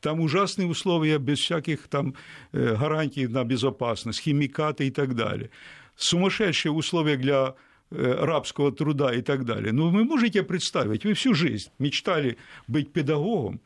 Там 0.00 0.20
ужасные 0.20 0.68
условия 0.68 1.18
без 1.18 1.38
всяких 1.38 1.88
там 1.88 2.14
э, 2.52 2.76
гарантий 2.76 3.28
на 3.28 3.44
безопасность, 3.44 4.20
химикаты 4.20 4.86
и 4.86 4.90
так 4.90 5.14
далее. 5.14 5.50
Сумасшедшие 5.96 6.72
условия 6.72 7.16
для 7.16 7.54
э, 7.90 8.24
рабского 8.24 8.72
труда 8.72 9.14
и 9.14 9.22
так 9.22 9.44
далее. 9.44 9.72
Но 9.72 9.90
вы 9.90 10.04
можете 10.04 10.42
представить, 10.42 11.04
вы 11.04 11.12
всю 11.12 11.34
жизнь 11.34 11.70
мечтали 11.78 12.36
быть 12.66 12.92
педагогом, 12.92 13.60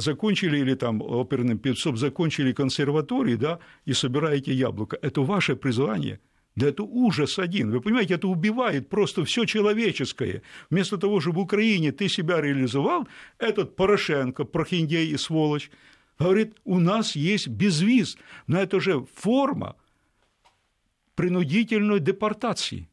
закончили 0.00 0.58
или 0.58 0.74
там 0.74 1.02
оперным 1.02 1.58
певцом, 1.58 1.96
закончили 1.96 2.52
консерватории, 2.52 3.36
да, 3.36 3.58
и 3.84 3.92
собираете 3.92 4.52
яблоко. 4.52 4.98
Это 5.02 5.22
ваше 5.22 5.56
призвание. 5.56 6.20
Да 6.54 6.68
это 6.68 6.82
ужас 6.82 7.38
один. 7.38 7.70
Вы 7.70 7.80
понимаете, 7.80 8.14
это 8.14 8.28
убивает 8.28 8.88
просто 8.88 9.24
все 9.24 9.44
человеческое. 9.44 10.42
Вместо 10.70 10.98
того, 10.98 11.20
чтобы 11.20 11.40
в 11.40 11.44
Украине 11.44 11.92
ты 11.92 12.08
себя 12.08 12.40
реализовал, 12.40 13.08
этот 13.38 13.74
Порошенко, 13.74 14.44
прохиндей 14.44 15.08
и 15.08 15.16
сволочь, 15.16 15.70
говорит, 16.18 16.54
у 16.64 16.78
нас 16.78 17.16
есть 17.16 17.48
безвиз. 17.48 18.18
Но 18.46 18.60
это 18.60 18.80
же 18.80 19.06
форма 19.14 19.76
принудительной 21.14 22.00
депортации. 22.00 22.88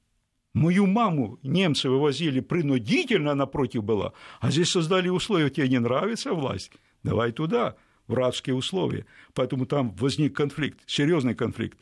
Мою 0.53 0.87
маму 0.87 1.37
немцы 1.43 1.89
вывозили 1.89 2.39
принудительно, 2.39 3.31
она 3.31 3.45
против 3.45 3.83
была, 3.83 4.13
а 4.39 4.49
здесь 4.49 4.69
создали 4.69 5.07
условия, 5.07 5.49
тебе 5.49 5.69
не 5.69 5.79
нравится 5.79 6.33
власть, 6.33 6.71
давай 7.03 7.31
туда, 7.31 7.75
в 8.07 8.13
рабские 8.13 8.55
условия. 8.55 9.05
Поэтому 9.33 9.65
там 9.65 9.91
возник 9.91 10.35
конфликт, 10.35 10.79
серьезный 10.87 11.35
конфликт. 11.35 11.77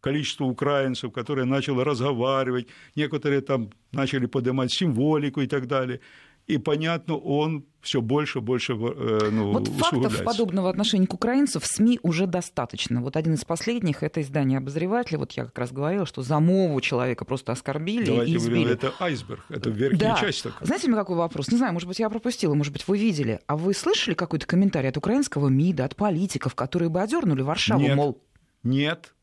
Количество 0.00 0.44
украинцев, 0.44 1.12
которые 1.12 1.44
начали 1.44 1.80
разговаривать, 1.80 2.68
некоторые 2.96 3.40
там 3.40 3.70
начали 3.92 4.26
поднимать 4.26 4.72
символику 4.72 5.40
и 5.40 5.46
так 5.46 5.66
далее 5.66 6.00
и, 6.46 6.58
понятно, 6.58 7.16
он 7.16 7.64
все 7.80 8.00
больше 8.00 8.40
и 8.40 8.42
больше 8.42 8.72
э, 8.74 9.28
ну, 9.30 9.52
Вот 9.52 9.68
фактов 9.68 10.22
подобного 10.24 10.68
отношения 10.68 11.06
к 11.06 11.14
украинцам 11.14 11.62
в 11.62 11.66
СМИ 11.66 11.98
уже 12.02 12.26
достаточно. 12.26 13.00
Вот 13.00 13.16
один 13.16 13.34
из 13.34 13.44
последних, 13.44 14.02
это 14.02 14.20
издание 14.20 14.58
«Обозреватель», 14.58 15.16
вот 15.16 15.32
я 15.32 15.44
как 15.44 15.58
раз 15.58 15.72
говорила, 15.72 16.06
что 16.06 16.22
за 16.22 16.40
мову 16.40 16.80
человека 16.80 17.24
просто 17.24 17.52
оскорбили 17.52 18.06
Давайте 18.06 18.32
и 18.32 18.36
избили. 18.36 18.64
Говорим, 18.64 18.72
это 18.74 18.92
айсберг, 19.00 19.44
это 19.48 19.70
верхняя 19.70 20.14
да. 20.14 20.20
часть. 20.20 20.42
Такая. 20.42 20.66
Знаете, 20.66 20.88
меня 20.88 20.98
какой 20.98 21.16
вопрос? 21.16 21.50
Не 21.50 21.56
знаю, 21.56 21.72
может 21.72 21.88
быть, 21.88 21.98
я 21.98 22.10
пропустила, 22.10 22.54
может 22.54 22.72
быть, 22.72 22.86
вы 22.86 22.98
видели. 22.98 23.40
А 23.46 23.56
вы 23.56 23.72
слышали 23.72 24.14
какой-то 24.14 24.46
комментарий 24.46 24.90
от 24.90 24.96
украинского 24.96 25.48
МИДа, 25.48 25.84
от 25.84 25.96
политиков, 25.96 26.54
которые 26.54 26.88
бы 26.88 27.00
одернули 27.00 27.42
Варшаву, 27.42 27.80
нет, 27.80 27.96
мол... 27.96 28.22
Нет, 28.62 29.14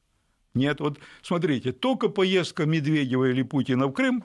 нет, 0.57 0.79
вот 0.79 0.99
смотрите, 1.21 1.71
только 1.71 2.09
поездка 2.09 2.65
Медведева 2.65 3.29
или 3.29 3.43
Путина 3.43 3.87
в 3.87 3.93
Крым, 3.93 4.23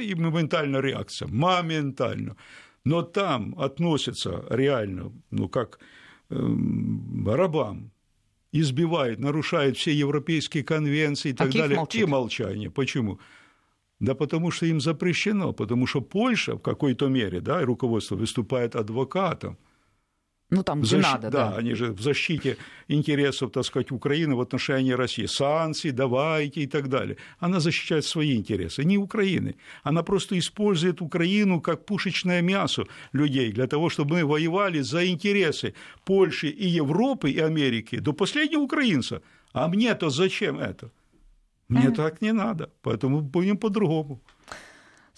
и 0.00 0.14
моментально 0.14 0.80
реакция, 0.80 1.28
моментально. 1.28 2.36
Но 2.84 3.02
там 3.02 3.54
относятся 3.58 4.44
реально, 4.50 5.12
ну, 5.30 5.48
как 5.48 5.78
э, 6.30 6.36
рабам, 7.26 7.90
избивает, 8.52 9.18
нарушает 9.18 9.76
все 9.76 9.92
европейские 9.92 10.64
конвенции 10.64 11.30
и 11.30 11.34
так 11.34 11.48
а 11.48 11.58
далее, 11.58 11.76
молчит? 11.76 12.02
и 12.02 12.06
молчание. 12.06 12.70
Почему? 12.70 13.18
Да 14.00 14.14
потому 14.14 14.50
что 14.50 14.66
им 14.66 14.80
запрещено, 14.80 15.52
потому 15.52 15.86
что 15.86 16.00
Польша 16.00 16.54
в 16.54 16.60
какой-то 16.60 17.08
мере, 17.08 17.40
да, 17.40 17.62
руководство 17.62 18.16
выступает 18.16 18.76
адвокатом 18.76 19.58
ну, 20.50 20.62
там, 20.62 20.80
где 20.80 20.96
защ... 20.96 21.02
надо, 21.02 21.30
да. 21.30 21.50
Да, 21.50 21.56
они 21.56 21.74
же 21.74 21.92
в 21.92 22.00
защите 22.00 22.56
интересов, 22.88 23.52
так 23.52 23.64
сказать, 23.64 23.92
Украины 23.92 24.34
в 24.34 24.40
отношении 24.40 24.92
России. 24.92 25.26
Санкции, 25.26 25.90
давайте 25.90 26.62
и 26.62 26.66
так 26.66 26.88
далее. 26.88 27.16
Она 27.38 27.60
защищает 27.60 28.04
свои 28.04 28.34
интересы, 28.34 28.84
не 28.84 28.96
Украины. 28.96 29.56
Она 29.82 30.02
просто 30.02 30.38
использует 30.38 31.02
Украину 31.02 31.60
как 31.60 31.84
пушечное 31.84 32.42
мясо 32.42 32.84
людей 33.12 33.52
для 33.52 33.66
того, 33.66 33.90
чтобы 33.90 34.16
мы 34.16 34.24
воевали 34.24 34.80
за 34.80 35.06
интересы 35.06 35.74
Польши 36.04 36.48
и 36.48 36.66
Европы, 36.66 37.30
и 37.30 37.40
Америки 37.40 37.98
до 37.98 38.12
последнего 38.12 38.62
украинца. 38.62 39.20
А 39.52 39.68
мне-то 39.68 40.10
зачем 40.10 40.58
это? 40.58 40.90
Мне 41.68 41.90
так 41.90 42.22
не 42.22 42.32
надо, 42.32 42.70
поэтому 42.80 43.20
будем 43.20 43.58
по-другому. 43.58 44.20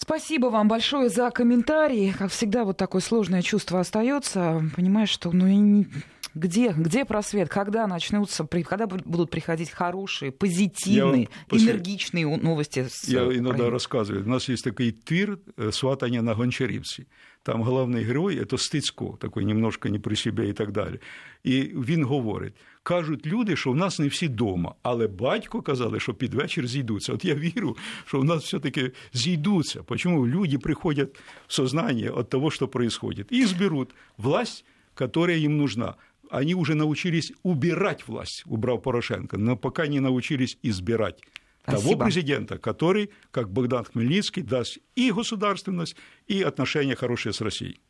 Спасибо 0.00 0.46
вам 0.46 0.68
большое 0.68 1.08
за 1.08 1.30
комментарии. 1.30 2.14
Как 2.16 2.30
всегда, 2.30 2.64
вот 2.64 2.76
такое 2.76 3.00
сложное 3.00 3.42
чувство 3.42 3.80
остается. 3.80 4.62
Понимаешь, 4.76 5.08
что 5.08 5.32
ну, 5.32 5.46
не... 5.46 5.86
где, 6.34 6.72
где 6.76 7.04
просвет, 7.04 7.48
когда 7.48 7.86
начнутся, 7.86 8.46
когда 8.46 8.86
будут 8.86 9.30
приходить 9.30 9.70
хорошие, 9.70 10.32
позитивные, 10.32 11.28
после... 11.48 11.72
энергичные 11.72 12.26
новости. 12.36 12.86
С 12.90 13.08
Я 13.08 13.22
Украины. 13.22 13.40
иногда 13.40 13.70
рассказываю. 13.70 14.24
У 14.24 14.28
нас 14.28 14.48
есть 14.48 14.64
такой 14.64 14.92
твір 14.92 15.38
э, 15.56 15.72
«Сватання 15.72 16.22
на 16.22 16.34
Гончарівці». 16.34 17.06
Там 17.42 17.62
головний 17.62 18.04
герой 18.04 18.44
це 18.50 18.58
Стицько, 18.58 19.16
такий 19.20 19.44
немножко 19.44 19.88
не 19.88 19.98
при 19.98 20.16
себе 20.16 20.48
і 20.48 20.52
так 20.52 20.72
далі. 20.72 21.00
І 21.44 21.60
він 21.62 22.04
говорить: 22.04 22.54
кажуть 22.82 23.26
люди, 23.26 23.56
що 23.56 23.72
в 23.72 23.76
нас 23.76 23.98
не 23.98 24.08
всі 24.08 24.26
вдома, 24.26 24.74
але 24.82 25.06
батько 25.06 25.62
казали, 25.62 26.00
що 26.00 26.14
під 26.14 26.34
вечір 26.34 26.66
зійдуться. 26.66 27.12
От 27.12 27.24
я 27.24 27.34
вірю, 27.34 27.76
що 28.06 28.20
в 28.20 28.24
нас 28.24 28.44
все-таки 28.44 28.92
зійдуться. 29.12 29.84
Чому 29.96 30.26
люди 30.26 30.58
приходять 30.58 31.08
в 31.46 31.52
сознание 31.52 32.10
от 32.10 32.30
того, 32.30 32.50
что 32.50 32.68
происходит, 32.68 33.32
и 33.32 33.42
изберут 33.42 33.94
власть, 34.18 34.64
которая 34.94 35.38
им 35.38 35.56
нужна. 35.56 35.94
Они 36.30 36.54
уже 36.54 36.74
научились 36.74 37.32
убирать 37.42 38.08
власть, 38.08 38.44
убрав 38.46 38.82
Порошенко, 38.82 39.38
но 39.38 39.56
пока 39.56 39.86
не 39.86 40.00
научились 40.00 40.58
избирать. 40.64 41.22
Спасибо. 41.62 41.82
того 41.82 42.04
президента, 42.04 42.58
который, 42.58 43.10
как 43.30 43.50
Богдан 43.50 43.84
Хмельницкий, 43.84 44.42
даст 44.42 44.78
и 44.94 45.10
государственность, 45.12 45.96
и 46.28 46.42
отношения 46.42 46.94
хорошие 46.94 47.32
с 47.32 47.40
Россией. 47.40 47.80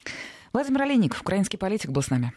Владимир 0.53 0.83
Олейник, 0.83 1.17
украинский 1.21 1.59
политик, 1.59 1.91
был 1.91 2.03
с 2.03 2.11
нами. 2.11 2.33